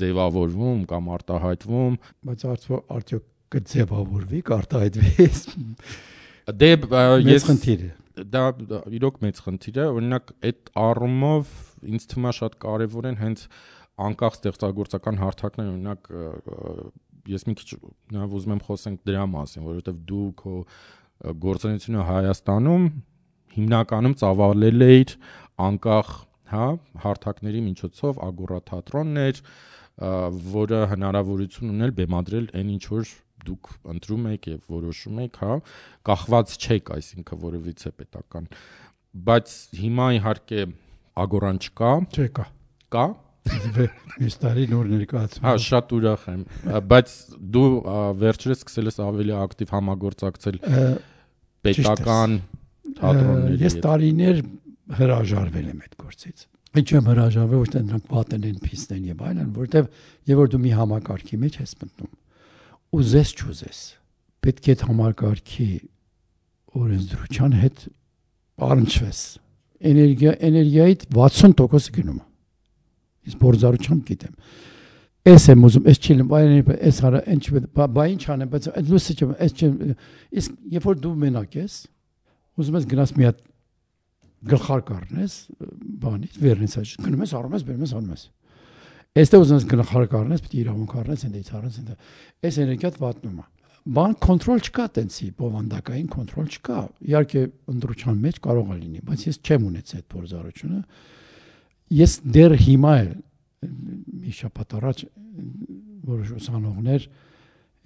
ձևավորվում 0.02 0.82
կամ 0.90 1.10
արտահայտվում, 1.16 1.98
բայց 2.30 2.46
արդյոք 2.50 3.24
կձևավորվի, 3.50 4.42
կարտահայտվի։ 4.50 5.28
Դե 6.60 6.70
ես 7.30 7.48
խնդիր 7.50 7.86
է 7.86 7.90
դա 8.30 8.44
իրոք 8.98 9.20
մեծ 9.22 9.40
խնդիր 9.44 9.78
է 9.80 9.84
օրինակ 9.94 10.32
այդ 10.50 10.70
առումով 10.82 11.52
ինձ 11.94 12.06
թվում 12.10 12.26
է 12.26 12.32
շատ 12.40 12.56
կարևոր 12.64 13.08
են 13.10 13.18
հենց 13.20 13.44
անկախ 14.06 14.36
ստեղծագործական 14.38 15.20
հարթակներ 15.20 15.70
օրինակ 15.70 16.10
ես 17.34 17.46
մի 17.48 17.54
քիչ 17.60 17.70
նաև 18.16 18.34
ուզում 18.38 18.54
եմ 18.56 18.62
խոսենք 18.66 19.04
դրա 19.10 19.24
մասին 19.34 19.66
որովհետև 19.68 20.02
դու 20.10 20.26
քո 20.40 20.54
գործունեությունը 21.44 22.04
Հայաստանում 22.10 22.84
հիմնականում 23.56 24.14
ծավալել 24.20 24.86
էիր 24.90 25.16
անկախ 25.70 26.12
հա 26.50 26.66
հարթակների 27.04 27.60
միջոցով 27.70 28.20
ագորա 28.26 28.60
թատրոններ 28.70 29.42
որը 30.54 30.78
հնարավորություն 30.94 31.74
ունել 31.74 31.92
բեմադրել 32.00 32.46
այն 32.60 32.70
ինչ 32.76 32.84
որ 32.90 33.10
դուք 33.46 33.70
ընտրում 33.94 34.28
եք 34.34 34.48
եւ 34.50 34.68
որոշում 34.74 35.20
եք, 35.24 35.40
հա, 35.40 35.56
կախված 36.08 36.54
չեք, 36.60 36.92
այսինքն 36.96 37.40
որևիցե 37.44 37.92
պետական։ 38.00 38.48
Բայց 39.28 39.54
հիմա 39.80 40.06
իհարկե 40.20 40.64
ագորան 41.24 41.60
չկա։ 41.64 41.92
Չկա։ 42.16 42.46
Կա։ 42.94 43.04
Այս 44.20 44.36
տարի 44.42 44.66
նոր 44.70 44.88
ներկայացում։ 44.90 45.46
Հա, 45.46 45.55
շատ 45.64 45.92
ուրախ 45.96 46.24
եմ։ 46.30 46.42
Բայց 46.90 47.12
դու 47.57 47.66
վերջերս 48.20 48.61
սկսել 48.61 48.90
ես 48.90 48.98
ավելի 49.07 49.34
ակտիվ 49.40 49.74
համագործակցել 49.76 50.59
պետական 51.66 52.38
թատրոնների։ 53.01 53.61
Ես 53.64 53.76
տարիներ 53.86 54.42
հրաժարվել 55.01 55.68
եմ 55.70 55.84
այդ 55.86 55.98
գործից։ 56.05 56.46
Ինչ 56.70 56.88
եմ 56.94 57.09
հրաժարվել, 57.11 57.61
ոչ 57.61 57.70
թե 57.74 57.80
նրանք 57.86 58.05
պատեն 58.11 58.44
են 58.51 58.59
փիստեն 58.62 59.07
եւ 59.11 59.22
այլն, 59.30 59.48
որովհետեւ 59.57 59.86
եւ 60.30 60.40
որ 60.40 60.51
դու 60.51 60.61
մի 60.61 60.74
համակարգի 60.80 61.38
մեջ 61.40 61.57
ես 61.61 61.72
մտնում 61.80 62.12
ուզես 62.90 63.32
չուզես 63.38 63.80
պետք 64.44 64.68
է 64.70 64.74
այդ 64.74 64.82
համակարգի 64.88 65.68
օրենսդրության 66.80 67.55
հետ 67.61 67.84
առնչվես 68.66 69.20
էներգիա 69.90 70.32
էներգիայից 70.48 71.05
60%-ը 71.14 71.94
գնում 71.98 72.18
է 72.18 72.29
ես 73.30 73.38
փորձառությամբ 73.40 74.04
գիտեմ 74.10 74.34
Էս 75.20 75.50
եմ 75.52 75.64
ուզում, 75.68 75.88
էս 75.90 75.98
չի 76.00 76.14
լայն 76.16 76.70
էս 76.88 76.98
հարա 77.04 77.18
ինչ 77.28 77.42
բա 77.76 78.04
ինչ 78.08 78.22
անեմ, 78.32 78.50
բայց 78.54 78.68
այդ 78.70 78.86
լույսը 78.88 79.16
չէ, 79.20 79.26
էս 79.44 79.52
չէ։ 79.52 79.68
Իսկ 80.40 80.54
երբ 80.72 80.86
որ 80.88 80.96
դու 81.04 81.12
մենակ 81.20 81.56
ես, 81.60 81.74
ուզում 82.56 82.78
ես 82.80 82.86
գնաս 82.88 83.12
մի 83.18 83.28
հատ 83.28 83.42
գլխար 84.48 84.84
կառնես, 84.88 85.34
բանից 86.00 86.40
վերնից 86.40 86.76
աճ, 86.80 86.94
գնում 87.04 87.24
ես, 87.26 87.34
առնում 87.36 87.56
ես, 87.58 87.66
բերում 87.68 87.84
ես, 87.84 87.94
անում 88.00 88.14
ես։ 88.16 88.24
Այստեղ 89.20 89.44
ուզում 89.44 89.60
ես 89.60 89.68
գլխար 89.74 90.08
կառնես, 90.14 90.40
է 90.40 90.60
իրավունք 90.60 90.96
առնես, 91.04 91.24
ից 91.40 91.50
առնես, 91.60 91.78
ընդ։ 91.80 91.94
Այս 92.48 92.58
էներգիատ 92.64 93.00
վատնում 93.04 93.40
է 93.40 93.48
բան 93.80 94.14
կոնտրոլ 94.20 94.60
չկա 94.60 94.84
տենցի 94.96 95.26
բովանդակային 95.40 96.08
կոնտրոլ 96.12 96.48
չկա 96.52 96.80
իհարկե 97.10 97.44
ընդրության 97.72 98.18
մեջ 98.26 98.40
կարող 98.44 98.72
է 98.74 98.76
լինի 98.76 99.00
բայց 99.08 99.22
ես 99.24 99.38
չեմ 99.40 99.64
ունեցել 99.70 100.00
այդ 100.00 100.08
փորձառությունը 100.14 100.80
ես 101.91 102.16
դեռ 102.36 102.55
հիմա 102.61 102.95
էլ 103.01 103.11
մի 104.20 104.34
շաբաթ 104.41 104.76
առաջ 104.80 105.05
որոշ 106.11 106.32
ուսանողներ 106.38 107.07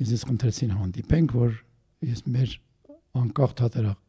ինձ 0.05 0.25
խնդրեցին 0.29 0.73
հանդիպենք 0.79 1.35
որ 1.39 1.59
ես 2.05 2.25
մեր 2.35 2.55
անկախ 3.21 3.55
թատերախ 3.61 4.01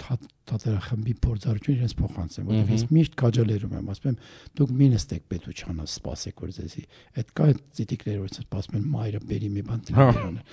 թատերախմբի 0.00 1.14
փորձառություն 1.24 1.76
իրենց 1.76 1.94
փոխանցեմ 1.98 2.46
որովհետև 2.50 2.72
ես 2.74 2.84
միշտ 2.96 3.16
քաջալերում 3.20 3.74
եմ 3.80 3.90
ասում 3.92 4.10
եմ 4.10 4.16
դուք 4.60 4.72
մի 4.80 4.88
նստեք 4.94 5.24
պետությանը 5.32 5.86
սպասեք 5.90 6.42
որ 6.44 6.52
ձեզի 6.56 6.84
այդ 7.20 7.32
կա 7.40 7.48
ծիտիկներ 7.78 8.18
որ 8.20 8.32
սպասում 8.40 8.78
են 8.80 8.86
մայրը 8.94 9.20
բերի 9.30 9.50
մի 9.56 9.64
բան 9.68 9.82
ծիրանը 9.90 10.44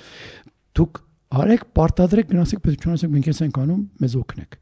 դուք 0.78 1.02
արեք 1.38 1.66
պարտադրեք 1.80 2.32
գնացեք 2.34 2.64
պետությանը 2.68 2.98
ասեք 2.98 3.14
մենք 3.16 3.32
էս 3.32 3.42
ենք 3.48 3.60
անում 3.64 3.84
մեզ 4.04 4.18
օգնեք 4.22 4.60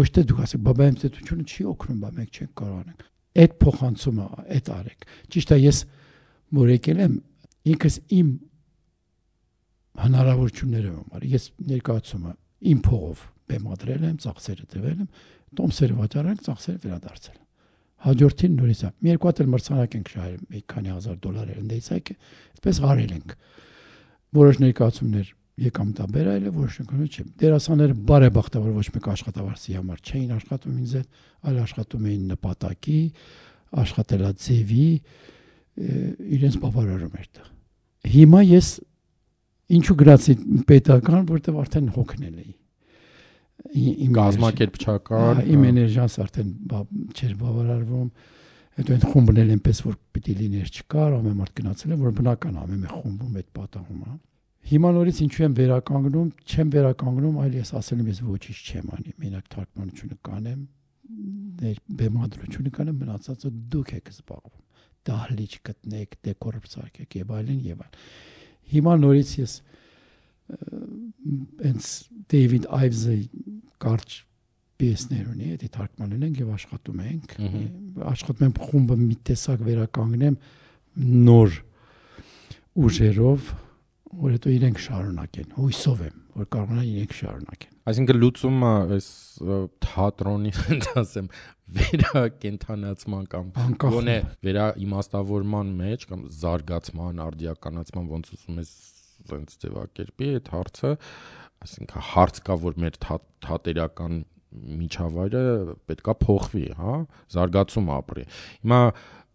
ոչ 0.00 0.06
թե 0.14 0.26
դուք 0.30 0.42
ասեք 0.46 0.64
բաբա 0.70 0.90
իմ 0.90 1.00
պետությունը 1.00 1.46
չի 1.50 1.66
օգնում 1.74 2.00
բա 2.00 2.10
մենք 2.20 2.40
չենք 2.40 2.52
կարող 2.60 2.78
անենք 2.80 3.06
այդ 3.40 3.56
փոխանցումը 3.62 4.28
այդ 4.56 4.70
արեք 4.74 5.10
ճիշտ 5.34 5.52
է 5.54 5.58
ես 5.60 5.82
որ 6.60 6.72
եկել 6.74 7.02
եմ 7.06 7.18
ինքս 7.70 7.98
իմ 8.20 8.30
հնարավորությունները 10.00 10.90
եմ 10.90 11.18
արի 11.18 11.34
ես 11.34 11.44
ներկայացումը 11.70 12.32
իմ 12.70 12.80
փողով 12.86 13.22
բեմադրել 13.50 14.06
եմ, 14.10 14.16
ծախսերը 14.24 14.66
տվել 14.74 14.98
եմ, 15.00 15.08
տոմսերը 15.58 15.96
վաճառել 16.00 16.40
ծախսերը 16.46 16.80
վերադարձել։ 16.84 17.38
Հաջորդին 18.00 18.54
նորից 18.60 18.82
Մի 19.00 19.10
երկու 19.10 19.30
հատ 19.30 19.40
էլ 19.40 19.50
մրցանակ 19.54 19.96
ենք 19.98 20.10
շահել, 20.14 20.38
մի 20.50 20.60
քանի 20.70 20.92
հազար 20.94 21.16
դոլար 21.24 21.50
ընդդեից 21.60 21.88
այք, 21.96 22.12
այդպես 22.50 22.80
արել 22.90 23.12
ենք։ 23.16 23.34
Որոշ 24.40 24.60
ներկայացումներ 24.60 25.32
եկամտաբեր 25.60 26.28
այլ 26.34 26.46
է 26.48 26.52
որոշ 26.56 26.76
նկարը 26.80 27.06
չէ։ 27.10 27.24
Դերասանները 27.40 27.96
բարեբախտաբար 28.10 28.76
ոչ 28.80 28.86
մեկ 28.94 29.08
աշխատավարձի 29.14 29.74
համար 29.76 29.98
չէին 30.10 30.30
աշխատում 30.36 30.78
ինձ 30.80 30.94
հետ, 31.00 31.08
այլ 31.50 31.58
աշխատում 31.64 32.06
էին 32.10 32.22
նպատակի, 32.30 33.00
աշխատելաձևի 33.80 34.86
իրենց 36.40 36.56
բավարարում 36.64 37.18
էր 37.20 37.28
դա։ 37.36 37.44
Հիմա 38.10 38.40
ես 38.50 38.70
ինչու 39.80 39.96
գրացի 40.00 40.34
պետական, 40.70 41.28
որտեվ 41.30 41.60
արդեն 41.60 41.92
հոգնել 41.94 42.40
էի 42.40 42.54
իմ 43.60 44.12
գազམ་ակերպչական 44.16 45.42
իմ 45.52 45.64
էներգիաս 45.68 46.16
արդեն 46.24 46.52
չէր 47.12 47.34
բավարարվում 47.40 48.06
հետո 48.80 48.94
այդ 48.96 49.04
խումբն 49.12 49.40
էլ 49.42 49.52
այնպես 49.54 49.82
որ 49.84 49.96
պիտի 50.16 50.36
լիներ 50.40 50.70
չկար 50.80 51.16
ամեն 51.18 51.36
մարդ 51.40 51.54
գնացել 51.60 51.92
է 51.92 51.98
որ 52.00 52.14
բնական 52.20 52.58
ամեն 52.64 52.80
մի 52.80 52.92
խումբում 52.94 53.38
այդ 53.40 53.48
պատահում 53.60 54.00
է 54.00 54.14
Հիմա 54.70 54.90
նորից 54.94 55.20
ինչու 55.24 55.44
եմ 55.46 55.54
վերականգնում, 55.56 56.28
չեմ 56.46 56.68
վերականգնում, 56.74 57.38
այլ 57.42 57.54
ես 57.58 57.72
ասել 57.80 58.02
եմ 58.02 58.10
ես 58.10 58.20
ոչինչ 58.26 58.58
չեմ 58.70 58.90
անի, 58.96 59.14
մենակ 59.24 59.46
թարգմանությունը 59.54 60.18
կանեմ, 60.28 60.60
ներ 61.60 61.80
բեմադրությունը 62.00 62.72
կանեմ, 62.76 62.98
մնացածը 63.00 63.50
դուք 63.72 63.92
եք 63.98 64.10
զբաղվում։ 64.14 64.60
Դահլիճ 65.10 65.56
գտնեք, 65.70 66.16
դեկոր 66.28 66.58
սարքեք 66.70 67.16
եւ 67.20 67.32
այլն 67.40 67.60
եւ 67.70 67.82
այլն։ 67.86 67.98
Հիմա 68.70 68.94
նորից 69.00 69.30
ես 69.40 69.54
հենց 71.60 71.88
Դեյվիդ 72.30 72.68
Այվզը 72.80 73.16
կարճ 73.82 74.16
պիեսներ 74.80 75.24
ունի, 75.30 75.48
դա 75.60 75.68
թարգմանել 75.76 76.22
ենք 76.26 76.38
եւ 76.40 76.52
աշխատում 76.56 77.00
ենք։ 77.06 77.34
Աշխատում 78.10 78.46
եմ 78.46 78.54
խումբը 78.64 78.96
մի 79.00 79.16
տեսակ 79.30 79.64
վերականգնեմ 79.66 80.38
նոր 81.28 81.58
ուժերով, 82.86 83.50
որ 84.10 84.32
հետո 84.34 84.52
իրենք 84.56 84.80
շարունակեն։ 84.82 85.52
Հույսով 85.54 86.00
եմ, 86.06 86.14
որ 86.40 86.48
կարողանան 86.54 86.88
իրենք 86.90 87.12
շարունակեն։ 87.20 87.76
Այսինքն 87.90 88.18
լուծումը 88.20 88.70
այս 88.96 89.08
թատրոնի, 89.86 90.52
ասեմ, 91.00 91.28
վերակենթանացման 91.76 93.28
կամ 93.30 93.52
գոնե 93.84 94.16
վերաիմաստավորման 94.46 95.70
մեջ 95.80 96.06
կամ 96.10 96.24
զարգացման, 96.40 97.22
արդիականացման 97.26 98.10
ոնց 98.10 98.32
ուզում 98.34 98.60
ես 98.60 98.74
այնց 99.30 99.56
ձևակերպի 99.62 100.28
այդ 100.40 100.50
հարցը, 100.54 100.92
այսինքն 101.60 102.06
հարց 102.10 102.42
կա, 102.46 102.56
որ 102.64 102.78
մեր 102.84 102.98
թատերական 103.46 104.22
միջավայրը 104.50 105.42
պետքա 105.86 106.14
փոխվի, 106.24 106.64
հա, 106.80 106.94
զարգացում 107.34 107.90
ապրի։ 107.94 108.24
Հիմա 108.64 108.80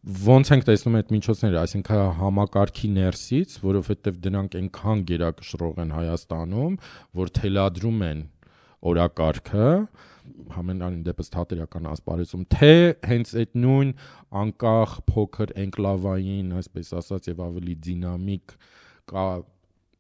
ոնց 0.06 0.50
ենք 0.54 0.66
տեսնում 0.68 0.96
այդ 1.00 1.12
միջոցները, 1.16 1.58
այսինքն 1.66 2.02
համակարգի 2.20 2.90
ներսից, 2.94 3.54
որովհետև 3.64 4.18
դրանք 4.26 4.58
այնքան 4.60 5.00
գերակշռող 5.10 5.80
են 5.82 5.94
Հայաստանում, 5.96 6.76
որ 7.18 7.32
թելադրում 7.40 8.04
են 8.06 8.22
օրակարգը, 8.86 9.70
համենայն 10.56 11.02
դեպս 11.06 11.32
թատերական 11.34 11.90
ասպարեզում, 11.90 12.46
թե 12.54 12.72
հենց 13.10 13.34
այդ 13.42 13.58
նույն 13.66 13.92
անկախ 14.46 14.96
փոքր 15.10 15.54
էնկլավային, 15.66 16.54
այսպես 16.62 16.92
ասած, 17.02 17.30
եւ 17.34 17.42
ավելի 17.46 17.76
դինամիկ 17.86 18.56
կա 19.10 19.26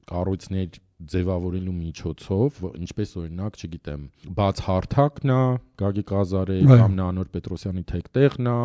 կառույցներ 0.06 0.82
ձևավորելու 1.16 1.74
միջոցով, 1.76 2.60
ինչպես 2.78 3.10
օրինակ, 3.22 3.58
չգիտեմ, 3.66 4.04
բաց 4.38 4.62
հարթակն 4.66 5.34
է, 5.34 5.40
Գագիկ 5.82 6.14
Ղազարե 6.16 6.60
կամ 6.70 6.94
Նանոր 7.00 7.32
Պետրոսյանի 7.34 7.84
թեկտեղն 7.90 8.52
է, 8.54 8.60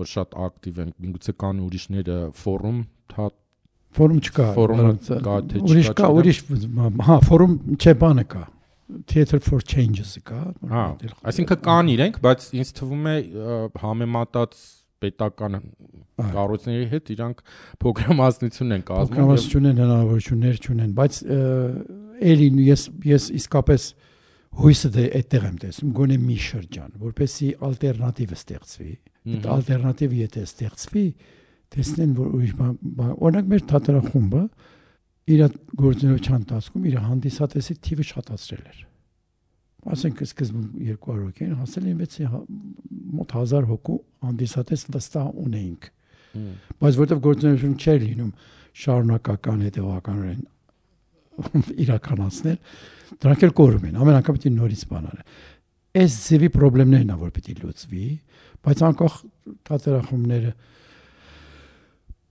որ 0.00 0.10
շատ 0.12 0.36
ակտիվ 0.46 0.80
են, 0.84 0.92
միգուցե 1.06 1.34
կան 1.42 1.62
ուրիշները 1.66 2.18
ֆորում, 2.42 2.80
թա 3.12 3.28
ֆորում 3.96 4.20
չկա, 4.26 4.46
ֆորումը 4.56 4.92
կա 5.24 5.36
թե 5.50 5.60
չկա։ 5.60 5.70
Ուրիշ 5.70 5.90
կա, 5.96 6.08
ուրիշ, 6.20 6.40
հա, 7.06 7.16
ֆորում 7.26 7.54
չէ 7.76 7.94
բանը 8.02 8.24
կա։ 8.34 8.42
Theater 9.10 9.40
for 9.42 9.64
Changes-ը 9.66 10.20
կա։ 10.28 10.40
Հա, 10.70 10.82
այսինքն 11.26 11.62
կան 11.64 11.88
իրենք, 11.96 12.18
բայց 12.22 12.44
ինձ 12.60 12.72
թվում 12.76 13.08
է 13.10 13.14
համեմատած 13.82 14.60
պետական 15.02 15.58
կառույցների 16.16 16.86
հետ 16.92 17.10
իրանք 17.16 17.42
փոքրամասնություն 17.82 18.76
են 18.76 18.84
կազմում։ 18.86 19.10
Փոքրամասնություն 19.10 19.68
են 19.70 19.80
հնարավորություններ 19.82 20.60
չունեն, 20.66 20.92
բայց 21.00 21.18
էլի 22.30 22.48
ես 22.66 22.84
ես 23.10 23.26
իսկապես 23.40 23.88
հույսը 24.56 24.90
դե 24.96 25.04
այդտեղ 25.20 25.46
եմ 25.46 25.56
տեսնում, 25.62 25.92
գոնե 25.96 26.18
մի 26.22 26.36
շրջան, 26.46 26.90
որպեսի 27.02 27.48
ալտերնատիվը 27.66 28.38
ստեղծվի։ 28.40 28.94
Այդ 29.36 29.48
ալտերնատիվը 29.56 30.18
եթե 30.22 30.44
ստեղծվի, 30.46 31.06
տեսնեն 31.76 32.16
որ 32.16 32.34
ուրիշ 32.40 32.56
բան, 32.60 32.74
օրինակ 33.26 33.48
մեր 33.52 33.64
թատերախումբը 33.72 34.42
իր 35.36 35.46
գործունեության 35.82 36.42
ընթացքում 36.46 36.90
իր 36.92 37.00
հանդիսատեսի 37.06 37.80
թիվը 37.86 38.06
շատացրել 38.12 38.68
էր 38.72 38.84
ասենք 39.92 40.22
սկզբում 40.26 40.66
200 40.82 41.16
հոգի 41.20 41.46
են, 41.46 41.54
հասել 41.60 41.86
են 41.90 42.00
6 42.02 42.30
մոտ 43.18 43.34
1000 43.38 43.68
հոգու 43.70 43.98
հանդիսատես 44.26 44.84
վստահ 44.96 45.28
ունեինք։ 45.46 45.88
Բայց 46.82 46.98
որտեվ 47.00 47.20
գործունեություն 47.26 47.76
չէր 47.76 48.00
լինում 48.06 48.32
շարունակական 48.82 49.62
հետևականորեն 49.66 50.42
իրականացնել, 51.84 52.58
դրանք 53.22 53.44
էլ 53.46 53.54
կորում 53.60 53.86
են։ 53.90 53.98
Ամեն 54.02 54.18
անգամ 54.20 54.38
պիտի 54.38 54.52
նորից 54.56 54.82
բան 54.92 55.08
անել։ 55.10 55.36
Այս 55.96 56.16
ձևի 56.26 56.48
խնդիրներն 56.56 57.12
ա 57.12 57.18
որ 57.20 57.30
պիտի 57.36 57.54
լուծվի, 57.62 58.06
բայց 58.66 58.82
անկախ 58.86 59.14
թատերախումները 59.66 60.50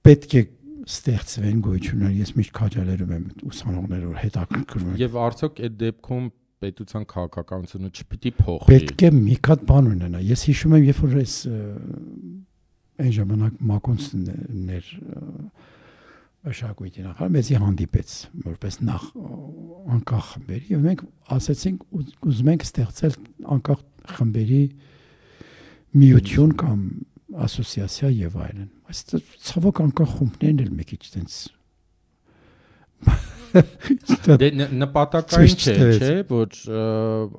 պետք 0.05 0.35
է 0.35 0.41
ստեղծվեն 0.85 1.61
գոյություններ։ 1.65 2.11
Ես 2.19 2.31
միշտ 2.37 2.53
քաջալերում 2.59 3.13
եմ 3.15 3.23
ուսանողներով 3.49 4.17
հետաքրքրում 4.21 4.89
եմ։ 4.91 4.99
Եվ 5.01 5.15
արդյոք 5.25 5.61
այդ 5.65 5.77
դեպքում 5.81 6.27
պետության 6.65 7.07
քաղաքականությունը 7.11 7.89
չպիտի 7.95 8.31
փոխվի։ 8.41 8.75
Պետք 8.75 9.05
է 9.05 9.09
մի 9.15 9.37
հատ 9.47 9.65
բան 9.69 9.89
ունենա։ 9.95 10.21
Ես 10.25 10.45
հիշում 10.49 10.75
եմ, 10.75 10.85
երբ 10.85 11.01
որ 11.05 11.15
այս 11.21 11.35
այն 12.95 13.11
ժամանակ 13.15 13.57
Մակոնցներ 13.71 14.91
աշակույթի 16.51 17.03
նախարար 17.05 17.33
մեզի 17.35 17.57
հանդիպեց 17.61 18.13
որպես 18.45 18.77
նախ 18.89 19.05
անկախ 19.95 20.29
խմբերի 20.31 20.71
եւ 20.75 20.85
մենք 20.85 21.03
ասացինք 21.35 21.85
ուզում 22.29 22.51
ենք 22.53 22.65
ստեղծել 22.65 23.17
անկախ 23.55 23.83
խմբերի 24.15 24.61
միություն 25.95 26.55
կամ 26.61 26.85
ասոցիացիա 27.45 28.11
եւ 28.15 28.39
այլն 28.45 28.69
բայց 28.85 29.15
ցավոք 29.49 29.81
անկախ 29.85 30.17
խումբներն 30.19 30.65
էլ 30.65 30.73
մի 30.79 30.89
քիչ 30.91 31.03
տենց 31.15 31.39
Դե 33.55 34.47
նպատակային 34.75 35.53
չէ, 35.55 35.75
չէ, 35.95 36.15
որ 36.27 36.55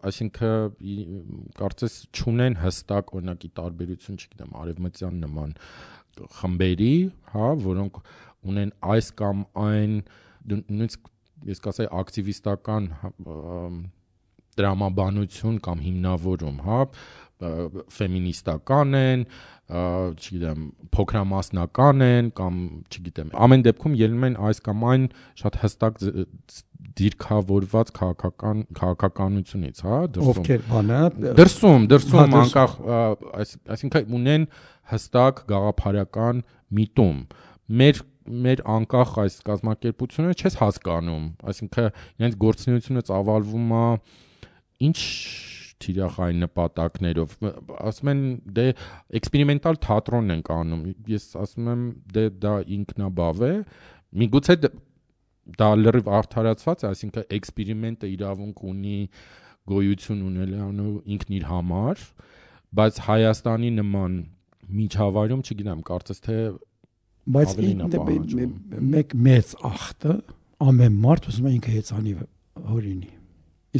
այսինքն 0.08 1.50
կարծես 1.58 1.96
ճունեն 2.16 2.56
հստակ 2.62 3.12
օրինակի 3.18 3.50
տարբերություն, 3.58 4.20
չգիտեմ, 4.22 4.54
արևմտյան 4.62 5.18
նման 5.26 5.52
խմբերի, 6.38 6.94
հա, 7.34 7.50
որոնք 7.66 8.00
ունեն 8.46 8.72
այս 8.94 9.12
կամ 9.20 9.44
այն 9.66 9.98
նույնիսկ 10.52 11.12
ես 11.46 11.62
կասեի 11.66 11.88
ակտիվիստական 12.00 12.88
դրամաբանություն 14.56 15.56
կամ 15.64 15.82
հիմնավորում, 15.84 16.60
հա, 16.64 16.80
ֆեմինիստական 17.92 18.96
են, 18.96 19.24
չգիտեմ, 19.66 20.62
փոքրամասնական 20.96 22.04
են 22.06 22.30
կամ 22.38 22.60
չգիտեմ, 22.88 23.32
ամեն 23.46 23.64
դեպքում 23.66 23.96
ելնում 24.00 24.26
են 24.30 24.38
այս 24.48 24.62
կամ 24.68 24.86
այն 24.92 25.04
շատ 25.42 25.58
հստակ 25.64 26.00
դիրքավորված 26.96 27.92
քաղաքական 27.98 28.62
քաղաքականությունից, 28.80 29.82
հա, 29.84 29.98
դրսում։ 30.16 30.32
Ովքեր 30.32 30.64
բանը 30.70 31.00
դրսում, 31.42 31.86
դրսում 31.92 32.36
անկախ 32.40 32.76
այսինքն 33.76 34.16
ունեն 34.16 34.48
հստակ 34.96 35.42
գաղափարական 35.52 36.44
միտում։ 36.78 37.18
Մեր 37.76 38.00
մեր 38.46 38.62
անկախ 38.76 39.12
այս 39.22 39.36
կազմակերպությունը 39.48 40.36
չես 40.36 40.58
հասկանում, 40.62 41.26
այսինքն 41.52 41.90
իրենց 42.20 42.38
գործունեությունը 42.46 43.04
ծավալվում 43.10 43.74
է 43.76 43.84
ինչ 44.86 44.98
թիրախային 45.82 46.42
նպատակներով 46.44 47.32
ասում 47.90 48.10
են 48.12 48.20
դե 48.56 48.66
էքսպերիմենտալ 49.18 49.78
թատրոն 49.86 50.34
են 50.34 50.42
անում 50.56 50.84
ես 51.12 51.26
ասում 51.42 51.68
եմ 51.72 51.82
դե 52.16 52.24
դա 52.44 52.54
ինքնաբավ 52.76 53.42
է 53.46 53.52
միգուցե 54.22 54.56
դա 55.60 55.68
լրիվ 55.82 56.08
արդարացված 56.20 56.84
է 56.84 56.88
այսինքն 56.90 57.26
էքսպերիմենտը 57.36 58.10
իրավունք 58.14 58.62
ունի 58.72 58.96
գոյություն 59.70 60.24
ունենալու 60.30 60.94
ինքն 61.16 61.36
իր 61.36 61.46
համար 61.50 62.06
բայց 62.80 62.98
Հայաստանի 63.06 63.70
նման 63.76 64.16
միջավայրում 64.80 65.44
չգիտեմ 65.46 65.84
կարծես 65.86 66.22
թե 66.26 66.38
բայց 67.34 67.54
մեկ 68.94 69.14
մեծ 69.26 69.54
ախտը 69.66 70.16
ամեն 70.66 70.98
մարդ 71.04 71.30
ուզում 71.30 71.46
է 71.46 71.54
ինքը 71.56 71.72
հեծանի 71.76 72.12
հորինի 72.70 73.10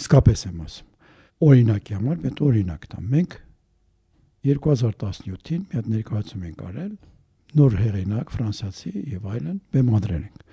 իսկապես 0.01 0.47
եմ 0.51 0.62
ասում 0.66 1.47
օրինակի 1.47 1.97
համար 1.97 2.22
մենք 2.24 2.42
օրինակ 2.47 2.88
տամ 2.92 3.11
մենք 3.16 3.36
2017-ին 4.47 5.62
մի 5.66 5.78
հատ 5.78 5.90
ներկայացում 5.92 6.47
ենք 6.47 6.64
արել 6.66 6.90
նոր 7.57 7.76
հեղինակ 7.80 8.32
ֆրանսիացի 8.36 8.92
եւ 9.16 9.30
այլն 9.36 9.61
բեմադրել 9.76 10.24
ենք 10.26 10.44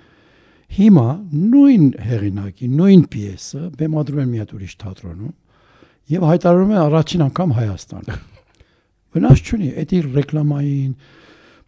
հիմա 0.74 1.08
նույն 1.54 1.88
հեղինակի 2.08 2.70
նույն 2.74 3.04
պիեսը 3.14 3.64
բեմադրում 3.80 4.22
են 4.24 4.32
մի 4.34 4.42
հատ 4.44 4.54
ուրիշ 4.58 4.76
թատրոնում 4.84 5.34
եւ 6.14 6.26
հայտարարում 6.30 6.74
են 6.74 6.82
առաջին 6.84 7.26
անգամ 7.28 7.54
Հայաստան 7.58 8.08
վնաս 9.14 9.44
չունի 9.44 9.70
էդի 9.84 10.00
ռեկլամային 10.14 10.96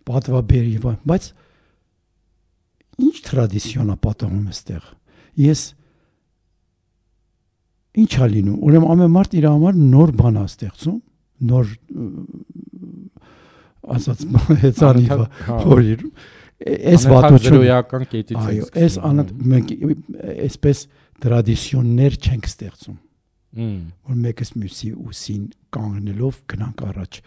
պատվաբերի 0.10 0.76
բայց 1.12 1.32
ինչ 3.06 3.16
տրադիցիոնա 3.30 3.96
պատահում 4.06 4.46
է 4.46 4.56
ստեղ 4.56 4.86
ես 5.46 5.64
ի՞նչ 7.96 8.14
է 8.16 8.28
լինում։ 8.36 8.56
Ուրեմն 8.68 8.92
ամեն 8.96 9.12
մարդ 9.16 9.36
իր 9.40 9.46
համար 9.50 9.78
նոր 9.80 10.12
բան 10.20 10.40
է 10.40 10.44
ստեղծում, 10.50 10.96
նոր 11.50 11.70
ասած 13.96 14.24
հեծանի 14.64 15.10
հա։ 15.12 15.26
փորիր 15.64 16.06
այս 16.66 17.06
վատություն 17.12 17.46
զրոյական 17.46 18.06
կետից 18.12 18.38
այո 18.42 18.68
այս 18.82 18.96
անդ 19.10 19.34
մենք 19.54 19.74
այսպես 20.46 20.84
տրադիցիոններ 21.26 22.18
չենք 22.26 22.48
ստեղծում 22.52 22.98
որ 23.56 24.22
մեկս 24.26 24.54
մյուսի 24.62 24.92
ուսին 24.96 25.44
կանգնելով 25.76 26.40
գնանք 26.54 26.84
առաջ 26.90 27.20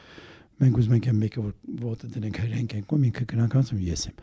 մենք 0.58 0.78
ուզում 0.78 0.94
ենք 0.98 1.08
մեկը 1.18 1.42
որ 1.44 1.52
ոտը 1.84 2.10
դնենք 2.14 2.38
հրենք 2.42 2.74
ենք 2.78 2.92
ու 2.94 2.98
ինքը 3.08 3.26
գնանք 3.32 3.56
անցում 3.58 3.82
ես 3.88 4.02
եմ 4.08 4.22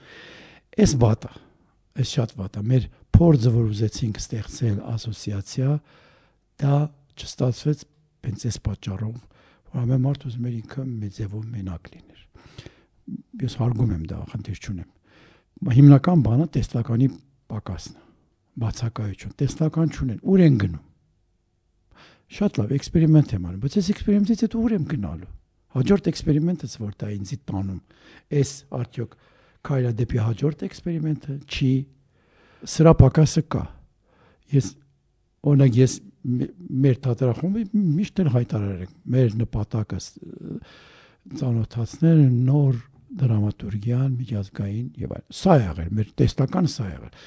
այս 0.85 0.95
վատը 1.05 1.31
այս 1.95 2.13
շատ 2.15 2.33
վատը 2.39 2.63
մեր 2.71 2.87
փորձը 3.15 3.51
որ 3.55 3.69
ուզեցինք 3.71 4.19
ստեղծել 4.21 4.79
ասոցիացիա 4.95 5.75
դա 6.65 6.79
չստացվեց 7.15 7.85
բենց 8.25 8.45
այս 8.49 8.57
պատճառով 8.65 9.15
որ 9.15 9.83
ամեն 9.85 10.03
մարդ 10.05 10.25
ուզում 10.29 10.49
էր 10.49 10.57
ինքը 10.59 10.85
մեծևով 11.05 11.45
մենակ 11.55 11.89
լիներ 11.95 12.21
ես 13.45 13.57
հարգում 13.61 13.93
եմ 13.95 14.03
դա 14.11 14.19
խնդիր 14.33 14.59
չունեմ 14.65 15.71
հիմնական 15.75 16.25
բանը 16.25 16.47
տեսլականի 16.55 17.07
պակասն 17.53 17.95
է 17.95 18.03
բացակայություն 18.65 19.35
տեսլական 19.39 19.89
չունեն 19.95 20.19
ուր 20.25 20.43
են 20.45 20.59
գնում 20.63 20.83
շատ 22.35 22.59
լավ 22.59 22.71
էքսպերիմենտ 22.75 23.33
եմ 23.35 23.47
անում 23.49 23.63
բայց 23.65 23.75
այս 23.79 23.89
էքսպերիմենտից 23.95 24.43
հետո 24.45 24.61
ուր 24.65 24.75
եմ 24.75 24.85
գնալու 24.91 25.33
հաջորդ 25.75 26.09
էքսպերիմենտը 26.11 26.69
որ 26.81 26.95
դա 27.01 27.11
ինձի 27.15 27.37
տանում 27.51 27.81
այս 28.39 28.51
արդյոք 28.79 29.15
քայլա 29.65 29.91
դեպի 30.01 30.21
հաջորդ 30.25 30.65
էքսպերիմենտը 30.69 31.37
չի 31.45 31.71
սրա 32.75 32.93
պակասը 33.01 33.45
կա 33.55 33.63
ես 34.55 34.71
օրինակ 35.45 35.79
ես 35.81 35.95
մեր 36.85 36.99
թատրախումբի 37.05 37.63
միշտ 37.75 38.21
էլ 38.23 38.29
հայտարարել 38.35 38.83
ենք 38.85 38.93
մեր 39.15 39.39
նպատակը 39.41 39.99
ծանոթացնել 41.39 42.21
նոր 42.45 42.83
դրամատուրգիան, 43.15 44.15
միջազգային 44.19 44.87
եւ 44.99 45.13
այլն։ 45.15 45.35
Սա 45.39 45.55
է 45.55 45.61
եղել, 45.61 45.89
մեր 45.97 46.07
տեստականը 46.19 46.71
սա 46.73 46.85
է 46.85 46.91
եղել։ 46.91 47.19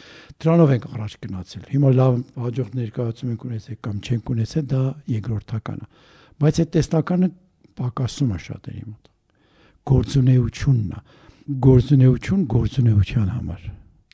Դրանով 0.45 0.73
ենք 0.75 0.87
առաջ 0.99 1.15
գնացել։ 1.25 1.63
Հիմա 1.73 1.93
լավ 1.99 2.19
հաջող 2.45 2.73
ներկայացում 2.79 3.31
ենք 3.33 3.47
ունեցել 3.49 3.79
կամ 3.89 4.01
չենք 4.09 4.33
ունեցել, 4.35 4.67
դա 4.73 4.83
երկրորդականը։ 5.15 5.89
Բայց 6.39 6.61
այդ 6.63 6.73
տեստականը 6.77 7.31
պակասում 7.79 8.33
է 8.35 8.39
շատերի 8.45 8.85
մոտ։ 8.89 9.11
Գործունեությունն 9.89 10.95
է։ 10.99 11.03
Գործունեություն 11.69 12.43
գործունեության 12.55 13.29
համար։ 13.39 13.69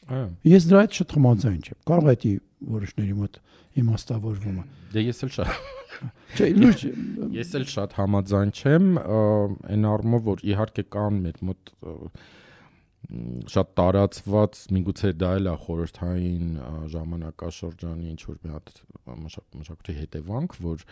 Այո։ 0.05 0.27
Ես 0.55 0.69
դրա 0.71 0.83
հետ 0.85 0.99
շատ 1.01 1.15
համաձայն 1.17 1.61
չեմ։ 1.65 1.79
Կարող 1.91 2.11
է 2.12 2.17
դի 2.25 2.33
որոշների 2.75 3.17
մոտ 3.25 3.41
իմաստավորվում 3.85 4.61
է։ 4.61 4.65
Դե 4.95 5.05
ես 5.09 5.25
էլ 5.25 5.33
շատ 5.35 5.73
Չէ, 6.35 6.49
լուրջ 6.59 6.81
ես 7.35 7.51
էլ 7.59 7.67
շատ 7.71 7.93
համաձայն 7.99 8.53
չեմ, 8.55 8.87
այն 9.05 9.87
առումով 9.91 10.25
որ 10.29 10.43
իհարկե 10.51 10.85
կան 10.95 11.21
մեր 11.25 11.41
մոտ 11.49 11.73
շատ 13.55 13.73
տարածված, 13.79 14.61
միգուցե 14.75 15.12
դա 15.21 15.31
էլ 15.39 15.51
է 15.53 15.55
խորհրդային 15.65 16.49
ժամանակաշրջանի 16.95 18.11
ինչ 18.15 18.21
որ 18.31 18.39
մի 18.45 18.55
հատ 18.55 18.73
մշակույթի 19.25 19.97
հետևանք, 20.01 20.57
որ 20.65 20.87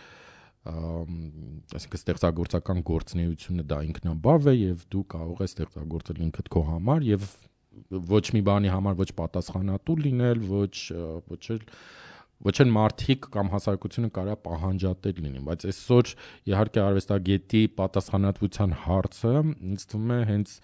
այսինքն 0.62 1.98
ստեղծագործական 1.98 2.82
գործունեությունը 2.86 3.64
դա 3.66 3.78
ինքնաբավ 3.88 4.44
է 4.52 4.54
եւ 4.54 4.84
դու 4.94 5.02
կարող 5.14 5.42
ես 5.42 5.54
ստեղծագործել 5.56 6.20
ինքդ 6.28 6.50
քո 6.54 6.62
համար 6.68 7.06
եւ 7.08 7.26
ոչ 8.12 8.24
մի 8.36 8.42
բանի 8.46 8.70
համար 8.70 8.96
ոչ 9.00 9.08
պատասխանատու 9.18 9.96
լինել, 10.06 10.46
ոչ 10.52 10.76
ոչ 11.32 11.42
էլ 11.56 11.66
ոչ 12.42 12.54
են 12.62 12.72
մարդիկ 12.74 13.26
կամ 13.34 13.50
հասարակությունը 13.52 14.08
կարա 14.14 14.38
պահանջատեր 14.46 15.20
լինի, 15.24 15.42
բայց 15.46 15.66
այսօր 15.72 16.14
իհարկե 16.52 16.80
արվեստագետի 16.82 17.60
պատասխանատվության 17.78 18.74
հարցը 18.86 19.34
ինձ 19.42 19.84
թվում 19.92 20.14
է 20.14 20.18
հենց 20.30 20.56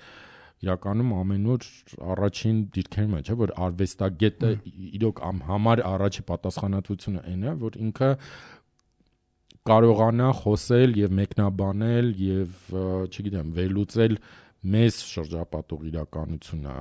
իրականում 0.59 1.11
ամենուր 1.15 1.67
առաջին 2.13 2.57
դիրքերում 2.75 3.13
է, 3.15 3.21
չէ, 3.23 3.35
որ 3.39 3.53
արվեստագետը 3.67 4.49
իրոք 4.99 5.21
համար 5.49 5.83
առաջի 5.87 6.25
պատասխանատվությունը 6.31 7.23
այն 7.31 7.45
է, 7.47 7.53
որ 7.63 7.79
ինքը 7.87 8.09
կարողանա 9.69 10.29
խոսել 10.43 10.97
եւ 10.99 11.17
մեկնաբանել 11.19 12.13
եւ 12.25 12.73
չգիտեմ, 13.09 13.51
վերլուծել 13.59 14.17
մեզ 14.75 15.03
շրջապատող 15.09 15.85
իրականությունը 15.93 16.77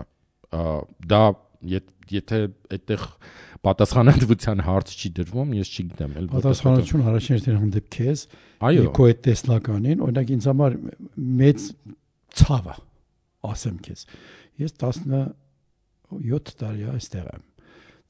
դա 1.12 1.24
եթե 1.68 2.40
այդտեղ 2.72 3.04
պատասխանատվության 3.66 4.62
հարց 4.68 4.94
չի 4.94 5.10
դրվում, 5.18 5.54
ես 5.58 5.72
չգիտեմ, 5.74 6.14
էլ 6.22 6.28
պատասխանատվություն 6.34 7.06
առաջին 7.12 7.36
հերթին 7.38 7.58
հանդեպ 7.62 7.88
քեզ, 7.98 8.24
այո, 8.70 8.86
քո 8.96 9.08
այդ 9.08 9.22
տեսլականին, 9.28 10.04
օրինակ 10.08 10.34
ինձ 10.38 10.48
համար 10.52 10.78
մեծ 11.42 11.68
ցավը, 12.42 12.76
ասեմ 13.52 13.80
քեզ։ 13.88 14.06
Ես 14.64 14.78
17 14.84 16.54
տարի 16.62 16.90
այստեղ 16.94 17.32
եմ։ 17.34 17.48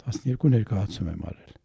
12 0.08 0.52
ներկայացում 0.58 1.14
եմ 1.16 1.24
արել։ 1.32 1.57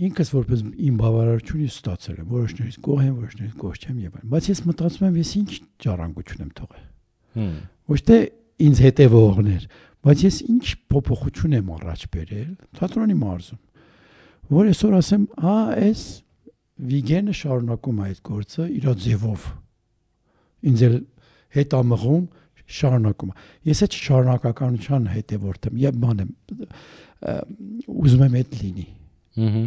Ինքս 0.00 0.30
որպես 0.32 0.60
իմ 0.80 0.98
բավարարությունը 1.00 1.66
ստացել 1.70 2.20
եմ, 2.20 2.28
որոշներից 2.30 2.76
գոհ 2.86 3.00
եմ, 3.04 3.14
որոշներից 3.20 3.56
գոհ 3.60 3.74
չեմ 3.80 3.96
եւ 4.00 4.14
այլն։ 4.20 4.30
Բայց 4.30 4.46
ես 4.50 4.62
մտածում 4.70 5.06
եմ, 5.10 5.18
ես 5.20 5.32
ինչ 5.40 5.50
ճառանգություն 5.84 6.44
եմ 6.46 6.52
թողել։ 6.60 6.86
Հմ։ 7.40 7.50
Ոչ 7.90 8.00
թե 8.10 8.18
ինձ 8.60 8.80
հետևողներ, 8.86 9.66
Բայց 10.00 10.22
ես 10.24 10.36
ինչ 10.48 10.66
փոփոխություն 10.88 11.56
եմ 11.58 11.72
առաջ 11.76 12.02
բերել 12.14 12.52
թատրոնի 12.78 13.16
մարզում, 13.20 13.58
որ 14.56 14.68
այսօր 14.70 14.94
ասեմ, 14.96 15.24
«Ա, 15.36 15.56
այս 15.76 16.04
Վիգենը 16.90 17.34
շարունակում 17.36 17.98
է 18.00 18.06
այդ 18.06 18.22
գործը 18.30 18.68
իր 18.78 18.86
ձևով»։ 19.04 19.44
Ինձ 20.70 20.84
էլ 20.86 20.94
հետամղում 21.58 22.24
շարունակում։ 22.80 23.34
Ես 23.68 23.82
այդ 23.84 23.98
շարունակականության 24.00 25.10
հետևորդ 25.10 25.68
եմ, 25.68 25.78
եւ 25.84 26.00
բան 26.00 26.24
եմ 26.24 26.32
ուզում 28.00 28.24
եմ 28.30 28.40
այդ 28.40 28.56
լինի։ 28.60 28.86
Ահա։ 29.44 29.64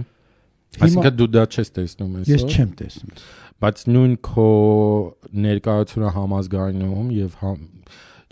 Այսինքն 0.82 1.18
դու 1.20 1.30
դա 1.34 1.44
չես 1.54 1.70
տեսնում 1.78 2.14
այսօր։ 2.24 2.34
Ես 2.34 2.44
չեմ 2.50 2.72
տեսնում։ 2.80 3.22
Բայց 3.64 3.84
նույն 3.94 4.16
քո 4.28 4.48
ներկայությունը 5.44 6.10
համազգայնում 6.18 7.12
եւ 7.14 7.38
համ 7.44 7.60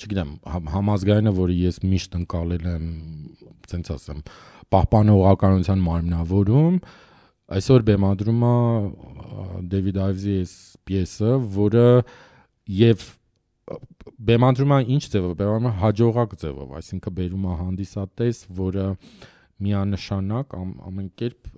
չգիտեմ, 0.02 0.32
համազգայինը, 0.74 1.32
որը 1.38 1.56
ես 1.62 1.80
միշտ 1.86 2.18
ընկալել 2.22 2.68
եմ, 2.72 2.86
ցենց 3.70 3.92
ասեմ, 3.96 4.22
պահպանողականության 4.74 5.84
մարմնավորում, 5.86 6.78
այսօր 7.58 7.86
բեմադրում 7.92 8.46
է 8.48 8.56
Դեվիդ 9.72 10.00
Այվզի 10.06 10.36
այս 10.42 10.54
պիեսը, 10.90 11.34
որը 11.58 11.88
եւ 12.82 13.06
բեմադրում 14.32 14.74
է 14.76 14.80
ինչ 14.96 15.04
ձևով, 15.14 15.36
բեմադրում 15.42 15.78
հաջողակ 15.82 16.36
ձևով, 16.42 16.74
այսինքն 16.82 17.16
բերում 17.20 17.46
է 17.46 17.58
հանդիսատես, 17.62 18.42
որը 18.62 18.88
միանշանակ 19.62 20.54
ամ, 20.58 20.70
ամեն 20.90 21.08
կերպ 21.22 21.50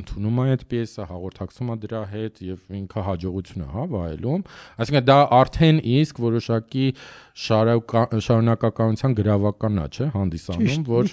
ընդունում 0.00 0.40
է 0.40 0.46
այդ 0.54 0.64
պիեսը, 0.70 1.06
հաղորդակցում 1.10 1.70
է 1.70 1.76
դրա 1.84 2.00
հետ 2.10 2.40
եւ 2.46 2.74
ինքը 2.80 3.04
հաջողություն 3.06 3.64
է 3.64 3.68
հա 3.74 3.84
վայելում։ 3.94 4.42
Այսինքն 4.84 5.06
դա 5.10 5.18
արդեն 5.40 5.80
իսկ 6.00 6.20
որոշակի 6.24 6.86
շարունակականության 7.40 9.14
գրավականն 9.20 9.80
է, 9.80 9.86
չէ, 9.90 10.08
հանդիսանում, 10.16 10.82
որ 10.90 11.12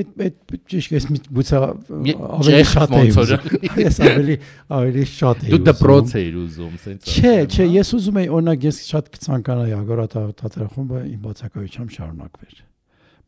այդ 0.00 0.12
այդ 0.24 0.54
ճիշտ 0.74 0.94
ես 0.94 1.08
գուցե 1.38 1.62
ավելի 1.64 2.66
շատ 2.74 2.94
եմ 2.98 3.08
ես 3.84 3.98
ավելի 4.10 4.36
ավելի 4.78 5.06
շատ 5.14 5.42
եմ 5.48 5.54
դու 5.54 5.62
դպրոց 5.70 6.14
էիր 6.20 6.38
ուզում, 6.44 6.76
սենց 6.84 7.10
Չէ, 7.14 7.34
չէ, 7.48 7.66
ես 7.80 7.94
ուզում 7.98 8.20
եի 8.22 8.30
օրինակ 8.38 8.68
ես 8.70 8.84
շատ 8.92 9.10
կցանկանայի 9.16 9.74
Ագորաթ 9.80 10.20
թատրախումբը 10.44 11.02
իմ 11.14 11.20
բացակայությամբ 11.24 11.98
շարունակվեր 11.98 12.62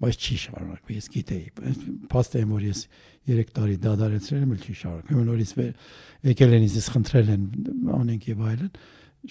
բայց 0.03 0.27
չի 0.27 0.37
շարունակվում։ 0.43 0.97
Ես 0.97 1.07
գիտեի, 1.15 1.45
փաստ 2.13 2.37
եմ 2.41 2.51
որ 2.57 2.65
ես 2.67 2.81
3 3.27 3.53
տարի 3.57 3.77
դադարեցրել 3.87 4.43
եմ, 4.47 4.53
չի 4.57 4.75
շարունակվում։ 4.81 5.23
Նորից 5.27 5.53
եկել 6.27 6.57
են 6.57 6.67
ինձ 6.67 6.89
խնդրել 6.97 7.31
են 7.37 7.47
անենք 7.97 8.29
եւ 8.31 8.43
այլն, 8.51 8.71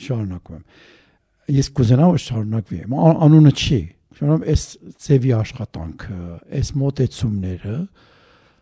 շարունակում 0.06 0.56
եմ։ 0.56 0.66
Ես 1.56 1.70
կուզենամ 1.78 2.16
որ 2.16 2.24
շարունակվի։ 2.26 2.82
Անունը 3.06 3.54
չի։ 3.56 3.80
Շարունակում 4.16 4.50
այս 4.56 4.66
ծևի 5.06 5.32
աշխատանքը, 5.36 6.20
այս 6.56 6.70
մոտեցումները 6.82 7.78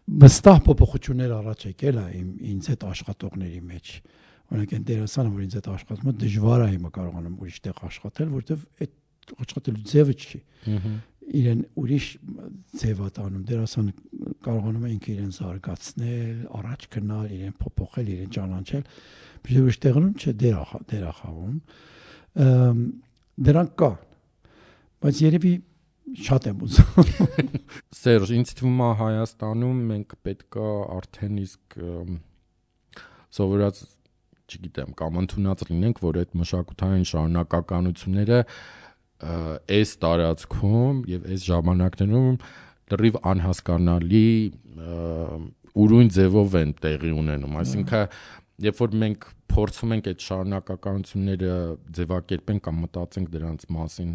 վստահ 0.04 0.58
փոփոխություններ 0.68 1.32
առաջ 1.32 1.62
եկել 1.70 2.00
է 2.02 2.06
ինձ 2.52 2.66
այդ 2.74 2.82
աշխատողների 2.90 3.62
մեջ 3.70 3.92
օրինակ 4.54 4.74
այն 4.76 4.84
դերասանը 4.90 5.32
որ 5.34 5.44
ինձ 5.46 5.56
այդ 5.60 5.70
աշխատումը 5.74 6.14
դժվար 6.24 6.64
է 6.64 6.68
հիմա 6.74 6.92
կարողանում 6.98 7.38
ուրիշ 7.44 7.60
տեղ 7.64 7.80
աշխատել 7.88 8.34
որովհետև 8.34 8.66
այդ 8.84 9.34
աշխատելու 9.44 9.86
ձևը 9.94 10.16
չի 10.20 10.42
իրեն 11.34 11.62
ուրիշ 11.82 12.08
ձևա 12.80 13.08
տանում 13.18 13.44
դերասան 13.50 13.88
կարողանում 14.46 14.86
է 14.86 14.92
ինքը 14.94 15.10
իրեն 15.14 15.32
զարգացնել, 15.38 16.38
առաջ 16.60 16.86
գնալ, 16.94 17.26
իրեն 17.38 17.56
փոփոխել, 17.64 18.12
իրեն 18.14 18.34
ճանաչել։ 18.38 18.84
Բայց 19.44 19.60
ուրիշ 19.64 19.78
տեղում 19.86 20.10
չէ 20.14 20.34
դերախ 20.44 20.74
դերախավում։ 20.94 21.56
Դրանք 23.50 23.74
կա։ 23.82 23.92
Բայց 25.04 25.24
երևի 25.24 25.54
շատ 26.28 26.48
եմ 26.52 26.62
ուզում։ 26.68 27.10
Սերժ, 28.04 28.32
ինձ 28.38 28.54
թվում 28.60 28.84
է 28.84 28.92
Հայաստանում 29.02 29.82
մենք 29.90 30.16
պետքա 30.28 30.70
արդեն 30.94 31.42
իսկ 31.44 31.78
սովորած 33.34 33.84
չգիտեմ, 34.54 34.94
կամ 35.00 35.20
ընդունած 35.24 35.64
լինենք, 35.70 36.02
որ 36.04 36.20
այդ 36.22 36.34
մշակութային 36.38 37.06
շարունակականությունները 37.10 38.40
այս 39.78 39.96
տարածքում 40.04 41.02
եւ 41.14 41.28
այս 41.34 41.46
ժամանակներում 41.50 42.38
լրիվ 42.94 43.20
անհասկանալի 43.34 44.30
ուրույն 45.84 46.10
ձևով 46.18 46.58
են 46.60 46.74
տեղի 46.84 47.14
ունենում 47.24 47.56
այսինքն 47.64 48.04
երբ 48.64 48.82
որ 48.84 48.98
մենք 49.04 49.30
փորձում 49.54 49.94
ենք 49.96 50.10
այդ 50.12 50.26
շարունակականությունները 50.28 51.56
ձևակերպենք 51.98 52.64
կամ 52.68 52.78
մտածենք 52.84 53.32
դրանց 53.34 53.66
մասին 53.74 54.12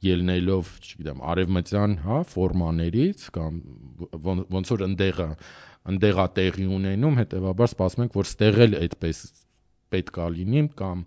ելնելով, 0.00 0.68
չգիտեմ, 0.80 1.18
արևմտյան, 1.30 1.96
հա, 2.06 2.18
ֆորմաներից 2.30 3.24
կամ 3.34 3.58
ոնց 4.54 4.70
որ 4.72 4.84
ընդեղը 4.86 5.26
ընդեղա 5.90 6.26
տեղի 6.36 6.66
ունենում, 6.76 7.18
հետեւաբար 7.20 7.70
սպասում 7.72 8.04
ենք, 8.06 8.16
որ 8.20 8.30
ստեղ 8.30 8.60
էլ 8.64 8.76
այդպես 8.80 9.20
պետքա 9.90 10.26
լինի 10.36 10.62
կամ 10.80 11.04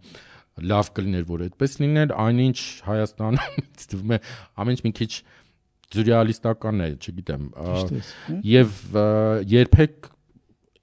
լավ 0.61 0.89
կլիներ, 0.97 1.23
որ 1.29 1.45
այդպես 1.47 1.77
լիներ, 1.81 2.13
այնինչ 2.23 2.57
Հայաստանում 2.87 3.61
թվում 3.93 4.13
է 4.13 4.19
ամեն 4.63 4.77
ինչ 4.77 4.83
մի 4.85 4.91
քիչ 4.99 5.11
սյուրռեալիստական 5.93 6.83
է, 6.83 6.89
չգիտեմ։ 6.97 7.47
Եվ 8.49 8.77
երբեք 9.53 10.09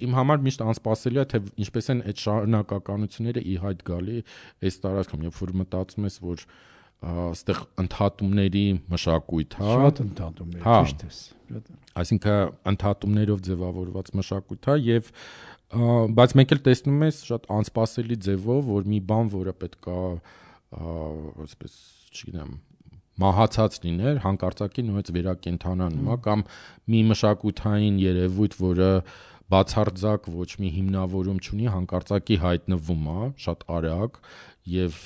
իմ 0.00 0.16
համար 0.16 0.42
միշտ 0.46 0.62
անսպասելի 0.64 1.20
է 1.20 1.24
թե 1.30 1.40
ինչպես 1.64 1.90
են 1.92 2.02
այդ 2.10 2.22
շարունակականությունները 2.24 3.42
ի 3.44 3.56
հայտ 3.64 3.82
գալի 3.90 4.18
այս 4.64 4.78
տարածքում, 4.84 5.24
երբ 5.28 5.40
որ 5.40 5.52
մտածում 5.60 6.06
ես, 6.08 6.16
որ 6.24 6.44
այստեղ 7.10 7.60
ընդհատումների 7.80 8.64
մշակույթ, 8.92 9.54
հա։ 9.60 9.76
Շատ 9.80 10.00
ընդհատումներ, 10.04 10.64
հա։ 10.66 10.80
ճիշտ 10.80 11.04
է։ 11.04 11.60
Այսինքն 12.00 12.50
ընդհատումներով 12.72 13.40
ձևավորված 13.46 14.10
մշակույթ, 14.20 14.68
հա, 14.70 14.76
եւ 14.84 15.08
բայց 15.70 16.34
մեկ 16.40 16.52
էլ 16.56 16.60
տեսնում 16.66 17.04
ես 17.06 17.18
շատ 17.28 17.46
անսպասելի 17.56 18.16
ձևով, 18.26 18.62
որ 18.74 18.88
մի 18.90 18.98
բան, 19.10 19.30
որը 19.36 19.54
պետքա 19.60 19.98
այսպես, 21.46 21.76
չգիտեմ, 22.10 22.52
մահացած 23.20 23.76
լիներ, 23.84 24.20
հանկարծակի 24.24 24.84
նույնպես 24.88 25.14
վերակենթանանում, 25.16 26.10
հա, 26.10 26.16
կամ 26.26 26.44
մի 26.90 27.00
մշակութային 27.10 27.98
երևույթ, 28.02 28.56
որը 28.60 28.90
բացարձակ 29.50 30.28
ոչ 30.30 30.50
մի 30.62 30.70
հիմնավորում 30.76 31.40
չունի, 31.42 31.66
հանկարծակի 31.74 32.36
հայտնվում 32.44 33.08
է, 33.10 33.30
շատ 33.44 33.64
արագ 33.76 34.20
եւ 34.70 35.00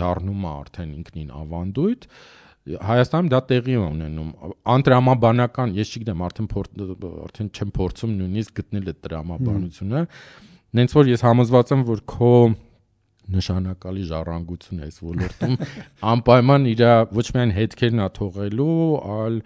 դառնում 0.00 0.46
է 0.46 0.50
արդեն 0.50 0.94
ինքնին 0.96 1.30
ավանդույթ, 1.40 2.08
Հայաստանում 2.66 3.28
դա 3.30 3.40
տեղի 3.46 3.74
է 3.76 3.82
ունենում։ 3.86 4.30
Անտրամաբանական, 4.74 5.74
ես 5.76 5.92
չգիտեմ, 5.94 6.22
արդեն 6.26 6.48
արդեն 7.26 7.50
չեմ 7.54 7.70
փորձում 7.76 8.14
նույնիսկ 8.20 8.56
գտնել 8.60 8.88
այդ 8.90 8.98
տրամաբանությունը։ 9.06 10.02
Նենց 10.76 10.96
որ 10.96 11.10
ես 11.12 11.22
համոզված 11.26 11.72
եմ, 11.76 11.84
որ 11.86 12.02
քո 12.10 12.32
նշանակալի 13.36 14.02
ժառանգություն 14.10 14.82
է 14.82 14.86
այս 14.86 14.98
ոլորտում 15.02 15.54
անպայման 16.14 16.66
իր 16.72 16.82
ոչ 17.16 17.26
միայն 17.36 17.54
հետքերն 17.56 18.02
է 18.02 18.08
թողելու, 18.18 18.76
այլ 19.16 19.38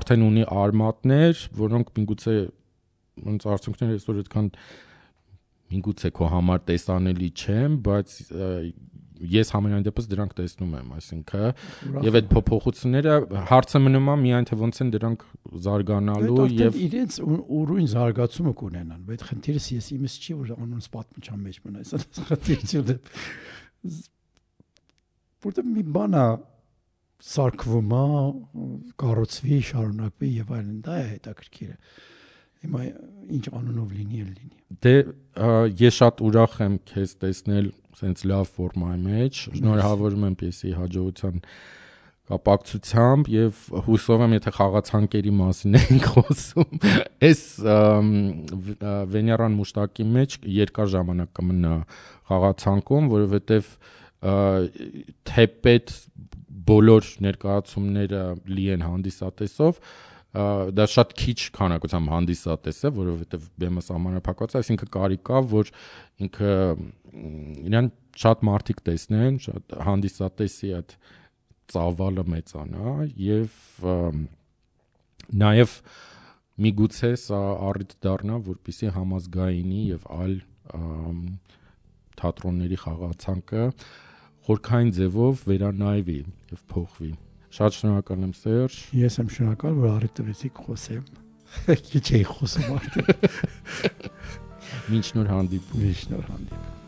արդեն 0.00 0.24
ունի 0.26 0.46
արմատներ, 0.60 1.44
որոնք 1.60 1.92
միգուցե 1.98 2.36
ոնց 3.26 3.46
արդյունքները 3.54 3.98
այսօր 3.98 4.20
այդքան 4.22 4.50
միգուցե 5.70 6.10
քո 6.16 6.30
համար 6.34 6.62
տեսանելի 6.70 7.30
չեն, 7.40 7.78
բայց 7.86 8.14
ես 9.20 9.52
համենայն 9.54 9.84
դեպս 9.86 10.06
դրանք 10.10 10.32
տեսնում 10.40 10.76
եմ, 10.80 10.92
այսինքն 10.96 12.04
եւ 12.06 12.18
այդ 12.20 12.28
փոփոխությունները 12.34 13.14
հարցը 13.50 13.80
մնում 13.84 14.08
է 14.10 14.14
միայն 14.20 14.48
թե 14.50 14.58
ոնց 14.60 14.80
են 14.84 14.92
դրանք 14.94 15.24
զարգանալու 15.66 16.46
եւ 16.56 16.78
իրենց 16.80 17.18
ուրույն 17.60 17.90
զարգացումը 17.94 18.54
կունենան, 18.60 19.02
բայց 19.10 19.26
խնդիրս 19.30 19.66
ես 19.76 19.90
իմս 19.96 20.14
չի 20.20 20.38
որ 20.40 20.54
անոնց 20.56 20.88
պատմության 20.96 21.44
մեջ 21.50 21.60
մնա, 21.66 21.84
այս 21.84 21.90
խնդիրությունը 22.30 22.96
որտեղ 25.40 25.68
մի 25.74 25.84
բան 25.96 26.16
է 26.20 26.24
սարքվում 27.30 27.92
է, 27.96 28.04
կառուցվի, 29.00 29.58
շարունակվի 29.70 30.30
եւ 30.40 30.52
այլն, 30.56 30.78
դա 30.86 30.96
է 31.00 31.06
հետաքրքիրը։ 31.10 31.76
Հիմա 32.60 32.86
ինչ 33.30 33.44
անունով 33.56 33.92
լինի, 33.96 34.22
լինի։ 34.30 34.56
Դե 34.84 34.94
ես 35.80 35.98
շատ 36.00 36.22
ուրախ 36.28 36.56
եմ 36.66 36.78
քեզ 36.90 37.12
տեսնել 37.24 37.68
սենց 38.00 38.24
լավ 38.30 38.50
ֆորմայի 38.56 38.98
մեջ։ 39.06 39.42
Շնորհավորում 39.60 40.26
եմ 40.28 40.36
պիեսի 40.40 40.72
հաջողության 40.80 41.44
կապակցությամբ 42.30 43.30
եւ 43.32 43.62
հուսով 43.86 44.22
եմ 44.26 44.34
եթե 44.36 44.50
խաղացանկերի 44.54 45.32
մասին 45.34 45.78
ենք 45.80 46.04
խոսում 46.14 46.84
այս 47.26 47.40
վեներան 49.14 49.56
մուշտակի 49.58 50.06
մեջ 50.18 50.36
երկար 50.60 50.92
ժամանակ 50.94 51.32
կմնա 51.40 51.72
խաղացանկում 52.30 53.10
որովհետեւ 53.14 53.72
թեպետ 55.32 55.92
բոլոր 56.70 57.10
ներկայացումները 57.26 58.22
լի 58.54 58.66
են 58.76 58.86
հանդիսատեսով 58.86 59.82
դա 60.30 60.86
շատ 60.86 61.14
քիչ 61.18 61.38
քանակությամբ 61.56 62.10
հանդիսատես 62.14 62.76
է, 62.86 62.90
որովհետև 62.94 63.46
բեմը 63.62 63.82
սահմանափակված 63.86 64.52
է, 64.52 64.60
այսինքն 64.60 64.90
կարի 64.94 65.18
կա, 65.26 65.40
որ 65.50 65.72
ինքը 66.26 66.52
իրան 67.70 67.88
շատ 68.22 68.44
մարդիկ 68.46 68.82
տեսնեն, 68.86 69.40
շատ 69.46 69.74
հանդիսատեսի 69.88 70.70
այդ 70.78 70.94
ծավալը 71.74 72.24
մեծանա 72.34 72.94
եւ 73.26 73.58
նաեւ 75.40 75.74
միգուցե 76.60 77.10
սա 77.24 77.40
առիթ 77.70 77.96
դառնա, 78.04 78.38
որպիսի 78.50 78.92
համազգայինի 78.96 79.82
եւ 79.90 80.06
այլ 80.14 80.36
թատրոնների 82.20 82.78
խաղացանկը 82.84 83.66
խորքային 84.46 84.94
ձևով 84.98 85.44
վերանայվի 85.50 86.20
եւ 86.54 86.64
փոխվի։ 86.74 87.12
Շատ 87.50 87.76
շնորհակալ 87.80 88.26
եմ 88.26 88.34
Սերժ։ 88.38 88.76
Ես 88.94 89.16
եմ 89.20 89.30
շնորհակալ, 89.34 89.78
որ 89.80 89.94
առիթ 89.96 90.12
տվեցիք 90.20 90.60
խոսեմ։ 90.66 91.08
Քիչ 91.90 92.04
էի 92.20 92.26
խոսում 92.30 92.74
արդեն։ 92.78 93.08
Մինչ 94.90 95.06
նոր 95.18 95.32
հանդիպում։ 95.34 95.82
Մինչ 95.86 96.04
նոր 96.14 96.28
հանդիպում։ 96.30 96.79